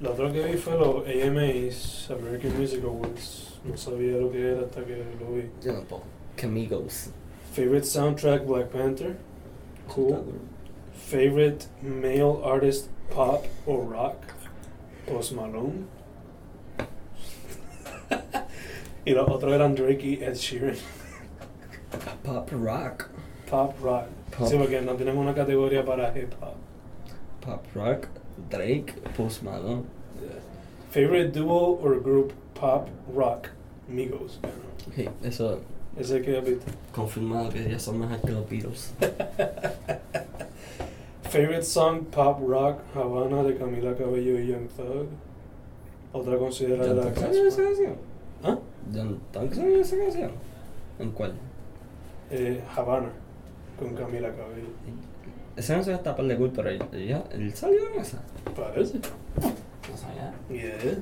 Lo 0.00 0.12
otro 0.12 0.32
que 0.32 0.42
vi 0.42 0.56
fue 0.56 0.78
los 0.78 1.06
AMAs, 1.06 2.10
American 2.10 2.58
Music 2.58 2.82
Awards. 2.82 3.60
No 3.64 3.76
sabía 3.76 4.16
lo 4.16 4.30
que 4.30 4.50
era 4.50 4.62
hasta 4.62 4.82
que 4.82 5.04
lo 5.20 5.34
vi. 5.34 5.50
Yo 5.62 5.74
tampoco. 5.74 6.04
Camigos. 6.36 7.10
Favorite 7.52 7.84
soundtrack 7.84 8.46
Black 8.46 8.70
Panther. 8.70 9.16
Cool. 9.88 10.24
Favorite 10.94 11.66
male 11.82 12.42
artist 12.42 12.88
pop 13.10 13.44
or 13.66 13.84
rock 13.84 14.16
Post 15.06 15.32
Malone. 15.32 15.86
y 19.04 19.10
los 19.12 19.28
otros 19.28 19.52
eran 19.52 19.74
Drake 19.74 20.02
y 20.06 20.22
Ed 20.22 20.34
Sheeran. 20.34 20.76
Pop 22.24 22.48
rock. 22.52 23.08
Pop 23.50 23.74
rock. 23.82 24.04
Pop. 24.36 24.48
Sí, 24.48 24.56
porque 24.56 24.80
no 24.80 24.94
tenemos 24.94 25.22
una 25.22 25.34
categoría 25.34 25.84
para 25.84 26.16
hip 26.18 26.32
hop. 26.40 26.54
Pop 27.44 27.64
rock. 27.74 28.06
Drake. 28.50 28.94
Post 29.16 29.42
Malone. 29.42 29.82
Favorite 30.90 31.32
duo 31.38 31.78
or 31.82 32.00
group 32.00 32.32
pop 32.58 32.88
rock 33.14 33.48
Migos. 33.88 34.40
Sí, 34.94 35.08
eso 35.22 35.60
Ese 35.98 36.22
que 36.22 36.40
visto. 36.40 36.70
confirmado 36.92 37.50
que 37.50 37.68
ya 37.70 37.78
son 37.78 37.98
mejor 38.00 38.20
que 38.20 38.32
los 38.32 38.48
Beatles. 38.48 38.92
Favorite 41.24 41.64
song 41.64 42.04
Pop 42.10 42.38
Rock 42.46 42.78
Havana 42.94 43.42
de 43.42 43.56
Camila 43.56 43.94
Cabello 43.96 44.38
y 44.38 44.46
Young 44.48 44.68
Thug. 44.68 45.08
Otra 46.12 46.38
considerada 46.38 46.94
de 46.94 46.94
la 46.94 47.02
¿John 47.02 47.14
salió 47.16 47.40
en 47.42 47.46
esa 47.48 47.56
casa. 47.56 47.68
canción? 47.68 47.94
¿Ah? 48.44 48.58
¿John 48.92 49.20
salió 49.32 49.74
en 49.74 49.80
esa 49.80 49.96
canción? 49.96 50.30
¿En 50.98 51.10
cuál? 51.12 51.32
Eh, 52.30 52.62
Havana 52.76 53.10
con 53.78 53.94
Camila 53.94 54.30
Cabello. 54.30 54.68
Esa 55.56 55.74
canción 55.74 55.96
está 55.96 56.16
par 56.16 56.26
de 56.26 56.36
cool, 56.36 56.52
pero 56.54 56.68
él, 56.70 57.52
salió 57.54 57.92
en 57.92 58.00
esa. 58.00 58.22
Parece. 58.56 58.98
No 58.98 59.96
sabía. 59.96 60.34
Yeah. 60.50 60.98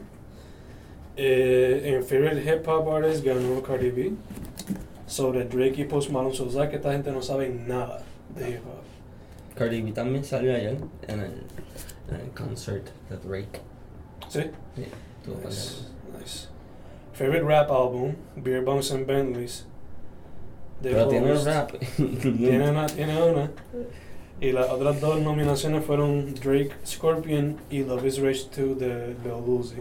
Eh, 1.16 1.94
en 1.94 2.04
Favorite 2.04 2.42
Hip 2.42 2.66
Hop 2.68 2.90
Artist 2.90 3.24
ganó 3.24 3.62
Cardi 3.62 3.90
B 3.90 4.12
sobre 5.06 5.44
Drake 5.44 5.82
y 5.82 5.84
Post 5.84 6.10
Malone. 6.10 6.34
So, 6.34 6.50
¿sabes 6.50 6.70
que 6.70 6.76
esta 6.76 6.92
gente 6.92 7.12
no 7.12 7.20
sabe 7.22 7.48
nada 7.50 8.02
de 8.34 8.50
hip 8.50 8.60
hop? 8.66 9.56
Cardi 9.56 9.82
B 9.82 9.92
también 9.92 10.24
salió 10.24 10.54
ayer 10.54 10.78
en 11.08 11.20
el, 11.20 11.32
en 12.08 12.20
el 12.20 12.30
concert 12.34 12.86
de 13.10 13.16
Drake. 13.18 13.60
¿Sí? 14.28 14.42
Sí, 14.74 14.84
tuvo 15.24 15.34
par 15.36 15.52
de 15.52 15.58
Nice. 15.58 15.88
nice. 16.18 16.51
Favorite 17.12 17.44
Rap 17.44 17.70
Album, 17.70 18.16
Beer 18.36 18.62
Bongs 18.64 18.90
and 18.92 19.06
Bentleys. 19.06 19.66
Pero 20.82 21.08
tiene 21.08 21.32
Host. 21.32 21.46
rap. 21.46 21.70
Tiene 21.96 22.70
una, 22.70 22.86
tiene 22.86 23.22
una. 23.22 23.50
Y 24.40 24.50
las 24.50 24.68
otras 24.68 25.00
dos 25.00 25.20
nominaciones 25.20 25.84
fueron 25.84 26.34
Drake 26.34 26.72
Scorpion 26.84 27.58
y 27.70 27.84
Love 27.84 28.04
is 28.06 28.18
Rage 28.20 28.46
2 28.56 28.78
de 28.78 29.14
Lil 29.22 29.44
Uzi. 29.46 29.76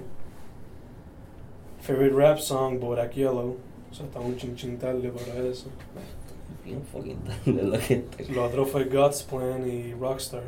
Favorite 1.82 2.16
Rap 2.16 2.38
Song, 2.38 2.80
Bodak 2.80 3.14
Yellow. 3.14 3.58
O 3.90 3.94
sea, 3.94 4.06
está 4.06 4.20
un 4.20 4.38
chin 4.38 4.56
chin 4.56 4.78
tarde 4.78 5.10
para 5.10 5.40
eso. 5.48 5.70
Bien 6.64 6.84
fucking 6.84 7.18
tarde 7.24 7.80
que 7.88 7.94
está. 8.22 8.34
Lo 8.34 8.46
otro 8.46 8.66
fue 8.66 8.86
God's 8.86 9.24
Plan 9.24 9.68
y 9.68 9.94
Rockstar 9.94 10.44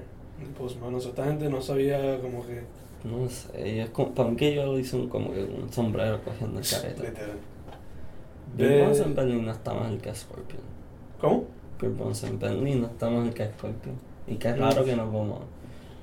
Post 0.57 0.77
Malone. 0.79 0.97
O 0.97 1.01
sea, 1.01 1.09
esta 1.09 1.25
gente 1.25 1.49
no 1.49 1.61
sabía 1.61 2.19
como 2.21 2.45
que... 2.45 2.61
No 3.03 3.27
sé, 3.29 3.89
como, 3.91 4.13
para 4.15 4.29
mí 4.29 4.35
que 4.37 4.55
yo 4.55 4.65
lo 4.65 4.79
hice 4.79 4.95
un, 4.95 5.09
como 5.09 5.33
que 5.33 5.43
un 5.43 5.71
sombrero 5.71 6.21
cogiendo 6.23 6.59
el 6.59 6.65
careta. 6.67 7.03
Literal. 7.03 7.37
Bill 8.55 8.67
De- 8.69 8.81
Bones 8.83 8.99
en 8.99 9.15
Berlin 9.15 9.45
no 9.45 9.51
está 9.51 9.73
más 9.73 9.91
el 9.91 9.99
que 9.99 10.13
Scorpion. 10.15 10.61
¿Cómo? 11.19 11.45
Bill 11.81 11.91
Bones 11.91 12.23
en 12.23 12.39
Berlin 12.39 12.81
no 12.81 12.87
está 12.87 13.09
más 13.09 13.27
el 13.27 13.33
que 13.33 13.45
Scorpion. 13.47 13.95
Y 14.27 14.35
que 14.35 14.49
es 14.49 14.57
raro 14.57 14.85
que 14.85 14.95
no 14.95 15.11
como 15.11 15.39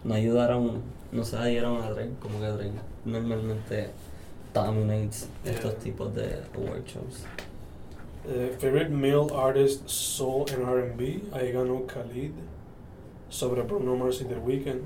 no 0.05 0.14
ayudaron, 0.14 0.82
no 1.12 1.24
se 1.24 1.36
adhieron 1.36 1.80
a 1.82 1.90
Drake, 1.90 2.12
como 2.20 2.38
que 2.40 2.46
Drake 2.46 2.72
normalmente 3.05 3.88
dominates 4.53 5.28
estos 5.44 5.72
Yeah. 5.72 5.80
tipos 5.82 6.14
de 6.14 6.40
award 6.55 6.84
shows. 6.86 7.24
Eh, 8.28 8.55
favorite 8.59 8.90
Male 8.90 9.26
Artist 9.34 9.88
Soul 9.88 10.44
and 10.53 10.68
R&B. 10.68 11.22
Ahí 11.32 11.53
ganó 11.53 11.86
Khalid 11.86 12.32
sobre 13.30 13.62
Bruno 13.62 13.96
Mars 13.96 14.20
y 14.20 14.24
The 14.24 14.36
Weeknd. 14.36 14.82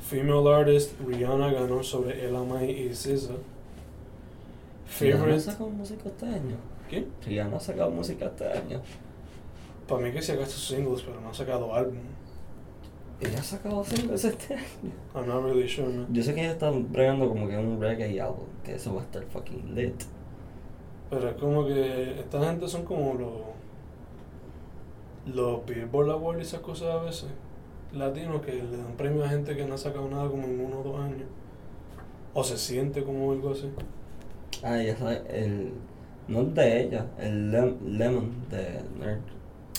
Female 0.00 0.54
Artist 0.54 0.98
Rihanna 1.06 1.52
ganó 1.52 1.82
sobre 1.82 2.26
Ella 2.26 2.42
Mai 2.42 2.70
y 2.70 2.94
SZA. 2.94 3.34
Rihanna 4.98 5.34
ha 5.34 5.40
sacado 5.40 5.70
música 5.70 6.08
este 6.08 6.26
año. 6.26 6.56
¿Qué? 6.88 7.06
Rihanna 7.24 7.56
ha 7.56 7.60
sacado 7.60 7.90
música 7.90 8.26
este 8.26 8.46
año. 8.46 8.82
Para 9.86 10.02
mí 10.02 10.12
que 10.12 10.22
se 10.22 10.32
ha 10.32 10.46
sus 10.46 10.66
singles, 10.66 11.02
pero 11.02 11.20
no 11.20 11.30
ha 11.30 11.34
sacado 11.34 11.74
álbum. 11.74 11.98
Ella 13.20 13.38
ha 13.38 13.42
sacado 13.42 13.84
singles 13.84 14.24
este 14.24 14.54
año. 14.54 14.92
I'm 15.14 15.26
not 15.26 15.44
really 15.44 15.68
sure, 15.68 15.88
man. 15.88 16.06
Yo 16.12 16.22
sé 16.22 16.34
que 16.34 16.40
ella 16.40 16.52
está 16.52 16.70
bregando 16.70 17.28
como 17.28 17.46
que 17.48 17.56
un 17.56 17.80
reggae 17.80 18.20
album, 18.20 18.46
que 18.64 18.74
eso 18.74 18.94
va 18.94 19.02
a 19.02 19.04
estar 19.04 19.22
fucking 19.24 19.74
lit. 19.74 20.02
Pero 21.10 21.28
es 21.28 21.34
como 21.36 21.66
que 21.66 22.20
esta 22.20 22.40
gente 22.44 22.68
son 22.68 22.84
como 22.84 23.14
los 23.14 23.32
los 25.34 25.64
Billboard 25.66 26.10
Awards 26.10 26.40
y 26.40 26.42
esas 26.42 26.60
cosas 26.60 26.88
a 26.88 27.02
veces 27.02 27.28
latinos 27.92 28.40
que 28.42 28.52
le 28.52 28.76
dan 28.76 28.92
premio 28.96 29.24
a 29.24 29.28
gente 29.28 29.56
que 29.56 29.64
no 29.64 29.74
ha 29.74 29.78
sacado 29.78 30.08
nada 30.08 30.28
como 30.28 30.44
en 30.44 30.60
uno 30.60 30.80
o 30.80 30.82
dos 30.82 31.00
años 31.00 31.28
o 32.34 32.44
se 32.44 32.56
siente 32.56 33.02
como 33.02 33.32
algo 33.32 33.50
así 33.52 33.70
Ah, 34.62 34.76
ya 34.82 34.94
sabes, 34.96 35.22
el. 35.30 35.72
No 36.28 36.42
es 36.42 36.54
de 36.54 36.80
ella, 36.82 37.06
el 37.18 37.50
Lem- 37.50 37.78
Lemon 37.82 38.30
de 38.50 38.80
Nerd. 38.98 39.20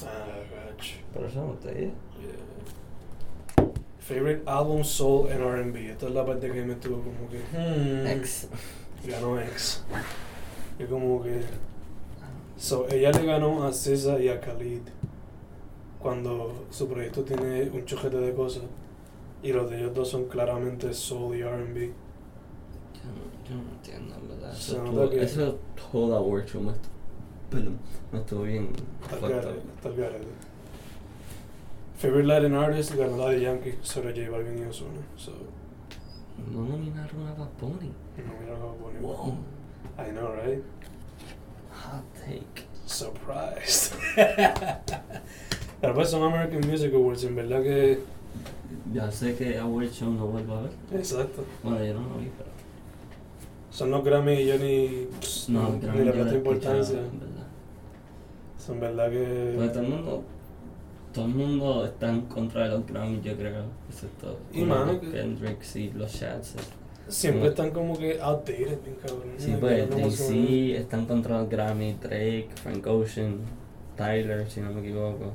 ah 0.04 0.26
gotcha. 0.72 0.96
Pero 1.14 1.28
eso 1.28 1.40
no 1.64 1.70
ella. 1.70 1.80
Yeah. 1.82 3.66
favorite 4.00 4.42
album 4.48 4.84
soul 4.84 5.30
and 5.30 5.40
R&B 5.42 5.92
esta 5.92 6.08
es 6.08 6.14
la 6.14 6.26
parte 6.26 6.52
que 6.52 6.64
me 6.64 6.74
estuvo 6.74 6.98
como 6.98 7.30
que 7.30 7.38
hmm, 7.56 8.08
Ex. 8.08 8.48
ganó 9.08 9.40
X 9.40 9.84
y 10.80 10.84
como 10.86 11.22
que 11.24 11.42
So, 12.58 12.88
ella 12.92 13.12
le 13.12 13.26
ganó 13.26 13.64
a 13.66 13.72
SZA 13.74 14.20
y 14.20 14.30
a 14.30 14.40
Khalid 14.40 14.82
cuando 16.02 16.66
su 16.72 16.88
proyecto 16.88 17.24
tiene 17.24 17.70
un 17.70 17.86
chojete 17.86 18.18
de 18.18 18.34
cosas 18.34 18.64
y 19.44 19.52
los 19.54 19.70
de 19.70 19.80
ellos 19.80 19.94
dos 19.94 20.10
son 20.10 20.26
claramente 20.26 20.94
soul 20.94 21.36
y 21.38 21.42
R&B. 21.42 21.88
Yo 21.88 23.10
no, 23.10 23.50
yo 23.50 23.56
no 23.64 23.72
entiendo, 23.72 24.16
en 24.16 24.28
¿verdad? 24.30 24.52
Eso, 24.54 24.78
estuvo, 24.84 25.10
que- 25.10 25.24
eso 25.24 25.60
todo 25.92 26.16
award 26.16 26.46
show 26.48 26.62
me 26.62 26.74
perdón, 27.50 27.78
me 28.12 28.20
estuvo 28.20 28.44
bien 28.44 28.70
fucked 29.10 29.30
garete. 29.98 30.28
Favorite 31.98 32.28
Latin 32.28 32.54
Artist 32.56 32.96
ganó 32.96 33.18
la 33.18 33.30
de 33.30 33.42
Yankee 33.42 33.78
sobre 33.84 34.10
J 34.16 34.32
Balvin 34.32 34.58
y 34.60 34.66
Ozuna. 34.66 35.02
So, 35.18 35.34
No 36.52 36.64
nominaron 36.66 37.28
a 37.28 37.34
Bad 37.34 37.50
Bunny. 37.60 37.92
no 38.18 38.34
mira 38.40 38.56
cómo 38.60 38.76
pone. 38.78 39.00
Wow. 39.00 39.38
I 40.00 40.12
know, 40.12 40.34
right? 40.34 40.64
Hot 41.72 42.04
take. 42.26 42.66
Surprised. 42.86 43.94
Pero 45.82 45.94
pues 45.96 46.10
son 46.10 46.24
American 46.24 46.70
Music 46.70 46.94
Awards, 46.94 47.24
en 47.24 47.36
verdad 47.36 47.62
que... 47.64 48.00
Ya 48.94 49.10
sé 49.12 49.36
que 49.36 49.58
award 49.58 49.90
show 49.92 50.12
no 50.12 50.28
vuelvo 50.28 50.56
a 50.56 50.62
ver. 50.64 50.72
Exacto. 50.94 51.44
Bueno, 51.64 51.84
yo 51.84 51.94
no 51.94 52.02
lo 52.02 52.18
vi, 52.20 52.30
pero. 52.38 52.50
Son 53.70 53.90
los 53.90 54.04
Grammy 54.04 54.34
y 54.34 54.48
yo 54.48 54.58
ni, 54.58 55.08
pss, 55.22 55.50
No, 55.50 55.70
ni 55.70 55.80
creo 55.80 55.94
que 55.94 56.24
le 56.24 56.32
he 56.32 56.36
importancia. 56.36 57.00
en 57.00 57.20
verdad. 57.20 57.48
Son 58.58 58.80
verdad 58.80 59.10
que... 59.10 59.54
Porque 59.56 59.70
todo 59.70 59.82
el 59.84 59.90
mundo, 59.90 60.24
todo 61.14 61.26
el 61.26 61.32
mundo 61.32 61.86
está 61.86 62.10
en 62.10 62.22
contra 62.22 62.64
de 62.66 62.70
los 62.70 62.86
Grammys, 62.86 63.24
yo 63.24 63.36
creo, 63.36 63.64
excepto 63.90 64.38
Y 64.54 64.64
mano, 64.64 65.00
que- 65.00 65.10
Kendrick, 65.10 65.62
sí, 65.62 65.92
los 65.96 66.12
Shads. 66.12 66.56
Siempre 67.08 67.42
como- 67.42 67.50
están 67.50 67.72
como 67.72 67.98
que 67.98 68.22
outdated, 68.22 68.80
bien 68.84 68.96
cabrón. 69.02 69.24
Sí, 69.38 69.56
pues 69.60 69.90
Jay-Z 69.90 70.80
está 70.80 70.98
en 71.00 71.06
contra 71.06 71.36
de 71.38 71.42
los 71.44 71.50
Grammy, 71.50 71.94
Drake, 72.02 72.50
Frank 72.62 72.86
Ocean, 72.88 73.38
Tyler, 73.98 74.50
si 74.50 74.60
no 74.62 74.72
me 74.72 74.82
equivoco. 74.82 75.32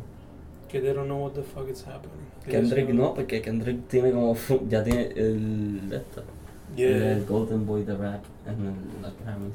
Que 0.68 0.80
they 0.80 0.92
don't 0.92 1.06
know 1.06 1.22
what 1.22 1.34
the 1.34 1.42
fuck 1.42 1.68
is 1.70 1.84
happening. 1.84 2.26
Kendrick 2.48 2.88
no, 2.88 3.14
porque 3.14 3.40
Kendrick 3.40 3.86
tiene 3.88 4.10
como, 4.12 4.36
ya 4.68 4.82
tiene 4.82 5.06
el, 5.16 5.88
de 5.88 5.96
esto, 5.98 6.22
Yeah. 6.76 7.12
el 7.12 7.24
Golden 7.24 7.64
Boy 7.66 7.84
de 7.84 7.96
rap 7.96 8.24
en 8.46 8.54
el- 8.66 9.02
los 9.02 9.12
Grammys. 9.24 9.54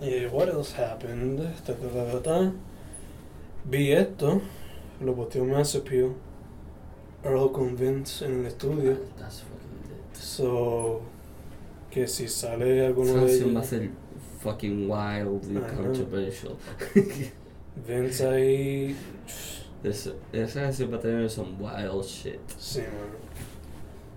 Eh, 0.00 0.28
what 0.30 0.48
else 0.48 0.74
happened? 0.76 1.40
Ta, 1.64 1.72
ta, 1.74 2.22
ta. 2.22 2.52
Vi 3.64 3.92
esto, 3.92 4.42
lo 5.00 5.14
posteó 5.14 5.44
Mass 5.44 5.74
Appeal, 5.74 6.12
Earl 7.24 7.50
con 7.52 7.74
Vince 7.76 8.26
en 8.26 8.40
el 8.40 8.46
estudio. 8.46 8.98
That's 9.18 9.40
fucking. 9.42 10.20
So, 10.22 11.00
que 11.90 12.06
si 12.06 12.28
sale 12.28 12.86
alguno 12.86 13.10
Esa 13.12 13.20
de 13.20 13.26
canción 13.26 13.48
va 13.56 13.60
a 13.60 13.62
ellos, 13.62 13.66
ser 13.68 13.90
fucking 14.40 14.90
wildly 14.90 15.60
controversial. 15.74 16.56
Vince 17.86 18.26
ahí, 18.26 18.96
Esa 19.84 20.10
esa 20.32 20.62
canción 20.62 20.92
va 20.92 20.96
a 20.96 21.00
tener 21.00 21.28
some 21.30 21.50
wild 21.58 22.04
shit. 22.04 22.40
sí, 22.58 22.80
mano. 22.80 23.16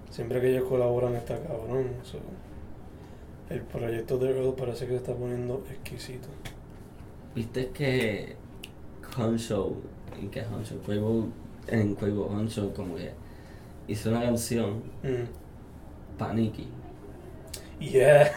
Siempre 0.10 0.42
que 0.42 0.50
ellos 0.52 0.68
colaboran 0.68 1.16
está 1.16 1.38
cabrón. 1.42 1.92
So, 2.04 2.20
el 3.50 3.62
proyecto 3.62 4.18
de 4.18 4.30
Earl 4.32 4.56
parece 4.56 4.86
que 4.86 4.92
se 4.92 4.98
está 4.98 5.14
poniendo 5.14 5.64
exquisito. 5.70 6.28
Viste 7.36 7.70
que 7.70 8.36
Honcho, 9.18 9.76
en 10.20 10.30
que 10.30 10.42
Honcho, 10.42 10.80
Quavo, 10.86 11.28
en 11.68 11.96
Quavo 11.96 12.26
Honcho 12.28 12.74
como 12.74 12.96
que 12.96 13.12
hizo 13.88 14.10
una 14.10 14.22
canción 14.22 14.82
Mm. 15.04 16.18
pa' 16.18 16.34
Nicki. 16.34 16.68
Yeah. 17.80 18.32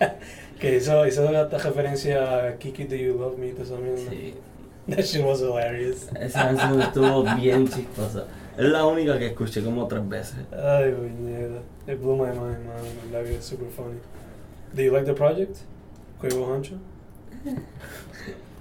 que 0.64 0.76
hizo, 0.76 1.06
hizo 1.06 1.28
hasta 1.28 1.58
referencia 1.58 2.46
a 2.46 2.58
Kiki 2.58 2.84
Do 2.84 2.96
You 2.96 3.18
Love 3.18 3.36
Me, 3.38 3.52
mierda. 3.52 4.10
Sí. 4.10 4.34
That 4.88 5.02
shit 5.02 5.24
was 5.24 5.40
hilarious. 5.40 6.08
Esa 6.18 6.44
canción 6.44 6.80
estuvo 6.80 7.22
bien 7.36 7.66
chistosa. 7.68 8.24
Es 8.56 8.64
la 8.64 8.86
única 8.86 9.18
que 9.18 9.26
escuché 9.26 9.62
como 9.62 9.86
tres 9.88 10.08
veces. 10.08 10.36
Ay, 10.52 10.92
puñeta. 10.92 11.60
It 11.86 12.00
blew 12.00 12.16
my 12.16 12.28
mind, 12.28 12.66
man. 12.66 13.10
Verdad 13.10 13.28
que 13.28 13.36
es 13.36 13.44
super 13.44 13.68
funny. 13.68 13.98
Do 14.74 14.82
you 14.82 14.92
like 14.92 15.04
the 15.06 15.14
project? 15.14 15.58
Cuevo 16.20 16.52
Hancho. 16.54 16.76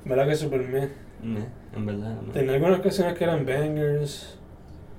¿Verdad 0.06 0.26
que 0.26 0.32
es 0.34 0.40
super 0.40 0.62
meh? 0.62 0.90
Ne, 1.22 1.46
en 1.76 1.86
verdad. 1.86 2.22
no. 2.22 2.34
Tenía 2.34 2.56
algunas 2.56 2.82
canciones 2.82 3.18
que 3.18 3.24
eran 3.24 3.46
bangers. 3.46 4.38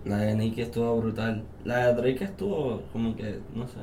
La 0.05 0.19
de 0.19 0.35
Nicki 0.35 0.63
estuvo 0.63 0.97
brutal. 1.01 1.43
La 1.65 1.87
de 1.89 1.95
Drake 1.95 2.25
estuvo 2.25 2.83
como 2.93 3.15
que, 3.17 3.41
no 3.55 3.67
sé. 3.67 3.75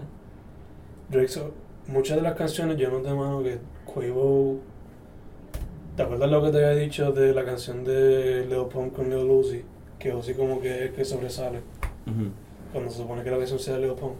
Drake, 1.09 1.27
so- 1.27 1.53
muchas 1.87 2.17
de 2.17 2.23
las 2.23 2.35
canciones 2.35 2.77
yo 2.77 2.89
noté, 2.89 3.13
mano, 3.13 3.43
que 3.43 3.57
Quavo... 3.85 4.59
¿Te 5.95 6.03
acuerdas 6.03 6.31
lo 6.31 6.41
que 6.43 6.51
te 6.51 6.57
había 6.65 6.81
dicho 6.81 7.11
de 7.11 7.33
la 7.33 7.43
canción 7.43 7.83
de 7.83 8.45
Lil 8.49 8.65
Pump 8.71 8.93
con 8.93 9.09
Lil 9.09 9.29
Uzi? 9.29 9.63
que 9.99 10.11
Ozzy 10.11 10.33
como 10.33 10.59
que 10.59 10.85
es 10.85 10.91
que 10.91 11.05
sobresale. 11.05 11.59
Cuando 12.71 12.89
se 12.89 12.97
supone 12.97 13.23
que 13.23 13.29
la 13.29 13.37
canción 13.37 13.59
sea 13.59 13.75
de 13.75 13.81
Lil 13.87 13.93
Pump. 13.93 14.15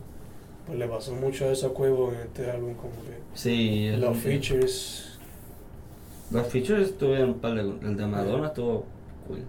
Pues 0.68 0.78
le 0.78 0.88
pasó 0.88 1.14
mucho 1.14 1.45
a 1.45 1.51
ese 1.53 1.68
Cuevo 1.70 2.12
en 2.12 2.20
este 2.20 2.51
álbum, 2.51 2.76
como 2.76 2.93
que 2.93 3.18
Sí, 3.34 3.89
los 3.97 4.16
features. 4.18 5.20
Los 6.30 6.47
features 6.47 6.89
estuvieron 6.89 7.32
un 7.32 7.39
par 7.39 7.55
de. 7.55 7.62
El 7.62 7.97
de 7.97 8.05
Madonna 8.05 8.47
estuvo 8.47 8.86
cool. 9.28 9.39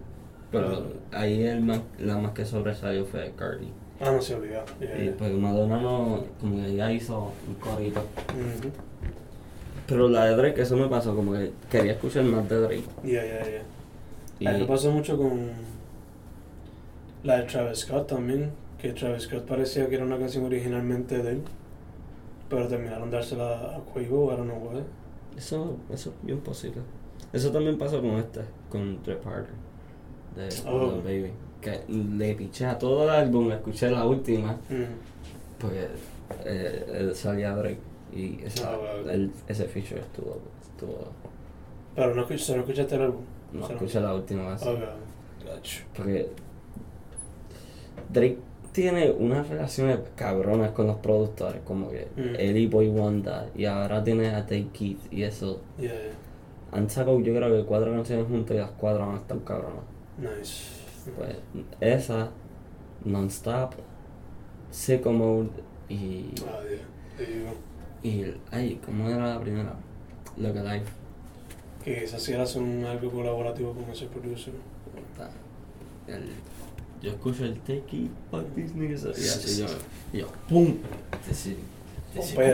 Pero 0.51 0.87
ahí 1.11 1.43
el 1.43 1.61
más, 1.61 1.81
la 1.99 2.17
más 2.17 2.31
que 2.33 2.45
sobresalió 2.45 3.05
fue 3.05 3.31
Cardi. 3.35 3.67
Ah, 4.05 4.11
no 4.11 4.21
se 4.21 4.35
olvida. 4.35 4.63
Yeah, 4.79 4.97
Y 4.99 5.03
yeah. 5.05 5.15
pues 5.17 5.31
Madonna 5.31 5.79
no. 5.81 6.23
Como 6.41 6.55
que 6.63 6.75
ya 6.75 6.91
hizo 6.91 7.31
un 7.47 7.55
corito. 7.55 8.01
Pero 9.87 10.07
la 10.09 10.25
de 10.25 10.35
Drake, 10.35 10.61
eso 10.61 10.77
me 10.77 10.87
pasó. 10.87 11.15
Como 11.15 11.33
que 11.33 11.51
quería 11.69 11.93
escuchar 11.93 12.23
más 12.23 12.47
de 12.49 12.59
Drake. 12.59 12.83
Yeah, 13.03 13.23
yeah, 13.25 13.43
yeah. 13.45 13.61
Y 14.39 14.47
A 14.47 14.51
mí 14.53 14.59
me 14.59 14.65
pasó 14.65 14.91
mucho 14.91 15.17
con 15.17 15.51
la 17.23 17.37
de 17.37 17.43
Travis 17.43 17.79
Scott 17.79 18.07
también, 18.07 18.51
que 18.77 18.91
Travis 18.93 19.23
Scott 19.23 19.45
parecía 19.45 19.87
que 19.87 19.95
era 19.95 20.03
una 20.03 20.17
canción 20.17 20.43
originalmente 20.45 21.21
de 21.21 21.31
él, 21.31 21.41
pero 22.49 22.67
terminaron 22.67 23.09
dársela 23.11 23.75
a 23.75 23.79
Quavo, 23.93 24.33
I 24.33 24.35
don't 24.37 24.49
know 24.49 24.57
why. 24.71 24.83
eso, 25.37 25.77
eso 25.89 26.09
es 26.09 26.25
bien 26.25 26.39
posible. 26.39 26.81
Eso 27.31 27.51
también 27.51 27.77
pasó 27.77 28.01
con 28.01 28.11
este, 28.17 28.41
con 28.69 29.01
Trap 29.03 29.25
Harder. 29.25 29.49
De 30.35 30.49
Oh. 30.69 31.01
Baby. 31.03 31.31
Que 31.63 31.79
le 31.87 32.33
piché 32.35 32.65
a 32.65 32.77
todo 32.77 33.03
el 33.05 33.09
álbum, 33.09 33.51
escuché 33.51 33.89
la 33.89 34.05
última. 34.05 34.51
Mm. 34.69 35.59
Porque 35.59 35.87
eh, 36.45 36.85
eh, 36.87 37.11
salía 37.13 37.55
Drake 37.55 37.79
y 38.13 38.39
ese, 38.43 38.63
Ah, 38.65 38.75
bueno. 38.77 39.09
el- 39.11 39.31
ese 39.47 39.65
feature 39.65 40.01
estuvo, 40.01 40.39
estuvo 40.61 40.97
Pero 41.95 42.13
no, 42.15 42.27
escuch- 42.27 42.37
solo 42.39 42.61
escuchaste 42.61 42.95
el 42.95 43.01
álbum. 43.03 43.21
no 43.53 43.67
escuché 43.69 43.99
la 44.01 44.13
última 44.13 44.49
vez 44.49 44.61
Ok, 44.63 44.79
gotcha. 45.45 45.83
porque 45.95 46.27
Drake 48.11 48.37
tiene 48.71 49.11
unas 49.11 49.47
relaciones 49.47 49.99
cabronas 50.15 50.71
con 50.71 50.87
los 50.87 50.97
productores 50.97 51.61
como 51.63 51.89
que 51.89 52.07
Mm. 52.15 52.35
él 52.39 52.57
y 52.57 52.67
Boy 52.67 52.89
Wanda 52.89 53.47
y 53.55 53.65
ahora 53.65 54.03
tiene 54.03 54.29
a 54.29 54.41
Take 54.41 54.67
Keith 54.73 54.99
y 55.11 55.23
eso 55.23 55.61
Yeah, 55.79 55.91
yeah. 55.91 55.99
han 56.71 56.89
sacado 56.89 57.19
yo 57.19 57.33
creo 57.35 57.55
que 57.55 57.65
cuatro 57.67 57.91
canciones 57.91 58.25
juntas 58.27 58.55
y 58.55 58.59
las 58.59 58.71
cuatro 58.71 59.05
van 59.05 59.15
a 59.15 59.19
estar 59.19 59.37
cabronas 59.43 59.83
Nice. 60.17 60.82
Pues 61.11 61.35
esa 61.79 62.31
Non-Stop 63.05 63.73
Sicko 64.71 65.11
Mode 65.11 65.49
y 65.89 66.31
Ah, 66.47 66.59
yeah. 66.69 67.53
Y 68.03 68.25
ay 68.51 68.79
¿cómo 68.85 69.09
era 69.09 69.35
la 69.35 69.39
primera? 69.39 69.75
Look 70.37 70.57
Alive 70.57 70.85
Que 71.83 72.07
si 72.07 72.33
hacer 72.33 72.61
un 72.61 72.83
algo 72.85 73.11
colaborativo 73.11 73.73
con 73.73 73.89
ese 73.91 74.05
producer. 74.07 74.53
El- 76.07 76.29
yo 77.01 77.11
escucho 77.11 77.43
el 77.43 77.59
take 77.59 77.83
it, 77.97 78.11
these 78.55 78.73
niggas. 78.75 79.03
Y 79.03 79.09
así 79.09 79.59
yo, 79.61 79.67
y 80.13 80.19
yo, 80.19 80.27
¡pum! 80.47 80.77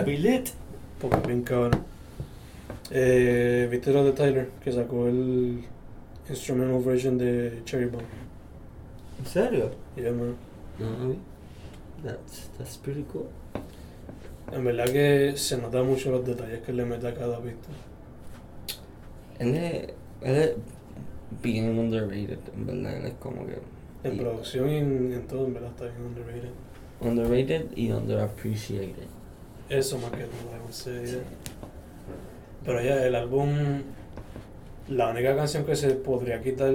Be 0.03 0.17
lit. 0.17 0.49
Porque 0.99 1.17
es 1.17 1.27
bien 1.27 1.43
cabrón. 1.43 1.71
Eh, 2.89 3.67
¿Viste 3.69 3.93
lo 3.93 4.03
de 4.03 4.11
Tyler? 4.13 4.49
Que 4.63 4.71
sacó 4.71 5.07
el 5.07 5.63
instrumental 6.27 6.81
version 6.83 7.17
de 7.19 7.61
Cherry 7.65 7.85
Bomb. 7.85 8.01
¿En 9.19 9.25
serio? 9.25 9.71
Yeah, 9.95 10.11
man. 10.11 10.35
No. 10.79 11.15
That's, 12.03 12.49
that's 12.57 12.77
pretty 12.77 13.03
cool. 13.11 13.27
En 14.51 14.63
verdad 14.63 14.85
que 14.85 15.33
se 15.35 15.57
nota 15.57 15.83
mucho 15.83 16.11
los 16.11 16.25
detalles 16.25 16.61
que 16.61 16.73
le 16.73 16.85
mete 16.85 17.07
a 17.07 17.13
cada 17.13 17.39
pista. 17.39 17.69
Él 19.37 19.55
es, 19.55 19.89
él 20.21 20.35
es 20.35 20.51
bien 21.43 21.77
underrated, 21.77 22.39
en 22.55 22.65
verdad. 22.65 22.97
Él 22.97 23.05
es 23.07 23.13
como 23.15 23.45
que. 23.45 23.57
En 24.03 24.15
y- 24.15 24.19
producción 24.19 24.69
y 24.69 24.77
en, 24.77 25.13
en 25.13 25.27
todo, 25.27 25.45
en 25.45 25.53
verdad 25.53 25.69
está 25.71 25.85
bien 25.85 26.01
underrated. 26.05 26.49
Underrated 27.01 27.77
y 27.77 27.91
underappreciated. 27.91 29.07
Eso 29.69 29.97
más 29.99 30.11
que 30.11 30.17
nada, 30.19 30.57
I 30.57 30.59
would 30.61 30.71
say, 30.73 31.05
yeah. 31.05 31.19
Pero 32.65 32.81
ya, 32.81 33.05
el 33.05 33.15
álbum. 33.15 33.49
La 34.87 35.09
única 35.11 35.35
canción 35.35 35.65
que 35.65 35.75
se 35.75 35.91
podría 35.91 36.41
quitar. 36.41 36.73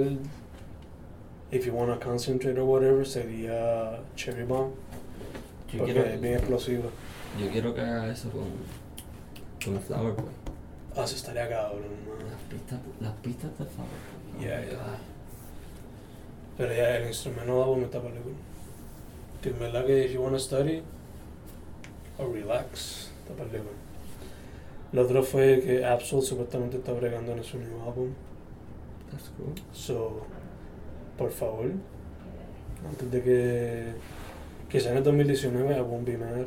If 1.51 1.65
you 1.65 1.73
wanna 1.73 1.97
concentrate 1.99 2.57
or 2.57 2.65
whatever, 2.65 3.05
sería 3.05 3.99
Cherry 4.15 4.43
Bomb. 4.43 4.71
Yo 5.71 5.79
Porque 5.79 5.93
quiero, 5.93 6.09
es 6.09 6.21
bien 6.21 6.33
explosiva. 6.35 6.89
yo 7.39 7.49
quiero 7.51 7.73
que 7.73 7.81
haga 7.81 8.11
eso 8.11 8.29
con, 8.29 8.43
con 9.63 9.81
Flower 9.81 10.13
Boy. 10.13 10.25
Ah, 10.95 11.03
eso 11.03 11.15
estaría 11.15 11.47
cabrón, 11.49 11.81
Las 12.07 12.29
man. 12.29 12.39
pistas, 12.49 12.79
las 13.01 13.13
pistas 13.15 13.51
de 13.51 13.65
Flower 13.65 13.89
Boy. 14.37 14.43
Yeah, 14.45 14.61
yeah. 14.61 14.69
God. 14.71 14.99
Pero 16.57 16.73
ya, 16.73 16.97
el 16.97 17.07
instrumento 17.07 17.63
álbum 17.63 17.83
está 17.83 17.99
para 18.01 18.15
cool. 18.21 18.33
Que 19.41 19.49
en 19.49 19.59
verdad 19.59 19.85
que 19.85 20.05
if 20.05 20.13
you 20.13 20.21
wanna 20.21 20.39
study 20.39 20.81
or 22.17 22.31
relax, 22.31 23.11
está 23.23 23.35
para 23.35 23.49
cool. 23.49 23.75
Lo 24.93 25.01
otro 25.03 25.23
fue 25.23 25.61
que 25.61 25.83
Absol 25.85 26.25
supuestamente 26.25 26.77
está 26.77 26.93
bregando 26.93 27.33
en 27.33 27.43
su 27.43 27.57
nuevo 27.59 27.83
álbum. 27.89 28.13
That's 29.11 29.29
cool. 29.37 29.53
So, 29.73 30.25
favor, 31.31 31.71
antes 32.87 33.11
de 33.11 33.23
que, 33.23 33.93
que 34.69 34.79
sea 34.79 34.91
en 34.91 34.97
el 34.97 35.03
2019, 35.03 35.77
I 35.77 35.81
won't 35.81 36.05
be 36.05 36.17
mad. 36.17 36.45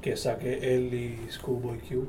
Que 0.00 0.16
saque 0.16 0.74
él 0.74 0.94
y 0.94 1.30
Schoolboy 1.30 1.78
Q. 1.78 2.06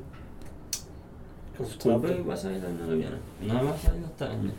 Schoolboy 1.64 2.22
va 2.22 2.34
a 2.34 2.36
salir 2.36 2.58
el 2.58 2.66
año 2.66 2.88
que 2.88 2.94
viene. 2.94 3.16
No 3.42 3.64
va 3.64 3.72
a 3.72 3.78
salir 3.78 4.02
este 4.04 4.24
año. 4.24 4.50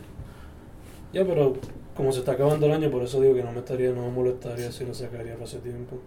Ya, 1.12 1.24
pero 1.24 1.54
como 1.96 2.12
se 2.12 2.20
está 2.20 2.32
acabando 2.32 2.66
el 2.66 2.72
año, 2.72 2.90
por 2.90 3.02
eso 3.02 3.20
digo 3.20 3.34
que 3.34 3.42
no 3.42 3.52
me 3.52 3.58
estaría, 3.58 3.92
no 3.92 4.02
me 4.02 4.10
molestaría 4.10 4.70
si 4.70 4.84
lo 4.84 4.94
sacaría 4.94 5.36
ese 5.42 5.58
tiempo. 5.58 5.98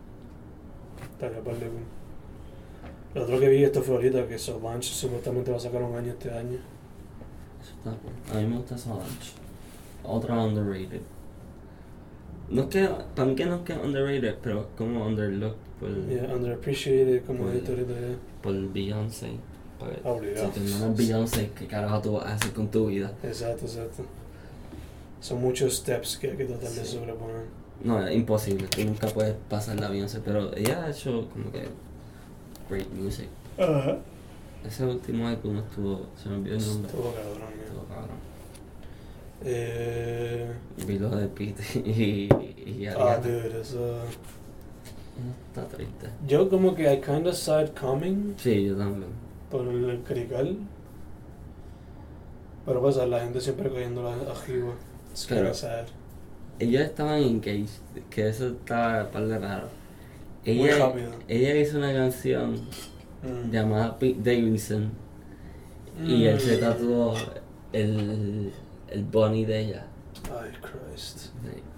Estaría 1.12 1.42
para 1.42 1.58
el 1.58 1.72
Lo 3.14 3.24
otro 3.24 3.40
que 3.40 3.50
vi 3.50 3.64
esto 3.64 3.82
fue 3.82 3.96
ahorita, 3.96 4.28
que 4.28 4.38
Solange 4.38 4.90
supuestamente 4.90 5.52
va 5.52 5.58
a 5.58 5.60
sacar 5.60 5.84
un 5.84 5.96
año 5.96 6.12
este 6.12 6.32
año. 6.32 6.60
Eso 7.62 7.74
está 7.78 7.92
cool. 7.92 8.38
A 8.38 8.42
mí 8.42 8.48
me 8.48 8.58
gusta 8.58 8.78
Solange. 8.78 9.47
Otra 10.08 10.36
underrated. 10.42 11.02
No 12.50 12.62
es 12.64 12.68
que, 12.70 12.90
para 13.16 13.28
mí 13.28 13.36
que 13.36 13.46
no 13.46 13.56
es 13.58 13.62
que 13.62 13.74
underrated, 13.74 14.36
pero 14.42 14.70
como 14.78 15.06
underlooked 15.06 15.58
por, 15.80 15.90
Yeah, 16.08 16.34
underappreciated, 16.34 17.26
como 17.26 17.48
dijiste 17.50 17.72
ahorita. 17.74 17.92
ya. 17.94 18.16
por 18.42 18.74
Beyoncé. 18.74 19.32
Porque 19.78 20.00
Obligado. 20.04 20.52
si 20.54 20.60
tu 20.62 20.66
es 20.66 20.98
Beyoncé, 20.98 21.52
¿qué 21.58 21.68
carajo 21.68 22.02
tú 22.02 22.14
vas 22.14 22.26
a 22.26 22.34
hacer 22.36 22.52
con 22.54 22.70
tu 22.72 22.88
vida? 22.88 23.12
Exacto, 23.22 23.66
exacto. 23.66 24.04
Son 25.20 25.42
muchos 25.42 25.76
steps 25.78 26.18
que 26.18 26.32
hay 26.32 26.38
que 26.38 26.46
tratar 26.46 26.70
de 26.70 26.86
Sí. 26.86 26.96
sobreponer. 26.98 27.46
No, 27.84 28.08
es 28.08 28.16
imposible. 28.16 28.68
Tú 28.68 28.84
nunca 28.86 29.08
puedes 29.08 29.36
pasar 29.50 29.80
la 29.80 29.90
Beyoncé, 29.90 30.20
pero 30.24 30.56
ella 30.56 30.86
ha 30.86 30.90
hecho 30.90 31.28
como 31.32 31.52
que 31.52 31.68
great 32.70 32.90
music. 32.94 33.28
Ajá. 33.60 33.98
Ese 34.66 34.86
último 34.86 35.28
álbum 35.28 35.58
estuvo, 35.58 36.08
se 36.22 36.30
me 36.30 36.36
olvidó 36.38 36.56
el 36.56 36.66
nombre. 36.68 36.88
Estuvo 36.92 37.14
cabrón, 37.14 37.38
ya. 37.60 37.64
Estuvo 37.66 37.84
cabrón. 37.84 38.18
Eh, 39.46 40.52
Vi 40.86 41.00
lo 41.00 41.10
de 41.10 41.28
Pete 41.28 41.64
y, 41.86 42.28
y 42.66 42.88
ah, 42.88 43.18
dude, 43.18 43.62
eso. 43.62 43.98
Está 45.50 45.66
triste. 45.68 46.08
Yo 46.28 46.50
como 46.50 46.76
que 46.76 46.92
I 46.94 47.02
kinda 47.02 47.34
saw 47.34 47.62
it 47.64 47.72
coming 47.80 48.34
Sí, 48.38 48.66
yo 48.66 48.76
también. 48.76 49.12
por 49.50 49.68
el 49.68 50.00
crical. 50.04 50.58
Pero 52.66 52.82
pues 52.82 52.98
a 52.98 53.06
la 53.06 53.22
gente 53.22 53.40
siempre 53.42 53.70
cogiendo 53.70 54.04
la 54.04 54.14
arriba. 54.14 54.74
It's 55.12 55.26
kinda 55.26 55.44
Pero- 55.44 55.54
sad. 55.54 55.86
Ellos 56.60 56.82
estaban 56.82 57.22
engaged, 57.22 57.70
que 58.10 58.28
eso 58.30 58.48
está 58.48 59.10
par 59.12 59.28
de 59.28 59.38
raro. 59.38 59.68
Muy 60.46 60.62
Ella, 60.70 60.78
rápido. 60.88 61.12
ella 61.28 61.56
hizo 61.58 61.78
una 61.78 61.94
canción 61.94 62.56
Mm. 63.24 63.52
llamada 63.52 63.98
Pete 64.00 64.20
Davidson 64.36 64.92
y 66.04 66.26
él 66.26 66.40
se 66.40 66.58
Mm. 66.58 66.60
tatuó 66.60 67.14
el, 67.74 68.52
el 68.90 69.04
bunny 69.04 69.46
de 69.46 69.60
ella. 69.60 69.86
Ay, 70.26 70.52
Christ. 70.62 71.32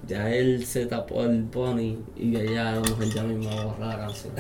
Ya 0.08 0.34
él 0.34 0.66
se 0.66 0.88
tapó 0.88 1.24
el 1.24 1.44
bunny 1.44 2.00
y 2.18 2.36
ella 2.36 2.72
a 2.72 2.76
lo 2.76 2.82
mejor 2.82 3.06
ya 3.14 3.24
mismo 3.24 3.50
borra 3.64 3.88
la 3.88 3.98
canción. 3.98 4.34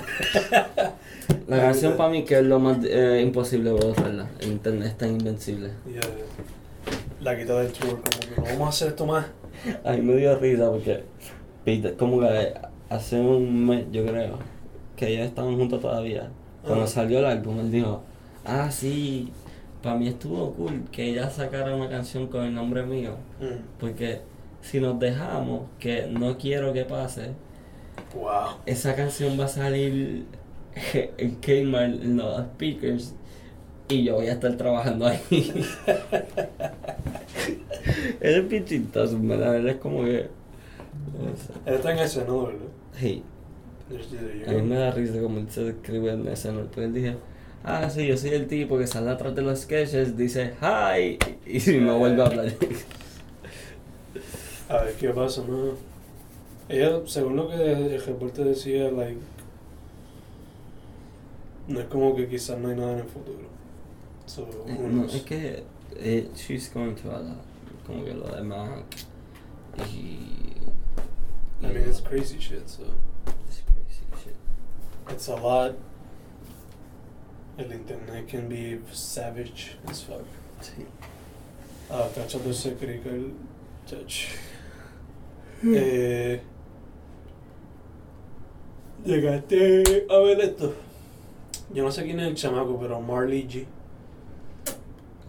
La 1.47 1.57
canción 1.61 1.95
para 1.95 2.09
mí 2.09 2.24
que 2.24 2.39
es 2.39 2.43
lo 2.43 2.59
más 2.59 2.80
eh, 2.84 3.22
imposible 3.24 3.72
borrarla. 3.72 4.28
El 4.39 4.53
internet 4.53 4.88
es 4.88 4.97
tan 4.97 5.11
invencible. 5.11 5.70
Yeah. 5.86 6.01
La 7.22 7.38
quita 7.38 7.59
del 7.59 7.72
tour, 7.72 8.01
como 8.01 8.20
que 8.20 8.41
no 8.41 8.43
vamos 8.43 8.67
a 8.67 8.70
hacer 8.70 8.88
esto 8.89 9.05
más. 9.05 9.26
A 9.84 9.91
mí 9.91 10.01
me 10.01 10.15
dio 10.15 10.38
risa 10.39 10.72
porque 10.72 11.03
Pete, 11.65 11.93
como 11.93 12.22
que 12.22 12.53
hace 12.89 13.20
un 13.20 13.67
mes, 13.67 13.86
yo 13.91 14.05
creo, 14.05 14.39
que 14.95 15.07
ellos 15.09 15.28
estaban 15.28 15.55
juntos 15.55 15.82
todavía. 15.82 16.30
Cuando 16.63 16.86
Ajá. 16.86 16.93
salió 16.93 17.20
el 17.20 17.26
álbum, 17.26 17.59
él 17.59 17.72
dijo, 17.72 18.01
ah, 18.45 18.72
sí, 18.72 19.32
para 19.82 19.95
mí 19.95 20.07
estuvo 20.07 20.53
cool 20.53 20.84
que 20.91 21.09
ella 21.09 21.30
sacara 21.30 21.75
una 21.75 21.89
canción 21.89 22.27
con 22.27 22.43
el 22.45 22.53
nombre 22.53 22.84
mío. 22.84 23.15
Mm. 23.39 23.80
Porque 23.80 24.21
si 24.61 24.80
nos 24.80 24.99
dejamos, 24.99 25.61
que 25.80 26.07
no 26.07 26.38
quiero 26.38 26.73
que 26.73 26.86
pase, 26.86 27.32
Wow. 28.13 28.57
esa 28.65 28.95
canción 28.95 29.39
va 29.39 29.45
a 29.45 29.49
salir 29.49 30.25
en 31.17 31.36
Kmart, 31.36 32.01
en 32.01 32.17
los 32.17 32.41
speakers, 32.55 33.13
y 33.88 34.03
yo 34.03 34.15
voy 34.15 34.27
a 34.27 34.34
estar 34.34 34.55
trabajando 34.55 35.07
ahí. 35.07 35.19
es 38.19 38.47
bien 38.47 38.65
chistoso, 38.65 39.17
¿verdad? 39.21 39.57
Él 39.57 39.69
es 39.69 39.75
como 39.77 40.03
que 40.03 40.27
Él 41.65 41.73
está 41.73 41.91
en 41.91 41.99
ese, 41.99 42.25
¿no? 42.25 42.49
Sí. 42.93 43.23
A 44.47 44.51
mí 44.51 44.61
me 44.61 44.75
da 44.75 44.91
risa 44.91 45.19
como 45.19 45.39
él 45.39 45.49
se 45.49 45.69
escribe 45.69 46.11
en 46.11 46.27
ese, 46.27 46.51
¿no? 46.51 46.61
Porque 46.61 46.84
él 46.84 46.93
dije, 46.93 47.15
ah, 47.64 47.89
sí, 47.89 48.07
yo 48.07 48.18
soy 48.18 48.32
el 48.32 48.47
tipo 48.47 48.78
que 48.78 48.88
sale 48.88 49.12
atrás 49.12 49.36
de 49.36 49.41
los 49.41 49.60
sketches, 49.60 50.18
dice, 50.18 50.53
hi, 50.62 51.18
y 51.45 51.80
no 51.80 51.97
vuelve 51.97 52.22
a 52.22 52.26
hablar. 52.26 52.53
A 54.70 54.84
ver 54.84 54.93
qué 54.95 55.10
pasa, 55.10 55.43
¿no? 55.47 55.74
Ella, 56.70 57.01
según 57.05 57.36
lo 57.36 57.49
que 57.49 57.55
el 57.55 58.01
reporte 58.03 58.43
decía, 58.43 58.91
like, 58.91 59.18
no 61.68 61.80
es 61.80 61.86
como 61.88 62.16
que 62.16 62.28
quizás 62.28 62.60
no 62.60 62.70
hay 62.70 62.76
nada 62.76 62.93
en 62.93 62.99
el 62.99 63.07
futuro. 63.07 63.47
So, 64.26 64.43
who 64.43 64.88
No, 64.88 65.05
es 65.05 65.24
que 65.24 65.64
eh, 65.97 66.30
she's 66.36 66.72
going 66.72 66.93
to 66.95 67.10
a 67.10 67.20
lot, 67.20 67.38
como 67.88 68.03
que 68.03 68.14
lo 68.14 68.28
demás. 68.28 68.84
Y. 69.78 70.53
I 71.62 71.68
mean, 71.68 71.89
it's 71.89 72.01
crazy 72.01 72.38
shit, 72.38 72.68
so. 72.70 72.84
It's 73.47 73.62
crazy 73.66 74.05
shit. 74.24 74.36
It's 75.10 75.28
a 75.28 75.36
lot. 75.36 75.76
El 77.60 77.74
internet 77.74 78.26
can 78.26 78.47
be 78.47 78.80
savage 78.93 79.76
as 79.86 80.01
fuck. 80.01 80.24
Sí. 80.62 80.86
Ah, 81.91 82.07
cachando 82.16 82.51
ese 82.51 82.78
crical, 82.78 83.34
chach. 83.86 84.30
Eh, 85.62 86.39
llegaste 89.03 90.07
a 90.10 90.20
ver 90.20 90.39
esto. 90.39 90.74
Yo 91.74 91.84
no 91.84 91.91
sé 91.91 92.03
quién 92.03 92.22
es 92.22 92.28
el 92.28 92.36
chamaco, 92.36 92.80
pero 92.80 93.01
Marley 93.01 93.43
G. 93.43 93.66
I 93.66 93.66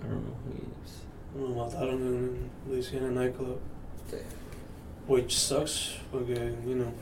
don't 0.09 0.22
know 0.22 0.37
who 0.45 0.53
he 0.55 0.62
is. 0.85 1.03
Lo 1.35 1.49
mataron 1.49 2.01
en 2.01 2.51
Louisiana 2.68 3.11
nightclub. 3.11 3.59
Damn. 4.09 4.20
Which 5.09 5.37
sucks, 5.37 5.97
porque, 6.12 6.55
you 6.64 6.76
know, 6.76 6.93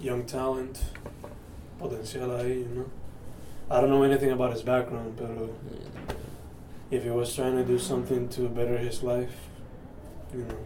young 0.00 0.24
talent, 0.24 0.78
potencial 1.80 2.30
ahí, 2.30 2.60
you 2.60 2.74
know. 2.76 2.86
I 3.70 3.80
don't 3.80 3.90
know 3.90 4.02
anything 4.02 4.30
about 4.30 4.52
his 4.52 4.62
background, 4.62 5.16
pero 5.16 5.48
if 6.90 7.02
he 7.02 7.10
was 7.10 7.34
trying 7.34 7.56
to 7.56 7.64
do 7.64 7.78
something 7.78 8.28
to 8.28 8.48
better 8.48 8.76
his 8.78 9.02
life, 9.02 9.34
you 10.32 10.44
know. 10.44 10.58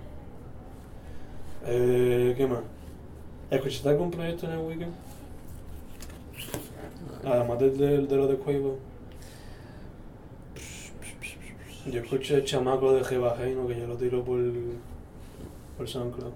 Eh, 1.64 2.34
¿Qué 2.36 2.46
más? 2.46 2.62
¿Escuchaste 3.50 3.88
algún 3.88 4.10
proyecto 4.10 4.46
en 4.46 4.52
el 4.52 4.58
weekend? 4.66 4.94
Además 7.24 7.58
del 7.58 7.76
de, 7.76 8.06
de 8.06 8.16
lo 8.16 8.26
de 8.26 8.36
Quavo. 8.36 8.78
Yo 11.86 12.00
escuché 12.00 12.34
el 12.36 12.44
chamaco 12.44 12.92
de 12.92 13.02
Jebajeino 13.04 13.66
que 13.66 13.78
ya 13.80 13.86
lo 13.86 13.96
tiró 13.96 14.22
por, 14.24 14.38
por 15.76 15.88
SoundCloud. 15.88 16.32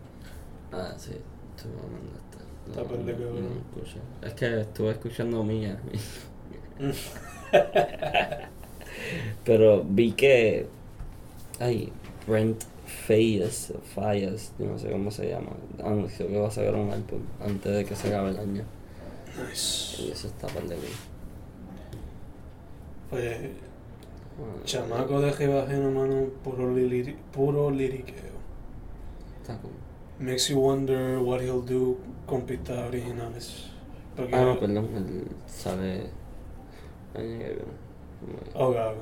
Ah, 0.72 0.94
sí, 0.96 1.12
tú 1.60 1.68
me 1.68 1.98
mandaste. 1.98 2.38
Está 2.68 2.84
perdido, 2.84 3.18
no, 3.18 3.34
cabrón. 3.34 3.44
no 3.44 3.80
escuché. 3.80 4.00
Es 4.22 4.34
que 4.34 4.60
estuve 4.60 4.90
escuchando 4.92 5.44
mía. 5.44 5.78
Pero 9.44 9.82
vi 9.84 10.12
que. 10.12 10.66
Ay, 11.60 11.92
Brent 12.26 12.62
Fayes, 13.06 13.72
Fayes, 13.94 14.52
yo 14.58 14.66
no 14.66 14.78
sé 14.78 14.90
cómo 14.90 15.10
se 15.10 15.28
llama. 15.28 15.50
Anunció 15.82 16.28
que 16.28 16.38
va 16.38 16.48
a 16.48 16.50
sacar 16.50 16.74
un 16.74 16.90
álbum 16.90 17.20
antes 17.44 17.72
de 17.74 17.84
que 17.84 17.94
se 17.96 18.08
acabe 18.08 18.30
el 18.30 18.38
año. 18.38 18.64
Y 19.36 19.48
Nice. 19.50 20.12
eso 20.12 20.28
está 20.28 20.46
para 20.48 20.66
de 20.66 20.76
mí. 20.76 20.82
Pues, 23.10 23.38
Bueno, 24.38 24.54
chamaco 24.64 25.20
de 25.20 25.32
Jebajeino, 25.32 25.90
mano, 25.90 26.26
puro, 26.42 26.74
liri- 26.74 27.16
puro 27.32 27.70
liriqueo. 27.70 28.32
Está 29.40 29.56
cool. 29.58 29.70
Makes 30.18 30.48
you 30.50 30.58
wonder 30.60 31.18
what 31.18 31.40
he'll 31.42 31.62
do 31.64 31.98
con 32.26 32.42
pistas 32.42 32.78
originales. 32.88 33.70
Porque, 34.16 34.34
Ah, 34.34 34.44
no, 34.44 34.58
perdón, 34.58 34.88
él 34.96 35.24
sale. 35.46 36.06
Año. 37.14 37.46
Oh, 38.54 38.70
Gaga. 38.72 38.94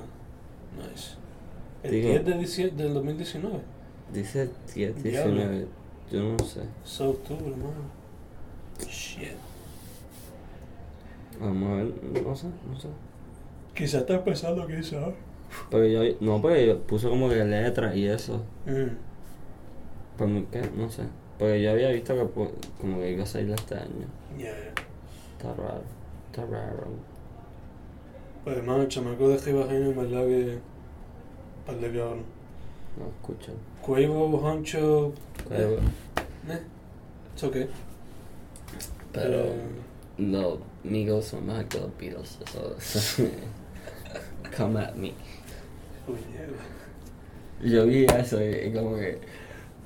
Nice. 0.77 1.15
El 1.83 1.91
Digo- 1.93 2.09
10 2.11 2.25
de 2.25 2.35
dicie- 2.39 2.71
del 2.71 2.95
2019. 2.95 3.59
Dice 4.13 4.51
10, 4.75 5.03
Diablo. 5.03 5.35
19. 5.35 5.67
Yo 6.11 6.23
no 6.23 6.39
sé. 6.45 6.61
Es 6.85 7.01
octubre, 7.01 7.51
mano. 7.51 8.01
Shit. 8.89 9.33
Vamos 11.41 11.71
a 11.71 11.75
ver, 11.77 12.25
no 12.25 12.37
sé, 12.37 12.47
no 12.71 12.79
sé. 12.79 12.89
Quizás 13.75 14.03
está 14.03 14.15
empezando, 14.15 14.67
quizás. 14.67 15.15
Pero 15.71 15.87
yo, 15.87 16.03
no, 16.21 16.41
porque 16.43 16.67
yo 16.67 16.79
puse 16.83 17.09
como 17.09 17.29
que 17.29 17.45
letras 17.45 17.95
y 17.97 18.07
eso. 18.07 18.43
Mm. 18.67 18.97
Por 20.19 20.29
mí, 20.29 20.47
¿qué? 20.51 20.63
No 20.77 20.91
sé. 20.91 21.05
Porque 21.39 21.63
yo 21.63 21.71
había 21.71 21.89
visto 21.91 22.15
que 22.15 22.23
pu- 22.25 22.51
como 22.81 22.99
que 23.01 23.13
iba 23.13 23.23
a 23.23 23.27
salir 23.27 23.51
este 23.53 23.75
año. 23.75 24.07
Yeah. 24.37 24.53
Está 25.39 25.55
raro. 25.55 25.83
Está 26.31 26.45
raro. 26.47 26.89
Pues, 28.45 28.57
hermano, 28.57 28.83
el 28.83 28.89
chamaco 28.89 29.29
de 29.29 29.39
Jebajeino, 29.39 29.91
en 29.91 29.97
verdad 29.97 30.27
que. 30.27 30.59
Par 31.67 31.77
de 31.77 31.87
cabrón. 31.89 32.23
No 32.99 33.07
escucho. 33.09 33.53
Quavo, 33.83 34.39
Honcho. 34.39 35.13
Pero, 35.49 35.75
Eh, 36.49 36.61
it's 37.35 37.45
okay. 37.45 37.69
pero 39.13 39.35
Eh, 39.45 39.53
los 40.19 40.59
Migos 40.85 41.27
son 41.27 41.47
más 41.47 41.65
que 41.67 41.79
los 41.79 41.91
Beatles. 41.99 42.39
Eso- 42.79 43.25
Come 44.57 44.81
at 44.81 44.95
me. 44.95 45.13
uy, 46.09 46.17
yeah. 46.33 47.71
Yo 47.71 47.87
vi 47.87 48.05
eso 48.07 48.43
y, 48.43 48.69
y 48.69 48.73
como 48.73 48.97
que 48.97 49.19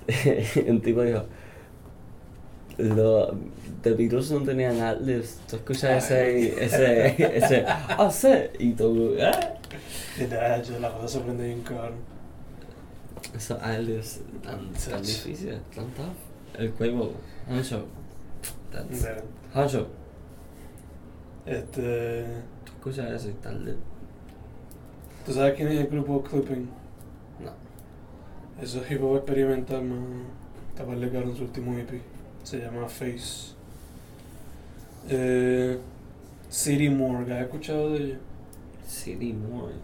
un 0.70 0.80
tipo 0.80 1.02
dijo 1.02 1.24
los 2.78 3.32
The 3.82 3.92
Beatles 3.92 4.30
no 4.30 4.40
tenían 4.42 4.80
adlibs 4.80 5.38
tú 5.48 5.56
escuchas 5.56 6.04
ese 6.10 6.64
ese 6.64 7.36
ese 7.36 7.64
oh 7.98 8.10
sí 8.10 8.28
y 8.58 8.72
tú 8.72 9.14
ah 9.20 9.54
verdad, 10.18 10.62
yo 10.62 10.78
la 10.78 10.92
cosa 10.92 11.08
se 11.08 11.20
prende 11.20 11.44
bien 11.44 11.62
cabrón. 11.62 11.94
esos 13.34 13.60
adlibs 13.62 14.20
tan, 14.42 14.72
tan 14.72 15.02
difíciles 15.02 15.60
tan 15.74 15.86
tough 15.90 16.58
el 16.58 16.70
cuervo 16.72 17.12
Hancho 17.48 17.86
Hancho 19.54 19.88
Este. 21.46 22.24
tú 22.64 22.72
escuchas 22.72 23.12
eso 23.12 23.28
y 23.30 23.34
tal 23.34 23.64
de 23.64 23.76
¿Tú 25.24 25.32
sabes 25.32 25.54
quién 25.54 25.68
es 25.68 25.80
el 25.80 25.86
grupo 25.86 26.22
Clipping? 26.22 26.68
no 27.40 27.52
Eso 28.62 28.82
es 28.82 28.90
hip 28.90 29.02
hop 29.02 29.16
experimental, 29.16 29.82
más. 29.82 29.98
Capaz 30.76 30.96
de 30.96 31.10
cabrón 31.10 31.34
su 31.34 31.44
último 31.44 31.78
EP. 31.78 32.02
Se 32.44 32.58
llama 32.58 32.88
Face. 32.88 33.52
Eh. 35.08 35.78
City 36.48 36.88
Morgue, 36.88 37.34
¿has 37.34 37.42
escuchado 37.46 37.90
de 37.90 38.04
ella? 38.04 38.18
City 38.86 39.32
Moore 39.32 39.74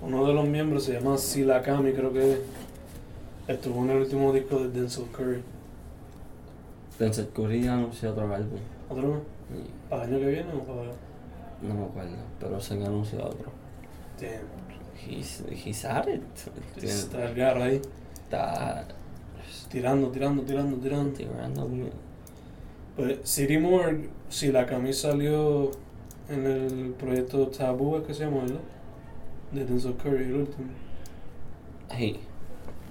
Uno 0.00 0.26
de 0.26 0.32
los 0.32 0.48
miembros 0.48 0.84
se 0.84 0.94
llama 0.94 1.18
Silakami, 1.18 1.92
creo 1.92 2.12
que 2.12 2.32
es. 2.32 2.38
Estuvo 3.46 3.82
en 3.84 3.90
el 3.90 3.96
último 3.98 4.32
disco 4.32 4.58
de 4.60 4.68
Denzel 4.80 5.06
Curry. 5.10 5.42
Denzel 6.98 7.28
Curry 7.28 7.66
anunció 7.68 8.10
otro 8.12 8.34
álbum 8.34 8.58
¿Otro 8.88 9.22
y 9.50 9.88
¿Para 9.90 10.04
el 10.04 10.10
año 10.14 10.20
que 10.20 10.26
viene 10.30 10.52
o 10.52 10.60
para.? 10.64 10.90
no 11.62 11.74
me 11.74 11.84
acuerdo 11.84 12.16
pero 12.40 12.60
se 12.60 12.74
anunció 12.74 13.24
otro 13.24 13.50
Damn. 14.20 14.46
he's 14.96 15.42
he's 15.50 15.84
at 15.84 16.06
it 16.08 16.22
Está 16.82 17.24
el 17.28 17.34
garro 17.34 17.62
ahí. 17.64 17.80
está 18.24 18.84
Tirando, 19.70 20.08
tirando, 20.08 20.42
tirando, 20.42 20.76
tirando. 20.76 21.12
tirando 21.16 21.68
Pues 22.96 23.18
City 23.24 23.58
Morgue, 23.58 24.08
Silakami 24.28 24.92
salió 24.92 25.70
en 26.28 26.46
el 26.46 26.94
proyecto 26.98 27.48
Taboo, 27.48 27.98
es 27.98 28.04
que 28.04 28.14
se 28.14 28.24
llama, 28.24 28.42
¿verdad? 28.42 28.60
De 29.52 29.64
Denzel 29.64 29.94
Curry, 29.94 30.24
el 30.24 30.34
último. 30.34 30.68
Hey, 31.90 32.18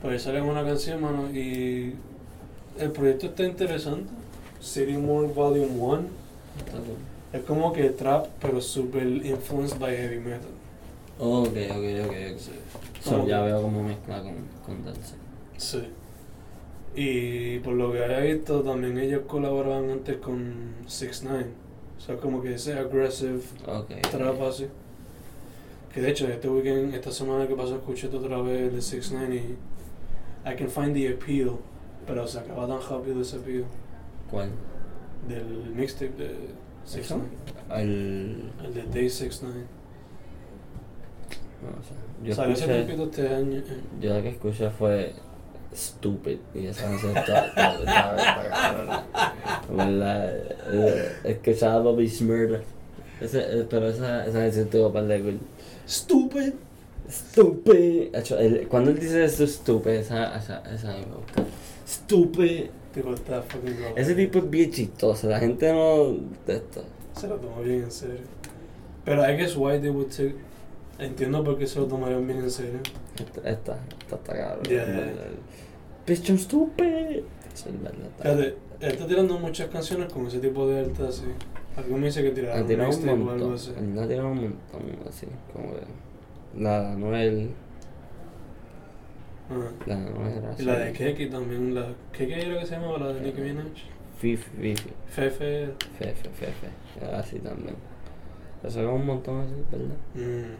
Pues 0.01 0.23
sale 0.23 0.41
una 0.41 0.63
canción, 0.63 1.01
mano, 1.01 1.29
y 1.31 1.93
el 2.79 2.91
proyecto 2.91 3.27
está 3.27 3.43
interesante. 3.43 4.09
City 4.59 4.97
Morgue 4.97 5.33
Volume 5.33 5.67
1 5.79 6.01
está 6.57 6.77
cool. 6.77 6.97
es 7.33 7.41
como 7.43 7.73
que 7.73 7.89
trap, 7.89 8.27
pero 8.39 8.59
super 8.61 9.05
influenced 9.05 9.79
by 9.79 9.95
heavy 9.95 10.19
metal. 10.19 10.49
Oh, 11.19 11.41
ok, 11.41 11.57
ok, 11.71 12.05
ok. 12.05 12.37
Sí. 12.37 12.51
So, 13.03 13.27
ya 13.27 13.41
veo 13.41 13.61
cómo 13.61 13.83
mezcla 13.83 14.21
con, 14.21 14.35
con 14.65 14.83
Denzel. 14.85 15.17
Sí. 15.57 15.83
Y 16.99 17.59
por 17.59 17.73
lo 17.75 17.91
que 17.91 18.03
había 18.03 18.21
visto, 18.21 18.61
también 18.63 18.97
ellos 18.97 19.21
colaboraban 19.27 19.91
antes 19.91 20.17
con 20.17 20.73
6 20.87 21.21
9 21.25 21.45
O 21.95 22.01
sea, 22.01 22.17
como 22.17 22.41
que 22.41 22.55
ese 22.55 22.73
aggressive 22.73 23.39
Ok. 23.67 23.91
trap 24.09 24.41
así. 24.41 24.65
Que 25.93 26.01
de 26.01 26.09
hecho, 26.09 26.27
este 26.27 26.49
weekend, 26.49 26.95
esta 26.95 27.11
semana 27.11 27.47
que 27.47 27.53
pasó, 27.55 27.75
escuché 27.75 28.07
otra 28.07 28.41
vez 28.41 28.61
el 28.69 28.75
de 28.75 28.81
6 28.81 29.11
9 29.13 29.35
y 29.35 30.49
I 30.49 30.55
can 30.55 30.69
find 30.69 30.93
the 30.95 31.07
appeal, 31.09 31.57
pero 32.07 32.27
se 32.27 32.39
acaba 32.39 32.67
tan 32.67 32.79
rápido 32.89 33.21
ese 33.21 33.35
appeal 33.37 33.65
¿Cuál? 34.31 34.49
del 35.27 35.45
mixtape 35.75 36.13
de 36.17 36.35
6 36.85 37.05
¿Eso? 37.05 37.21
9 37.69 37.81
El. 37.83 38.51
El 38.65 38.73
de 38.73 38.83
Day 38.85 39.09
6 39.09 39.39
9 39.43 39.59
No 41.61 41.83
sé. 41.83 41.93
Yo 42.27 42.33
Salió 42.35 42.53
escuché. 42.55 43.03
este 43.03 43.27
año. 43.35 43.61
Yo 44.01 44.15
lo 44.15 44.23
que 44.23 44.29
escuché 44.29 44.69
fue 44.71 45.13
Stupid. 45.77 46.39
Y 46.55 46.65
esa 46.65 46.83
canción 46.85 47.15
está. 47.15 47.53
En 49.69 49.77
verdad, 49.77 50.35
escuchaba 51.23 51.75
a 51.75 51.79
Bobby 51.79 52.09
Smurda. 52.09 52.61
Ese, 53.21 53.39
eh, 53.39 53.67
pero 53.69 53.87
esa, 53.89 54.25
esa 54.25 54.39
canción 54.39 54.69
tuvo 54.69 54.87
un 54.87 54.93
par 54.93 55.05
de 55.05 55.21
cool. 55.21 55.39
Stupid. 55.87 56.53
Stupid. 57.09 58.09
Cuando 58.67 58.91
él 58.91 58.99
dice 58.99 59.23
eso, 59.23 59.45
stupid, 59.45 59.91
esa, 59.91 60.35
esa, 60.37 60.63
esa 60.73 60.93
a 60.93 60.97
mí 60.97 61.05
me 61.09 61.15
gusta. 61.15 61.45
Stupid. 61.87 62.65
Tipo, 62.93 63.13
está 63.13 63.41
fucking 63.43 63.79
loco. 63.81 63.97
Ese 63.97 64.15
tipo 64.15 64.39
es 64.39 64.49
bien 64.49 64.71
chistoso, 64.71 65.29
la 65.29 65.39
gente 65.39 65.71
no. 65.71 66.17
de 66.47 66.55
esto. 66.55 66.83
Se 67.15 67.27
lo 67.27 67.35
tomó 67.35 67.61
bien 67.61 67.83
en 67.83 67.91
serio. 67.91 68.25
Pero 69.05 69.23
I 69.23 69.37
guess 69.37 69.55
why 69.55 69.79
they 69.79 69.89
would 69.89 70.09
take... 70.09 70.35
Entiendo 70.99 71.43
por 71.43 71.59
qué 71.59 71.67
se 71.67 71.79
lo 71.79 71.85
tomarían 71.85 72.25
bien 72.25 72.39
en 72.39 72.49
serio. 72.49 72.79
Esta, 73.19 73.49
esta, 73.49 73.79
esta 73.99 74.15
está 74.15 74.33
cabrón. 74.33 74.63
Yeah. 74.63 75.13
Bitch, 76.07 76.29
I'm 76.29 76.37
stupid. 76.37 77.23
Eso 77.53 77.69
es 77.69 77.81
verdad. 77.81 77.93
está 78.17 78.23
Fíjate, 78.23 78.47
él 78.79 78.91
está 78.91 79.07
tirando 79.07 79.37
muchas 79.39 79.67
canciones 79.69 80.11
con 80.11 80.25
ese 80.27 80.39
tipo 80.39 80.67
de 80.67 80.79
alta 80.79 81.07
así. 81.09 81.23
Algo 81.75 81.97
me 81.97 82.07
dice 82.07 82.21
que 82.23 82.29
Ha 82.29 82.33
tirará 82.33 82.61
un 82.61 82.67
tirado 82.67 82.89
un 82.89 82.95
mixtape 82.95 83.09
o 83.11 83.13
algo 83.13 83.25
montón. 83.31 83.53
así. 83.53 83.71
Él 83.77 83.99
ha 83.99 84.07
tirado 84.07 84.27
un 84.29 84.41
montón, 84.41 84.81
así, 85.07 85.27
como 85.53 85.73
que. 85.73 85.81
La 86.61 86.81
de 86.81 86.87
Anuel, 86.87 87.49
Ajá. 89.49 89.71
la 89.85 89.95
de 89.95 90.07
Anuel 90.07 90.31
era 90.37 90.55
Y 90.57 90.61
la 90.63 90.77
de 90.79 90.83
así. 90.85 90.93
Keki 90.97 91.29
también, 91.29 91.75
la... 91.75 91.93
¿Keki 92.11 92.33
era 92.33 92.59
que 92.59 92.65
se 92.65 92.75
llamaba? 92.75 92.97
La 92.99 93.13
de 93.13 93.21
Nicki 93.21 93.41
Minaj. 93.41 93.65
Fifi, 94.19 94.49
Fifi, 94.59 94.89
Fefe. 95.07 95.73
Fefe, 95.99 96.29
Fefe. 96.29 97.05
Así 97.15 97.37
también. 97.39 97.75
Le 98.63 98.71
sacó 98.71 98.93
un 98.93 99.05
montón 99.05 99.41
así, 99.41 99.53
¿verdad? 99.71 99.95
Mm. 100.15 100.55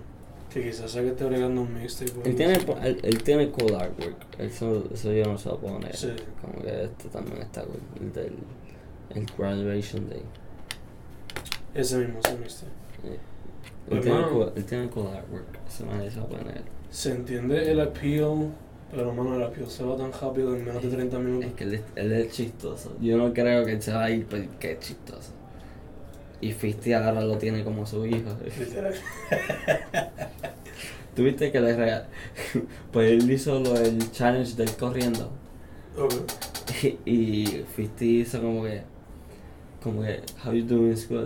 Sí, 0.50 0.62
quizás 0.62 0.90
sea 0.92 1.02
que 1.04 1.10
esté 1.10 1.26
bregando 1.26 1.62
un 1.62 1.74
mixtape. 1.74 2.12
Él 2.30 2.36
tiene, 2.36 2.54
él, 2.84 3.00
él 3.04 3.24
tiene 3.24 3.50
cool 3.50 3.76
artwork. 3.76 4.16
Eso, 4.40 4.86
eso 4.94 5.12
yo 5.12 5.26
no 5.26 5.38
se 5.38 5.50
lo 5.50 5.58
puedo 5.60 5.78
negar. 5.80 5.96
Sí. 5.96 6.14
Como 6.42 6.62
que 6.64 6.84
este 6.86 7.10
también 7.10 7.42
está 7.42 7.64
cool. 7.64 7.80
El 8.00 8.14
del 8.14 8.34
el 9.16 9.26
graduation 9.38 10.10
day. 10.10 10.22
Ese 11.74 11.98
mismo, 11.98 12.20
ese 12.24 12.38
mixtape. 12.38 12.72
Él 13.90 14.02
tiene, 14.02 14.18
Hermano. 14.20 14.34
cool, 14.34 14.52
él 14.56 14.66
tiene 14.66 14.90
cool 14.90 15.08
artwork. 15.08 15.60
Eso 15.68 15.86
nadie 15.86 16.12
se 16.12 16.20
lo 16.20 16.28
puede 16.28 16.44
negar. 16.46 16.64
Se 16.90 17.12
entiende 17.12 17.72
el 17.72 17.80
appeal, 17.80 18.50
pero 18.92 19.14
mano, 19.14 19.36
el 19.36 19.44
appeal 19.44 19.68
se 19.70 19.84
va 19.84 19.96
tan 19.98 20.12
rápido 20.12 20.56
en 20.56 20.66
menos 20.66 20.82
de 20.82 20.90
30 20.90 21.20
minutos. 21.20 21.50
Es 21.50 21.56
que 21.56 21.64
él, 21.66 21.74
es- 21.76 21.84
él 21.96 22.12
es 22.14 22.32
chistoso. 22.32 22.96
Yo 23.02 23.18
no 23.18 23.34
creo 23.34 23.66
que 23.66 23.74
él 23.74 23.82
se 23.82 23.92
va 23.94 24.06
a 24.06 24.12
ir 24.12 24.26
porque 24.26 24.72
es 24.74 24.80
chistoso. 24.80 25.32
Y 26.42 26.52
Fisty 26.54 26.94
ahora 26.94 27.22
lo 27.22 27.38
tiene 27.38 27.64
como 27.64 27.86
su 27.86 28.06
hijo. 28.06 28.30
¿Tuviste 31.16 31.52
que 31.52 31.60
le 31.60 31.76
regaló? 31.76 32.06
pues 32.92 33.12
él 33.12 33.32
hizo 33.32 33.60
lo 33.60 33.74
del 33.74 34.12
challenge 34.12 34.56
del 34.56 34.72
corriendo. 34.76 35.32
Ok. 35.98 36.14
Y, 36.84 36.90
y 37.46 37.66
Fisty 37.76 38.20
hizo 38.22 38.40
como 38.42 38.64
que. 38.64 38.82
Como 39.82 40.04
que, 40.04 40.20
how 40.44 40.52
you 40.54 40.64
doing 40.64 40.92
in 40.92 40.98
school? 40.98 41.26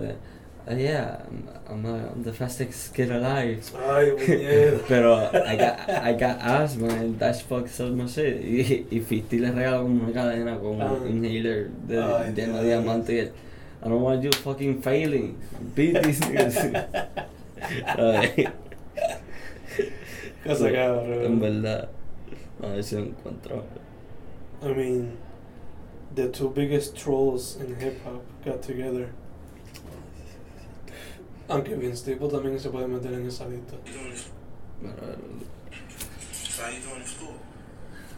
"Oh, 0.67 0.73
yeah, 0.75 1.17
I'm, 1.27 1.43
I'm, 1.67 1.85
uh, 1.85 2.09
I'm 2.13 2.23
the 2.23 2.31
fastest 2.31 2.93
kid 2.93 3.09
alive. 3.11 3.59
Ay. 3.75 4.11
Pero 4.87 5.29
I 5.33 5.55
got, 5.57 5.89
I 5.89 6.13
got 6.13 6.37
asthma 6.39 6.87
and 6.93 7.17
that 7.19 7.35
fucks 7.49 7.79
up 7.81 7.91
my 7.93 8.05
shit. 8.05 8.39
Y, 8.45 8.85
y 8.91 8.99
Fisty 9.01 9.39
le 9.39 9.51
regaló 9.51 9.81
como 9.81 10.03
una 10.05 10.13
cadena 10.13 10.57
con 10.59 10.79
Ah. 10.81 10.93
un 10.93 11.07
inhaler 11.25 11.69
de, 11.87 11.95
lleno 12.35 12.59
de 12.61 12.67
diamante. 12.67 13.13
Y 13.15 13.19
él, 13.19 13.31
I 13.83 13.87
don't 13.89 14.01
want 14.01 14.23
you 14.23 14.31
fucking 14.31 14.81
failing. 14.81 15.39
Beat 15.75 16.01
these 16.03 16.19
niggas. 16.19 16.55
Ay, 17.97 18.47
Cosa 20.43 20.67
en 20.67 20.73
cabrón. 20.75 21.39
verdad. 21.39 21.89
A 22.63 22.67
ver 22.67 22.83
si 22.83 22.95
lo 22.95 23.01
encuentro. 23.05 23.63
I 24.63 24.67
mean, 24.73 25.17
the 26.13 26.29
two 26.29 26.49
biggest 26.49 26.95
trolls 26.95 27.55
in 27.57 27.75
hip 27.75 28.03
hop 28.03 28.21
got 28.45 28.61
together. 28.61 29.09
Aunque 31.49 31.75
Vince 31.75 31.99
Staples 31.99 32.31
también 32.31 32.59
se 32.59 32.69
puede 32.69 32.87
meter 32.87 33.13
en 33.13 33.27
esa 33.27 33.45
lista. 33.45 33.75
You 33.85 33.93
doing 33.93 34.11
this? 34.11 34.29
Pero, 34.81 35.17
how 36.63 36.69
you 36.69 36.79
doing 36.81 37.01
in 37.01 37.07
school? 37.07 37.33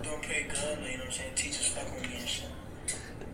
Doing 0.03 0.19
pretty 0.21 0.43
good, 0.49 0.77
you 0.83 0.97
know 0.97 1.03
what 1.03 1.05
I'm 1.05 1.11
saying? 1.11 1.35
Teachers 1.35 1.67
fuck 1.69 1.85
with 1.95 2.09
me 2.09 2.17
and 2.17 2.27
shit. 2.27 2.49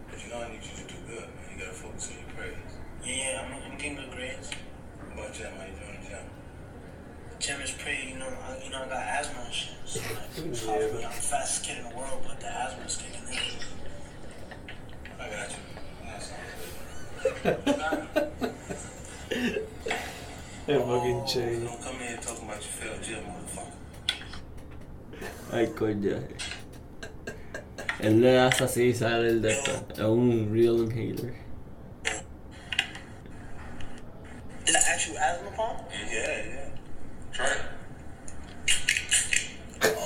But 0.09 0.23
you 0.23 0.29
know 0.29 0.41
I 0.41 0.49
need 0.51 0.61
you 0.63 0.75
to 0.77 0.93
do 0.93 0.99
good, 1.07 1.27
man. 1.27 1.49
You 1.51 1.65
gotta 1.65 1.73
focus 1.73 2.11
on 2.11 2.17
your 2.17 2.35
grades. 2.35 2.73
Yeah, 3.09 3.41
I'm, 3.45 3.71
I'm 3.71 3.77
getting 3.77 3.95
good 3.95 4.11
grades. 4.11 4.51
What 5.15 5.33
gym? 5.33 5.47
How 5.57 5.65
you 5.65 5.71
doing 5.73 5.95
in 6.03 6.09
gym? 6.09 6.25
Gym 7.39 7.61
is 7.61 7.71
pretty, 7.71 8.09
you 8.09 8.17
know, 8.19 8.27
I, 8.27 8.63
you 8.63 8.69
know, 8.69 8.83
I 8.83 8.87
got 8.87 8.97
asthma 9.07 9.41
and 9.45 9.53
shit. 9.53 9.73
So 9.85 9.99
like, 9.99 10.45
it's 10.45 10.65
hard 10.65 10.83
for 10.89 10.95
me. 10.97 11.03
I'm 11.05 11.11
the 11.11 11.15
fastest 11.17 11.65
kid 11.65 11.77
in 11.79 11.83
the 11.89 11.95
world, 11.97 12.21
but 12.27 12.39
the 12.39 12.47
asthma 12.47 12.85
is 12.85 12.97
kicking 12.97 13.27
in. 13.27 13.37
I 15.19 15.29
got 15.29 15.49
you. 15.49 15.57
That 16.05 16.21
sounds 16.23 18.03
good. 18.13 19.65
El 20.67 20.79
fucking 20.81 21.21
Oh, 21.21 21.25
chain. 21.25 21.65
Don't 21.65 21.81
come 21.81 21.95
here 21.97 22.17
talking 22.21 22.45
about 22.45 22.61
your 22.61 22.73
failed 22.77 23.03
gym, 23.03 23.23
motherfucker. 23.23 23.73
Ay, 25.51 25.67
coño. 25.75 26.21
Él 27.99 28.21
le 28.21 28.39
hace 28.39 28.63
así 28.63 28.83
y 28.89 28.93
sale 28.93 29.29
el 29.29 29.41
de. 29.41 29.51
Es 29.51 29.99
un 29.99 30.49
real 30.53 30.77
inhaler. 30.85 31.33
Actual 34.99 35.17
asthma 35.17 35.51
pump? 35.51 35.79
Yeah, 36.11 36.27
yeah. 36.51 36.69
Try 37.31 37.45
it. 37.45 37.61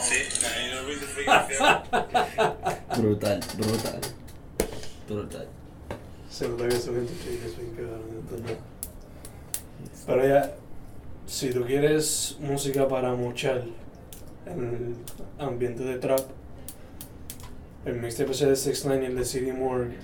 See? 0.03 0.23
Now, 0.41 0.53
ain't 0.59 0.73
no 0.73 0.79
reason 0.87 1.07
for 1.07 1.21
you 1.21 1.25
to 1.25 1.39
fail. 1.49 1.69
Brutal, 3.01 3.39
brutal. 3.57 4.01
Brutal. 5.07 5.47
Se 6.29 6.47
nota 6.47 6.67
que 6.67 6.75
son 6.75 6.95
gente 6.95 7.13
bien 7.23 7.75
cabrón, 7.75 8.09
¿entendés? 8.11 8.57
Pero 10.05 10.27
ya, 10.27 10.55
si 11.25 11.49
tú 11.51 11.65
quieres 11.65 12.37
música 12.39 12.87
para 12.87 13.13
mochar 13.15 13.63
en 14.45 14.59
el 14.59 14.95
ambiente 15.43 15.83
de 15.83 15.97
trap, 15.97 16.21
el 17.85 17.95
mixtape 17.99 18.31
ese 18.31 18.47
de 18.47 18.55
6 18.55 18.83
9 18.85 19.03
y 19.03 19.05
el 19.07 19.15
de 19.15 19.25
CD 19.25 19.53
Moore, 19.53 19.97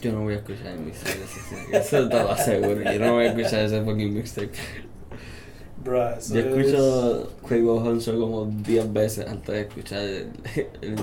Yo 0.00 0.12
no 0.12 0.22
voy 0.22 0.34
a 0.34 0.36
escuchar 0.36 0.76
mi 0.78 0.86
mixtape. 0.86 1.76
Eso 1.76 2.08
te 2.08 2.14
lo 2.14 2.30
aseguro. 2.30 2.82
Yo 2.92 2.98
no 3.00 3.14
voy 3.14 3.24
a 3.24 3.28
escuchar 3.28 3.60
ese 3.64 3.82
fucking 3.82 4.14
mixtape. 4.14 4.50
bruh, 5.84 5.98
eso 6.18 6.34
Yo 6.34 6.40
es- 6.40 6.46
escucho 6.46 7.32
Quavo 7.42 7.76
Hunter 7.76 8.14
como 8.18 8.46
10 8.46 8.92
veces 8.92 9.26
antes 9.26 9.54
de 9.54 9.60
escuchar 9.62 10.00
el. 10.00 10.30
el- 10.82 10.96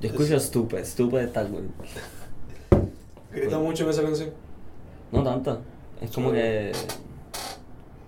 yo 0.00 0.08
escucho 0.08 0.38
Stupid. 0.40 0.78
Stupid 0.84 1.18
está 1.18 1.44
cool. 1.46 1.68
Grita 3.32 3.58
mucho 3.58 3.84
en 3.84 3.90
esa 3.90 4.02
canción. 4.02 4.30
No 5.12 5.22
tanto. 5.22 5.60
Es 6.00 6.10
como 6.10 6.30
Sí. 6.30 6.36
que. 6.36 6.72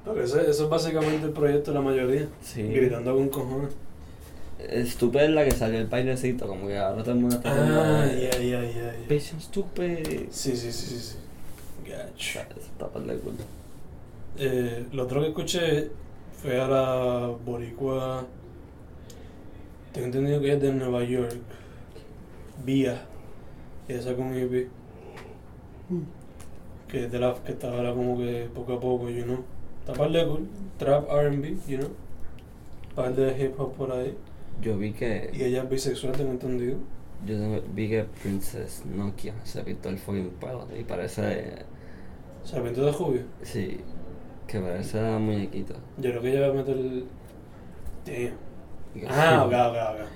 Porque 0.05 0.23
ese- 0.25 0.51
eso 0.51 0.65
es 0.65 0.69
básicamente 0.71 1.27
el 1.27 1.33
proyecto 1.33 1.71
de 1.73 1.79
la 1.79 1.83
mayoría. 1.83 2.29
Sí. 2.43 2.63
Gritando 2.63 3.15
con 3.15 3.29
cojones. 3.29 3.71
Stupid 4.59 5.21
es 5.21 5.31
la 5.31 5.45
que 5.45 5.51
salió 5.51 5.79
el 5.79 5.87
bailecito. 5.87 6.47
Como 6.47 6.67
que 6.67 6.79
ahora 6.79 7.03
todo 7.03 7.13
el 7.13 7.21
mundo 7.21 7.37
está. 7.37 7.51
Ah, 7.53 8.07
ya, 8.07 8.39
ya, 8.39 8.63
ya. 8.63 8.95
I'm 9.09 9.41
stupid. 9.41 10.29
Sí, 10.31 10.57
sí, 10.57 10.73
sí, 10.73 10.99
sí. 10.99 11.17
Eso 12.19 12.41
está 12.59 12.89
par 12.89 13.03
de 13.03 13.19
cool. 13.19 13.35
Eh, 14.39 14.87
lo 14.93 15.05
otro 15.05 15.21
que 15.21 15.29
escuché 15.29 15.91
fue 16.33 16.61
a 16.61 16.67
la 16.67 17.33
boricua. 17.45 18.27
Tengo 19.93 20.07
entendido 20.07 20.41
que 20.41 20.53
es 20.53 20.61
de 20.61 20.73
Nueva 20.73 21.05
York. 21.05 21.37
Vía. 22.65 23.03
Y 23.89 23.93
esa 23.93 24.15
con 24.15 24.27
un 24.27 24.37
EP. 24.37 24.69
Que 26.89 27.05
es 27.05 27.13
de 27.13 27.19
la 27.19 27.35
que 27.35 27.53
está 27.53 27.69
ahora 27.69 27.93
como 27.93 28.19
que 28.19 28.49
poco 28.55 28.75
a 28.75 28.81
poco, 28.81 29.09
you 29.11 29.25
know. 29.25 29.45
Está 29.81 29.93
par 29.93 30.11
de 30.11 30.27
cool. 30.27 30.49
Trap 30.79 31.09
RB, 31.09 31.69
you 31.69 31.79
know. 31.79 31.91
Par 32.95 33.15
de 33.15 33.45
hip 33.45 33.59
hop 33.59 33.75
por 33.75 33.93
ahí. 33.93 34.17
Yo 34.61 34.77
vi 34.79 34.93
que. 34.93 35.31
Y 35.33 35.45
ella 35.45 35.63
es 35.63 35.69
bisexual, 35.71 36.13
tengo 36.13 36.33
entendido. 36.33 36.79
Yo 37.25 37.35
vi 37.75 37.89
que 37.89 38.05
Princess 38.23 38.85
Nokia 38.87 39.35
se 39.45 39.63
pintó 39.63 39.89
el 39.89 39.99
fucking 39.99 40.31
pelo 40.41 40.67
y 40.79 40.85
parece. 40.85 41.65
¿Se 42.45 42.61
pintó 42.61 42.85
de 42.87 42.93
jubio? 42.93 43.23
Sí, 43.43 43.81
que 44.47 44.61
parece 44.61 45.01
muñequito. 45.19 45.75
Yo 45.99 46.11
creo 46.11 46.23
que 46.23 46.31
ella 46.31 46.41
va 46.49 46.53
a 46.53 46.57
meter 46.57 46.77
el. 46.77 47.05
Damn. 48.05 49.09
Ah, 49.11 49.45
ok, 49.45 49.53
ok, 49.53 50.01
ok. 50.01 50.09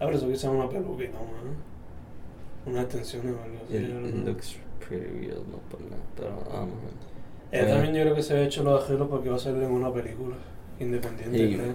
Ah, 0.00 0.04
pero 0.06 0.12
eso 0.16 0.28
quizás 0.28 0.50
una 0.50 0.68
peluquita, 0.68 1.12
¿no? 1.18 2.70
Unas 2.70 2.84
extensiones 2.84 3.34
o 3.34 3.42
algo 3.42 3.56
así. 3.66 3.76
It, 3.76 4.26
looks 4.26 4.56
pretty 4.86 5.06
real, 5.26 5.42
no 5.50 5.58
por 5.70 5.80
nada, 5.82 6.02
pero 6.16 6.28
a 6.28 6.60
lo 6.60 6.66
mejor. 6.66 6.90
Ella 7.52 7.62
Bueno. 7.62 7.74
también 7.74 7.94
yo 7.94 8.02
creo 8.02 8.14
que 8.14 8.22
se 8.22 8.34
ha 8.34 8.42
hecho 8.42 8.62
los 8.62 8.84
arreglos 8.84 9.08
porque 9.08 9.30
va 9.30 9.36
a 9.36 9.38
salir 9.38 9.62
en 9.62 9.70
una 9.72 9.92
película 9.92 10.36
independiente, 10.78 11.56
creo. 11.56 11.74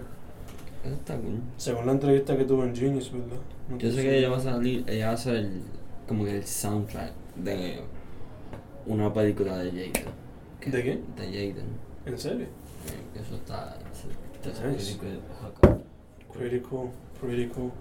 Está 0.94 1.16
cool. 1.18 1.40
Según 1.58 1.86
la 1.88 1.92
entrevista 1.94 2.38
que 2.38 2.46
tuvo 2.46 2.64
en 2.64 2.76
Genius, 2.76 3.12
¿verdad? 3.12 3.38
No 3.70 3.78
Yo 3.78 3.92
sé 3.92 4.02
que 4.04 4.20
ella 4.20 4.30
va 4.30 4.38
a 4.38 4.42
salir, 4.42 4.84
ella 4.88 5.08
va 5.08 5.14
a 5.14 5.18
ser 5.18 5.36
el- 5.38 5.62
como 6.08 6.24
que 6.26 6.38
el 6.38 6.44
soundtrack 6.46 7.12
de 7.36 7.80
una 8.86 9.12
película 9.14 9.58
de 9.58 9.72
Jaden. 9.72 10.72
¿De 10.72 10.84
qué? 10.84 11.02
De 11.18 11.26
Jaden. 11.26 11.66
¿En 12.06 12.18
serio? 12.20 12.46
Eh, 12.46 13.20
Eso 13.22 13.36
está. 13.36 13.78
that's 14.44 14.62
Nice. 14.64 15.00
Pretty 16.34 16.60
cool, 16.60 16.90
pretty 17.20 17.48
cool. 17.48 17.72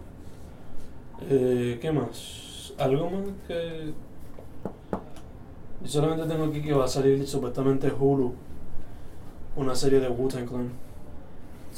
Eh, 1.28 1.78
¿Qué 1.80 1.92
más? 1.92 2.72
¿Algo 2.78 3.10
más 3.10 3.24
que.? 3.46 3.92
Yo 5.82 5.88
solamente 5.90 6.26
tengo 6.26 6.44
aquí 6.46 6.62
que 6.62 6.72
va 6.72 6.86
a 6.86 6.88
salir 6.88 7.26
supuestamente 7.26 7.90
Hulu. 7.92 8.32
Una 9.56 9.74
serie 9.74 10.00
de 10.00 10.08
Wu-Tang 10.08 10.46
Clan. 10.48 10.70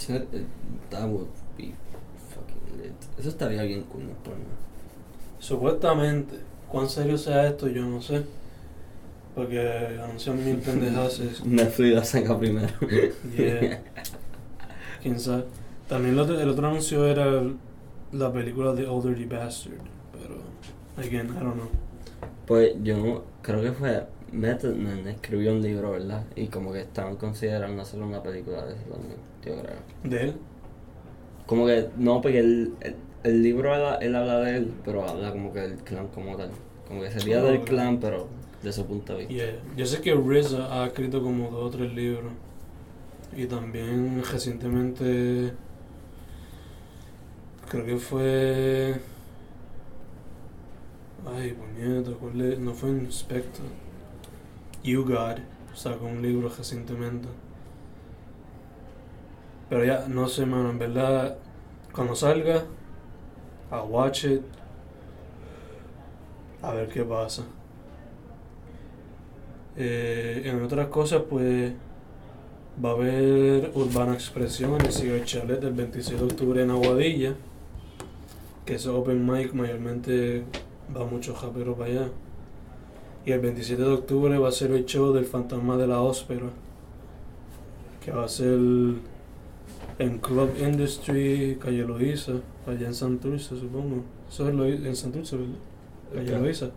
Eh, 0.09 0.45
That 0.91 1.09
would 1.09 1.29
be 1.57 1.73
fucking 2.31 2.79
lit. 2.83 2.93
Eso 3.19 3.29
estaría 3.31 3.63
bien 3.63 3.83
cool, 3.85 4.03
no 4.05 4.11
nada. 4.11 4.45
Supuestamente. 5.39 6.37
¿Cuán 6.71 6.89
serio 6.89 7.17
sea 7.19 7.47
esto? 7.47 7.69
Yo 7.69 7.83
no 7.85 8.01
sé. 8.03 8.25
Porque 9.35 9.61
anuncian 10.03 10.43
mil 10.45 10.57
pendejadas. 10.59 11.19
es- 11.21 11.45
Netflix 11.45 11.95
la 11.95 12.05
saca 12.05 12.39
primero. 12.39 12.69
Yeah. 13.37 13.81
Quién 15.03 15.21
sabe. 15.21 15.45
También 15.89 16.15
el 16.15 16.21
otro, 16.21 16.41
el 16.41 16.49
otro 16.49 16.67
anuncio 16.67 17.07
era 17.07 17.43
la 18.13 18.33
película 18.33 18.73
de 18.75 18.87
Older 18.87 19.17
the 19.17 19.27
Bastard. 19.27 19.75
Pero, 20.13 20.37
again, 20.97 21.27
I 21.29 21.41
don't 21.45 21.55
know. 21.55 21.69
Pues 22.47 22.75
yo 22.83 23.25
creo 23.43 23.61
que 23.63 23.73
fue 23.73 24.07
Method 24.33 24.75
Man 24.75 25.07
escribió 25.07 25.53
un 25.53 25.63
libro, 25.63 25.93
¿verdad? 25.93 26.25
Y 26.35 26.47
como 26.49 26.73
que 26.73 26.81
estaban 26.81 27.17
considerando 27.17 27.83
hacer 27.83 28.01
una 28.03 28.23
película 28.23 28.65
de 28.65 28.75
eso 28.75 28.85
también, 28.91 29.17
yo 29.47 29.55
creo. 29.63 29.77
¿De 30.05 30.21
él? 30.25 30.35
Como 31.47 31.67
que, 31.67 31.89
no, 31.97 32.21
porque 32.21 32.41
el, 32.41 32.75
el, 32.81 32.97
el 33.25 33.43
libro 33.43 33.75
él, 33.75 33.97
él 34.09 34.15
habla 34.17 34.41
de 34.41 34.57
él, 34.57 34.75
pero 34.85 35.09
habla 35.09 35.31
como 35.33 35.53
que 35.53 35.61
del 35.61 35.77
clan 35.79 36.09
como 36.09 36.37
tal. 36.37 36.51
Como 36.89 37.03
que 37.03 37.11
sería 37.11 37.43
Oh, 37.43 37.47
del 37.47 37.59
ok. 37.59 37.65
clan, 37.65 38.01
pero 38.01 38.29
de 38.63 38.73
su 38.73 38.85
punto 38.87 39.13
de 39.17 39.27
vista. 39.27 39.35
Yeah. 39.35 39.59
Yo 39.77 39.87
sé 39.87 40.01
que 40.01 40.15
RZA 40.15 40.83
ha 40.83 40.87
escrito 40.87 41.23
como 41.23 41.51
dos 41.51 41.65
o 41.65 41.71
tres 41.71 41.93
libros. 41.95 42.33
Y 43.37 43.47
también 43.47 44.23
recientemente. 44.33 45.53
Creo 47.69 47.85
que 47.85 47.97
fue. 47.97 48.95
Ay, 51.27 51.53
puñeta, 51.55 52.13
¿cuál 52.13 52.41
es? 52.41 52.59
No 52.59 52.73
fue 52.73 52.91
Inspector. 52.91 53.67
You 54.85 55.05
God 55.05 55.39
sacó 55.75 56.07
un 56.07 56.23
libro 56.23 56.49
recientemente. 56.49 57.29
Pero 59.69 59.85
ya, 59.85 60.07
no 60.09 60.29
sé, 60.29 60.47
mano, 60.47 60.71
en 60.71 60.79
verdad, 60.79 61.37
cuando 61.93 62.15
salga, 62.15 62.65
a 63.71 63.83
watch 63.83 64.25
it. 64.25 64.43
A 66.63 66.73
ver 66.73 66.89
qué 66.89 67.05
pasa. 67.05 67.43
Eh, 69.77 70.43
en 70.45 70.63
otras 70.63 70.89
cosas, 70.89 71.23
pues 71.29 71.73
va 72.83 72.91
a 72.91 72.93
haber 72.93 73.71
Urbana 73.75 74.15
Expresión 74.15 74.75
en 74.75 74.87
el 74.87 74.93
Cigar 74.93 75.25
Chalet 75.25 75.63
el 75.63 75.73
26 75.73 76.19
de 76.19 76.27
octubre 76.27 76.63
en 76.63 76.71
Aguadilla. 76.71 77.35
Que 78.65 78.77
es 78.77 78.87
open 78.87 79.25
mic, 79.27 79.53
mayormente 79.53 80.45
va 80.97 81.05
mucho 81.05 81.37
rapero 81.41 81.75
para 81.75 81.91
allá. 81.91 82.09
Y 83.25 83.33
el 83.33 83.41
27 83.41 83.83
de 83.83 83.89
octubre 83.89 84.39
va 84.39 84.49
a 84.49 84.53
ser 84.53 84.71
el 84.71 84.87
show 84.87 85.13
del 85.13 85.25
Fantasma 85.25 85.77
de 85.77 85.87
la 85.87 86.01
Óspera. 86.01 86.51
Que 88.05 88.13
va 88.13 88.25
a 88.25 88.29
ser 88.29 88.59
en 89.99 90.19
Club 90.19 90.51
Industry, 90.61 91.59
Calle 91.61 91.85
Loíza, 91.85 92.33
allá 92.67 92.87
en 92.87 92.95
Santurce, 92.95 93.57
supongo. 93.59 94.03
Eso 94.29 94.49
es 94.49 94.55
Loí- 94.55 94.87
en 94.87 94.97
Santurce, 94.97 95.37
¿verdad? 95.37 95.55
Calle 96.15 96.35
Ok. 96.37 96.41
Loíza. 96.43 96.71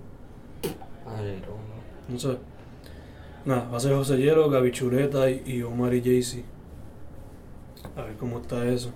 Ay, 1.05 1.41
no. 1.41 2.13
No 2.13 2.20
sé. 2.20 2.38
Nada, 3.45 3.67
va 3.70 3.78
a 3.78 3.80
ser 3.80 3.93
José 3.95 4.17
Hielo, 4.17 4.49
Gaby 4.49 4.72
Chureta 4.72 5.30
y, 5.30 5.43
y 5.45 5.61
Omar 5.63 5.93
y 5.93 6.01
Jaycee. 6.01 6.43
A 7.95 8.03
ver 8.03 8.15
cómo 8.17 8.39
está 8.39 8.65
eso. 8.67 8.91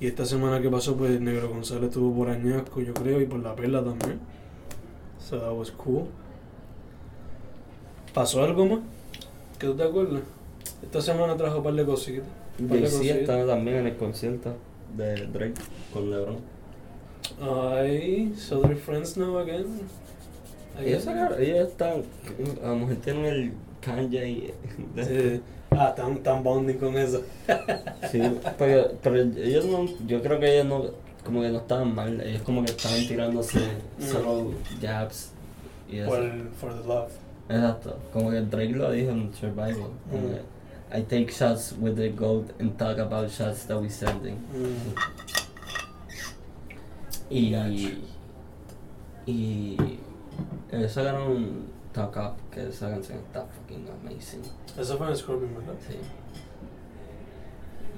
Y 0.00 0.06
esta 0.06 0.24
semana 0.24 0.60
que 0.62 0.70
pasó, 0.70 0.96
pues 0.96 1.20
Negro 1.20 1.48
González 1.48 1.84
estuvo 1.88 2.14
por 2.14 2.28
Añasco, 2.30 2.80
yo 2.80 2.94
creo, 2.94 3.20
y 3.20 3.26
por 3.26 3.40
La 3.40 3.54
Perla 3.56 3.82
también. 3.82 4.18
So 5.18 5.38
that 5.40 5.52
was 5.52 5.70
cool. 5.72 6.04
¿Pasó 8.14 8.42
algo 8.42 8.64
más? 8.66 8.78
¿Que 9.58 9.66
tú 9.66 9.74
te 9.74 9.82
acuerdas? 9.82 10.22
Esta 10.82 11.00
semana 11.00 11.36
trajo 11.36 11.58
un 11.58 11.64
par 11.64 11.74
de 11.74 11.84
cositas. 11.84 12.26
Jay-Z 12.58 13.14
está 13.20 13.46
también 13.46 13.78
en 13.78 13.86
el 13.88 13.96
concierto 13.96 14.54
de 14.96 15.26
Drake 15.26 15.54
con 15.92 16.10
LeBron. 16.10 16.36
Ay, 17.40 18.32
so 18.36 18.60
they're 18.60 18.76
friends 18.76 19.16
now 19.16 19.38
again. 19.38 19.66
Ellos, 20.80 21.06
ellos 21.38 21.68
están, 21.68 22.02
a 22.62 22.68
lo 22.68 22.76
mejor 22.76 22.96
tienen 22.96 23.24
el 23.26 23.52
Kanye. 23.80 24.54
de- 24.94 25.04
Sí. 25.04 25.42
Ah, 25.70 25.94
tan, 25.94 26.18
tan 26.22 26.42
bonding 26.42 26.78
con 26.78 26.96
eso. 26.96 27.22
Sí, 28.10 28.20
pero, 28.58 28.92
pero 29.02 29.16
ellos 29.16 29.66
no, 29.66 29.84
yo 30.06 30.22
creo 30.22 30.40
que 30.40 30.54
ellos 30.54 30.66
no, 30.66 30.84
como 31.24 31.42
que 31.42 31.50
no 31.50 31.58
estaban 31.58 31.94
mal, 31.94 32.20
ellos 32.22 32.42
como 32.42 32.64
que 32.64 32.70
estaban 32.70 33.06
tirándose 33.06 33.60
solo 34.00 34.52
jabs 34.80 35.32
y 35.90 35.98
eso. 35.98 36.10
For 36.58 36.72
the 36.74 36.88
love. 36.88 37.10
Exacto, 37.50 37.96
como 38.12 38.30
que 38.30 38.40
Drake 38.40 38.72
lo 38.72 38.90
dijo 38.92 39.10
en 39.10 39.32
Survival. 39.34 39.90
Mm. 40.10 40.57
Que, 40.90 40.98
I 40.98 41.02
take 41.02 41.30
shots 41.32 41.72
with 41.78 41.96
the 41.96 42.08
gold 42.10 42.52
and 42.60 42.76
talk 42.78 42.98
about 42.98 43.30
shots 43.30 43.64
that 43.66 43.78
we 43.80 43.88
sending. 43.88 44.36
Mm. 44.54 44.94
Y, 47.30 47.50
Gotcha. 47.50 47.96
y 49.26 49.76
ellos 50.72 50.92
sacaron 50.92 51.66
Talk 51.92 52.16
Up, 52.16 52.32
que 52.50 52.68
esa 52.68 52.88
canción 52.90 53.18
está 53.18 53.44
fucking 53.46 53.86
amazing. 54.02 54.42
Eso 54.78 54.96
fue 54.96 55.08
en 55.10 55.16
Scorpion, 55.16 55.54
¿verdad? 55.54 55.74
Sí. 55.86 55.96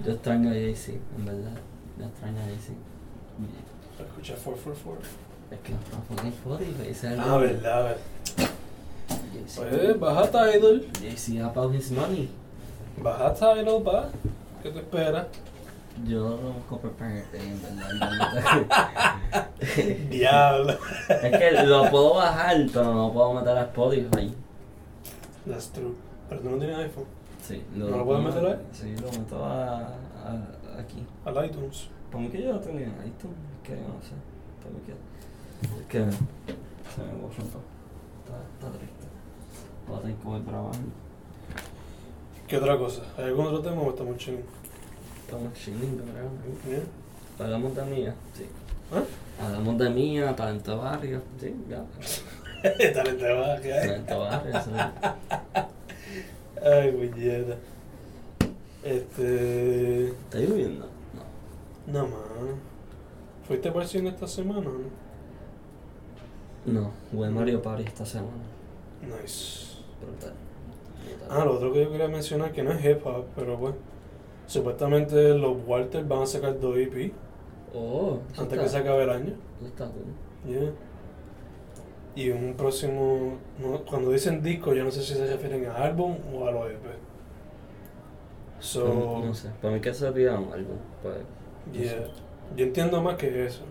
Yo 0.04 0.12
extraño 0.12 0.50
a 0.50 0.54
Jay-Z, 0.54 0.98
en 1.18 1.24
verdad. 1.26 1.52
Yo 1.98 2.06
extraño 2.06 2.40
a 2.40 2.44
Jay-Z. 2.44 2.72
Escucha 4.00 4.34
444. 4.34 5.02
Es 5.50 5.58
que 5.60 5.72
no 5.72 5.78
está 5.80 5.98
fucking 6.08 6.28
Spotify, 6.32 6.82
ese 6.88 6.90
es 6.90 7.04
el 7.12 7.20
Ah, 7.20 7.36
verdad, 7.36 7.84
verdad. 7.84 7.96
Jay-Z. 9.32 9.68
Pues 9.68 10.00
baja 10.00 10.26
Tidal. 10.30 10.86
Jay-Z 11.00 11.44
about 11.46 11.74
his 11.74 11.90
money. 11.92 12.28
Baja 12.98 13.34
Tidal, 13.34 13.86
va. 13.86 14.08
¿Qué 14.62 14.70
te 14.70 14.78
espera? 14.80 15.26
Yo 16.06 16.30
no 16.30 16.52
busco 16.52 16.78
prepared 16.78 17.24
en 17.34 17.60
verdad. 17.62 19.48
Diablo. 20.10 20.72
es 21.08 21.38
que 21.38 21.50
lo 21.66 21.90
puedo 21.90 22.14
bajar, 22.14 22.56
pero 22.72 22.94
no 22.94 23.12
puedo 23.12 23.34
meter 23.34 23.56
a 23.58 23.62
Spotify. 23.62 24.34
That's 25.46 25.68
true. 25.72 25.94
Pero 26.28 26.40
tú 26.42 26.50
no 26.50 26.56
tienes 26.58 26.78
iPhone. 26.78 27.04
Sí, 27.46 27.62
¿No 27.74 27.88
lo 27.88 28.04
puedes 28.04 28.22
meter 28.24 28.46
ahí? 28.46 28.56
Sí, 28.72 28.94
lo 28.96 29.10
meto 29.12 29.44
a, 29.44 29.78
a- 29.78 30.78
aquí. 30.78 31.04
Al 31.24 31.44
iTunes. 31.46 31.88
¿Por 32.12 32.30
qué 32.30 32.42
yo 32.42 32.52
lo 32.52 32.60
tenía 32.60 32.86
en 32.86 32.92
iTunes? 33.06 33.36
Es 33.62 33.68
que 33.68 33.72
no 33.76 34.00
sé. 34.02 34.14
¿Por? 34.62 34.94
Es 35.80 35.86
que 35.88 35.98
se 35.98 37.02
me 37.02 37.12
borró 37.20 37.34
todo. 37.44 37.62
Está, 38.24 38.36
está 38.54 38.78
triste. 38.78 39.06
Voy 39.88 39.98
a 39.98 40.00
tener 40.02 40.16
que 40.16 40.24
volver 40.24 40.42
a 40.42 40.50
trabajar. 40.50 40.80
¿Qué 42.50 42.56
otra 42.56 42.76
cosa? 42.76 43.02
¿Hay 43.16 43.26
algún 43.26 43.46
otro 43.46 43.60
tema 43.60 43.80
o 43.80 43.90
estamos 43.90 44.16
chilling? 44.16 44.42
Estamos 45.24 45.54
chilling. 45.54 46.02
Bien. 46.66 46.82
Hablamos 47.38 47.76
de 47.76 47.84
mía, 47.84 48.12
sí. 48.36 48.44
¿Ah? 48.92 49.04
Hablamos 49.40 49.78
de 49.78 49.90
mía, 49.90 50.34
talento 50.34 50.76
barrio, 50.76 51.22
sí, 51.38 51.54
ya. 51.68 51.84
Talento 52.92 53.24
que 53.62 53.72
hay. 53.72 53.86
Talento 53.86 54.18
barrio, 54.18 54.52
sí. 54.64 54.70
Ay, 56.60 56.90
puñeta. 56.90 57.54
Este. 58.82 60.08
¿Está 60.08 60.38
lloviendo? 60.38 60.88
No. 61.86 62.00
No 62.00 62.08
más. 62.08 62.18
¿Fuiste 63.46 63.70
por 63.70 63.86
cine 63.86 64.08
esta 64.08 64.26
semana 64.26 64.58
o 64.58 64.62
no? 64.62 64.70
No, 66.80 66.90
jugué 67.12 67.30
Mario 67.30 67.62
Party 67.62 67.84
esta 67.84 68.04
semana. 68.04 68.42
Nice. 69.02 69.76
Brutal. 70.00 70.49
Ah, 71.28 71.44
lo 71.44 71.54
otro 71.54 71.72
que 71.72 71.84
yo 71.84 71.90
quería 71.90 72.08
mencionar 72.08 72.52
que 72.52 72.62
no 72.62 72.72
es 72.72 72.84
hip 72.84 73.06
hop, 73.06 73.24
pero 73.36 73.56
bueno. 73.56 73.76
Supuestamente 74.46 75.34
los 75.34 75.56
Walters 75.66 76.06
van 76.08 76.22
a 76.22 76.26
sacar 76.26 76.58
dos 76.58 76.76
EP 76.76 77.12
Oh, 77.72 78.18
antes 78.36 78.58
que 78.58 78.68
se 78.68 78.78
acabe 78.78 79.04
el 79.04 79.10
año. 79.10 79.34
está 79.64 79.86
cool. 79.86 80.04
Yeah. 80.44 80.72
Y 82.16 82.30
un 82.30 82.54
próximo. 82.54 83.38
no, 83.58 83.84
cuando 83.84 84.10
dicen 84.10 84.42
disco, 84.42 84.74
yo 84.74 84.82
no 84.84 84.90
sé 84.90 85.02
si 85.02 85.14
se 85.14 85.26
refieren 85.26 85.66
a 85.66 85.76
álbum 85.76 86.16
o 86.34 86.46
a 86.48 86.50
los 86.50 86.70
EP. 86.70 86.84
So. 88.58 88.84
no, 88.84 89.24
no 89.26 89.34
sé, 89.34 89.48
para 89.62 89.74
mí 89.74 89.80
que 89.80 89.94
se 89.94 90.10
pida 90.12 90.38
un 90.38 90.52
álbum, 90.52 90.76
pues. 91.02 91.16
no 91.66 91.72
Yeah. 91.72 91.90
sé. 91.92 92.06
Yo 92.56 92.64
entiendo 92.66 93.00
más 93.00 93.16
que 93.16 93.46
eso. 93.46 93.62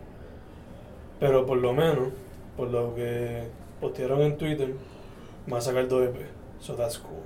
Pero 1.19 1.45
por 1.45 1.57
lo 1.57 1.73
menos, 1.73 2.09
por 2.55 2.69
lo 2.69 2.95
que 2.95 3.43
postearon 3.81 4.21
en 4.21 4.37
Twitter, 4.37 4.73
van 5.47 5.57
a 5.57 5.61
sacar 5.61 5.87
dos 5.89 6.03
EP. 6.07 6.15
So 6.61 6.75
that's 6.75 6.97
cool. 6.97 7.23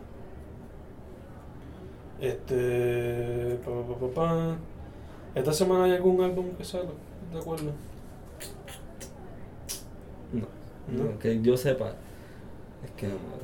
Este. 2.20 3.58
Pa, 3.66 3.72
pa, 3.72 3.96
pa, 4.00 4.08
pa. 4.14 4.56
¿Esta 5.36 5.52
semana 5.52 5.86
hay 5.86 5.92
algún 5.94 6.22
álbum 6.24 6.52
que 6.58 6.64
salga? 6.64 6.92
¿De 7.32 7.40
acuerdo? 7.40 7.72
No, 10.32 10.48
¿No? 10.88 11.20
que 11.20 11.42
yo 11.42 11.58
sepa. 11.58 11.94
Es 12.86 12.92
que 12.98 13.08
no 13.08 13.14
me- 13.16 13.44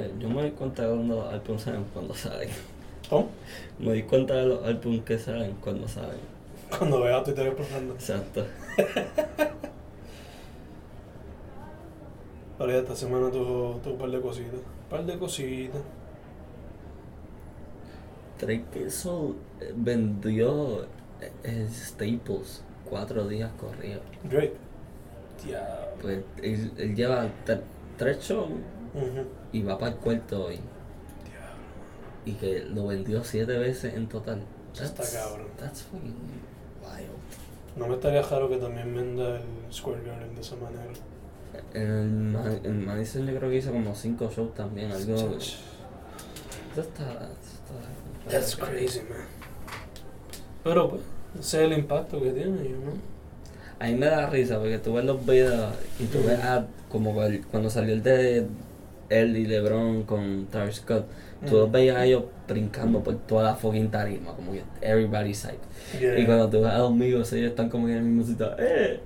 Eh, 0.00 0.12
yo 0.20 0.28
me 0.28 0.42
doy 0.42 0.50
cuenta 0.52 0.82
de 0.86 0.94
cuando 0.94 1.16
los 1.16 1.32
álbumes 1.34 1.62
salen 1.62 1.84
cuando 1.92 2.14
salen. 2.14 2.48
¿Cómo? 3.08 3.28
Me 3.80 3.86
doy 3.86 4.02
cuenta 4.04 4.34
de 4.36 4.46
los 4.46 4.64
álbumes 4.64 5.02
que 5.02 5.18
salen 5.18 5.56
cuando 5.60 5.88
salen. 5.88 6.20
Cuando 6.78 7.00
veas 7.02 7.24
Twitter 7.24 7.48
explotando. 7.48 7.94
Exacto. 7.94 8.46
Pero 12.60 12.72
ya 12.72 12.78
esta 12.80 12.94
semana 12.94 13.30
tuvo, 13.30 13.80
tuvo 13.82 13.94
un 13.94 13.98
par 13.98 14.10
de 14.10 14.20
cositas. 14.20 14.52
Un 14.60 14.90
par 14.90 15.06
de 15.06 15.18
cositas. 15.18 15.80
Drake 18.38 18.84
eso 18.86 19.34
eh, 19.60 19.72
vendió 19.74 20.84
eh, 21.22 21.32
eh, 21.44 21.68
Staples 21.72 22.62
cuatro 22.84 23.26
días 23.28 23.50
corridos. 23.58 24.02
Drake. 24.24 24.52
Diablo. 25.42 25.86
Pues 26.02 26.18
él, 26.42 26.72
él 26.76 26.94
lleva 26.94 27.26
tre- 27.46 27.62
tres 27.96 28.18
shows 28.20 28.50
y 29.52 29.62
va 29.62 29.78
para 29.78 29.92
el 29.92 29.96
cuarto 29.98 30.44
hoy. 30.44 30.56
Diablo. 30.56 32.26
Y 32.26 32.32
que 32.34 32.64
lo 32.66 32.88
vendió 32.88 33.24
siete 33.24 33.56
veces 33.56 33.94
en 33.94 34.06
total. 34.06 34.42
Eso 34.74 34.84
está 34.84 35.02
cabrón. 35.02 35.48
That's 35.58 35.82
fucking 35.84 36.14
wild. 36.82 37.08
No 37.76 37.86
me 37.88 37.94
estaría 37.94 38.20
raro 38.20 38.50
que 38.50 38.58
también 38.58 38.94
venda 38.94 39.36
el 39.36 39.72
Square 39.72 40.02
Garden 40.04 40.34
de 40.34 40.40
esa 40.42 40.56
manera. 40.56 40.92
En, 41.74 42.36
el 42.36 42.66
en 42.66 42.86
Madison 42.86 43.26
yo 43.26 43.36
creo 43.38 43.50
que 43.50 43.56
hizo 43.56 43.72
como 43.72 43.94
cinco 43.94 44.30
shows 44.34 44.54
también. 44.54 44.90
Algo. 44.92 45.14
Eso 45.14 45.30
está. 45.36 45.42
eso 46.76 46.82
está- 47.04 48.30
That's 48.30 48.56
crazy, 48.56 49.00
man. 49.00 49.26
Pero 50.64 50.90
pues, 50.90 51.02
ese 51.40 51.64
es 51.64 51.72
el 51.72 51.78
impacto 51.78 52.20
que 52.22 52.30
tiene, 52.30 52.68
you 52.68 52.76
know. 52.76 52.94
A 53.78 53.86
mí 53.86 53.94
me 53.94 54.06
da 54.06 54.28
risa 54.28 54.58
porque 54.58 54.78
tú 54.78 54.92
ves 54.94 55.04
los 55.04 55.24
videos 55.24 55.74
y 55.98 56.04
tú 56.04 56.18
ves 56.26 56.38
a, 56.40 56.66
como 56.90 57.22
el- 57.24 57.44
cuando 57.46 57.70
salió 57.70 57.94
el 57.94 58.02
de 58.02 58.46
él 59.08 59.36
y 59.36 59.46
LeBron 59.46 60.02
con 60.02 60.46
Travis 60.50 60.76
Scott, 60.76 61.06
tú 61.48 61.56
los 61.56 61.68
Mm. 61.68 61.72
veías 61.72 61.96
a 61.96 62.04
ellos 62.04 62.24
brincando 62.46 63.02
por 63.02 63.16
toda 63.20 63.44
la 63.44 63.54
fucking 63.54 63.90
tarima, 63.90 64.32
como 64.34 64.52
que 64.52 64.62
everybody's 64.82 65.42
hype. 65.46 65.98
Yeah. 65.98 66.18
Y 66.18 66.26
cuando 66.26 66.48
tú 66.50 66.60
ves 66.60 66.70
a 66.72 66.78
los 66.78 66.90
amigos, 66.90 67.32
ellos 67.32 67.50
están 67.50 67.70
como 67.70 67.86
que 67.86 67.92
en 67.92 67.98
el 67.98 68.04
mismo 68.04 68.24
sitio, 68.30 68.50
¡eh! 68.58 69.00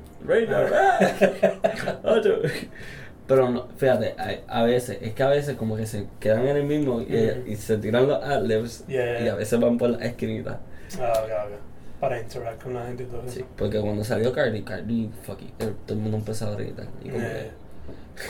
Pero 3.26 3.48
no, 3.50 3.68
fíjate, 3.78 4.14
a, 4.18 4.60
a 4.60 4.64
veces, 4.64 4.98
es 5.00 5.14
que 5.14 5.22
a 5.22 5.28
veces 5.28 5.56
como 5.56 5.76
que 5.76 5.86
se 5.86 6.06
quedan 6.20 6.46
en 6.46 6.56
el 6.58 6.64
mismo 6.64 7.00
y, 7.00 7.04
Ujú. 7.04 7.46
y 7.46 7.56
se 7.56 7.78
tiran 7.78 8.06
los 8.06 8.22
adlibs 8.22 8.84
Yeah, 8.86 9.20
y 9.20 9.24
yeah. 9.24 9.32
a 9.32 9.36
veces 9.36 9.58
van 9.58 9.78
por 9.78 9.90
las 9.90 10.02
esquinitas. 10.02 10.56
Ah, 11.00 11.12
ok, 11.24 11.30
ok. 11.46 11.52
Para 12.00 12.20
interactuar 12.20 12.58
con 12.62 12.74
la 12.74 12.86
gente 12.86 13.04
y 13.04 13.06
todo 13.06 13.22
eso. 13.22 13.30
Sí, 13.36 13.44
porque 13.56 13.80
cuando 13.80 14.04
salió 14.04 14.30
Cardi, 14.30 14.62
Cardi, 14.62 15.10
fuck 15.22 15.40
it, 15.40 15.48
eh, 15.62 15.72
todo 15.86 15.96
el 15.96 16.02
mundo 16.02 16.18
empezó 16.18 16.48
a 16.48 16.54
gritar. 16.54 16.86
Y 17.02 17.08
como 17.08 17.24
Eh, 17.24 17.50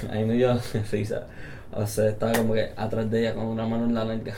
que, 0.01 0.07
a 0.13 0.13
mí 0.13 0.25
me 0.27 0.35
dio 0.35 0.57
risa. 0.93 1.27
O 1.73 1.85
sea, 1.89 2.09
estaba 2.09 2.33
como 2.33 2.55
que 2.55 2.71
atrás 2.77 3.11
de 3.11 3.19
ella 3.21 3.35
con 3.35 3.47
una 3.47 3.67
mano 3.67 3.87
en 3.87 3.95
la 3.95 4.05
nalga. 4.05 4.35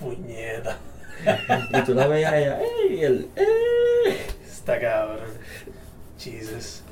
puñeta. 0.00 0.78
Y 1.78 1.84
tú 1.84 1.94
la 1.94 2.06
veías 2.08 2.32
a 2.32 2.38
ella, 2.38 2.58
¡ey! 2.62 2.94
Y 2.96 3.04
él, 3.04 3.28
¡ey! 3.36 4.16
Está 4.44 4.80
cabrón. 4.80 5.20
Jesus. 6.22 6.82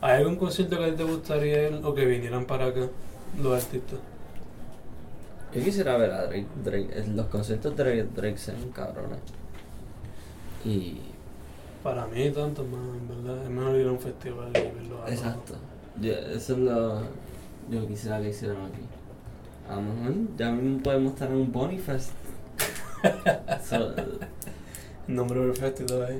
¿Hay 0.00 0.18
algún 0.18 0.36
concierto 0.36 0.78
que 0.78 0.92
te 0.92 1.04
gustaría 1.04 1.68
ir 1.68 1.80
o 1.84 1.94
que 1.94 2.06
vinieran 2.06 2.46
para 2.46 2.66
acá 2.66 2.88
los 3.40 3.62
artistas? 3.62 3.98
Yo 5.54 5.62
quisiera 5.64 5.96
ver 5.96 6.10
a 6.12 6.22
Drake. 6.26 6.46
Drake 6.64 6.88
eh, 6.92 7.04
los 7.14 7.26
conciertos 7.26 7.76
de 7.76 7.84
Drake, 7.84 8.08
Drake 8.14 8.38
se 8.38 8.52
ven 8.52 8.70
cabrones. 8.70 9.18
Y. 10.64 10.98
Para 11.82 12.06
mí, 12.06 12.30
tanto 12.30 12.64
más, 12.64 12.80
en 12.96 13.08
verdad. 13.08 13.42
Es 13.44 13.50
mejor 13.50 13.74
ir 13.76 13.86
a 13.88 13.92
un 13.92 13.98
festival 14.00 14.48
y 14.50 14.52
verlo 14.60 15.02
a 15.04 15.10
Exacto. 15.10 15.54
Yo- 16.00 16.12
eso 16.12 16.52
es 16.54 16.58
lo. 16.58 17.00
Yo 17.70 17.86
quisiera 17.88 18.20
que 18.20 18.30
hicieran 18.30 18.58
aquí. 18.66 18.82
A 19.68 19.76
lo 19.76 19.82
mejor 19.82 20.14
ya 20.36 20.50
mismo 20.50 20.82
podemos 20.82 21.12
estar 21.12 21.28
en 21.30 21.36
un 21.36 21.52
Bonnie 21.52 21.78
Fest. 21.78 22.10
So, 23.64 23.94
El 23.96 25.14
nombre 25.14 25.40
perfecto 25.40 25.82
y 25.82 25.86
todo 25.86 26.06
ahí. 26.06 26.18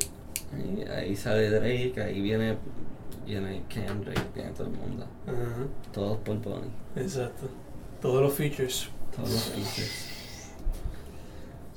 Ahí, 0.52 0.84
ahí 0.90 1.16
sale 1.16 1.50
Drake, 1.50 1.94
ahí 2.02 2.20
viene. 2.20 2.56
Viene 3.26 3.62
Kendrick, 3.68 4.34
viene 4.34 4.50
todo 4.50 4.66
el 4.66 4.72
mundo. 4.72 5.06
Ajá. 5.26 5.66
Todos 5.92 6.18
por 6.18 6.38
Bonnie. 6.40 6.70
Exacto. 6.96 7.46
Todos 8.00 8.22
los 8.22 8.32
features 8.32 8.88
Todos 9.14 9.30
los 9.30 9.42
pieces. 9.50 10.08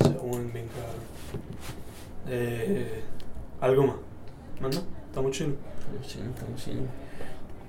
se 0.02 0.08
unen 0.20 0.52
bien 0.52 0.68
cabrón. 0.70 1.04
Eh, 2.28 3.04
¿Algo 3.62 3.84
más? 3.88 3.96
¿Más 4.62 4.76
no? 4.76 4.82
¿Estamos 5.10 5.32
chilos? 5.32 5.56
Estamos 5.86 6.08
chinos, 6.08 6.28
estamos 6.36 6.64
chinos. 6.64 6.90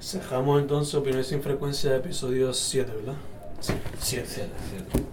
Cerramos 0.01 0.63
entonces 0.63 0.95
Opiniones 0.95 1.27
sin 1.27 1.43
Frecuencia, 1.43 1.97
episodio 1.97 2.55
7, 2.55 2.91
¿verdad? 2.95 3.15
Sí, 3.61 3.73
7. 3.99 4.27
Siete, 4.29 4.51
siete. 4.71 5.05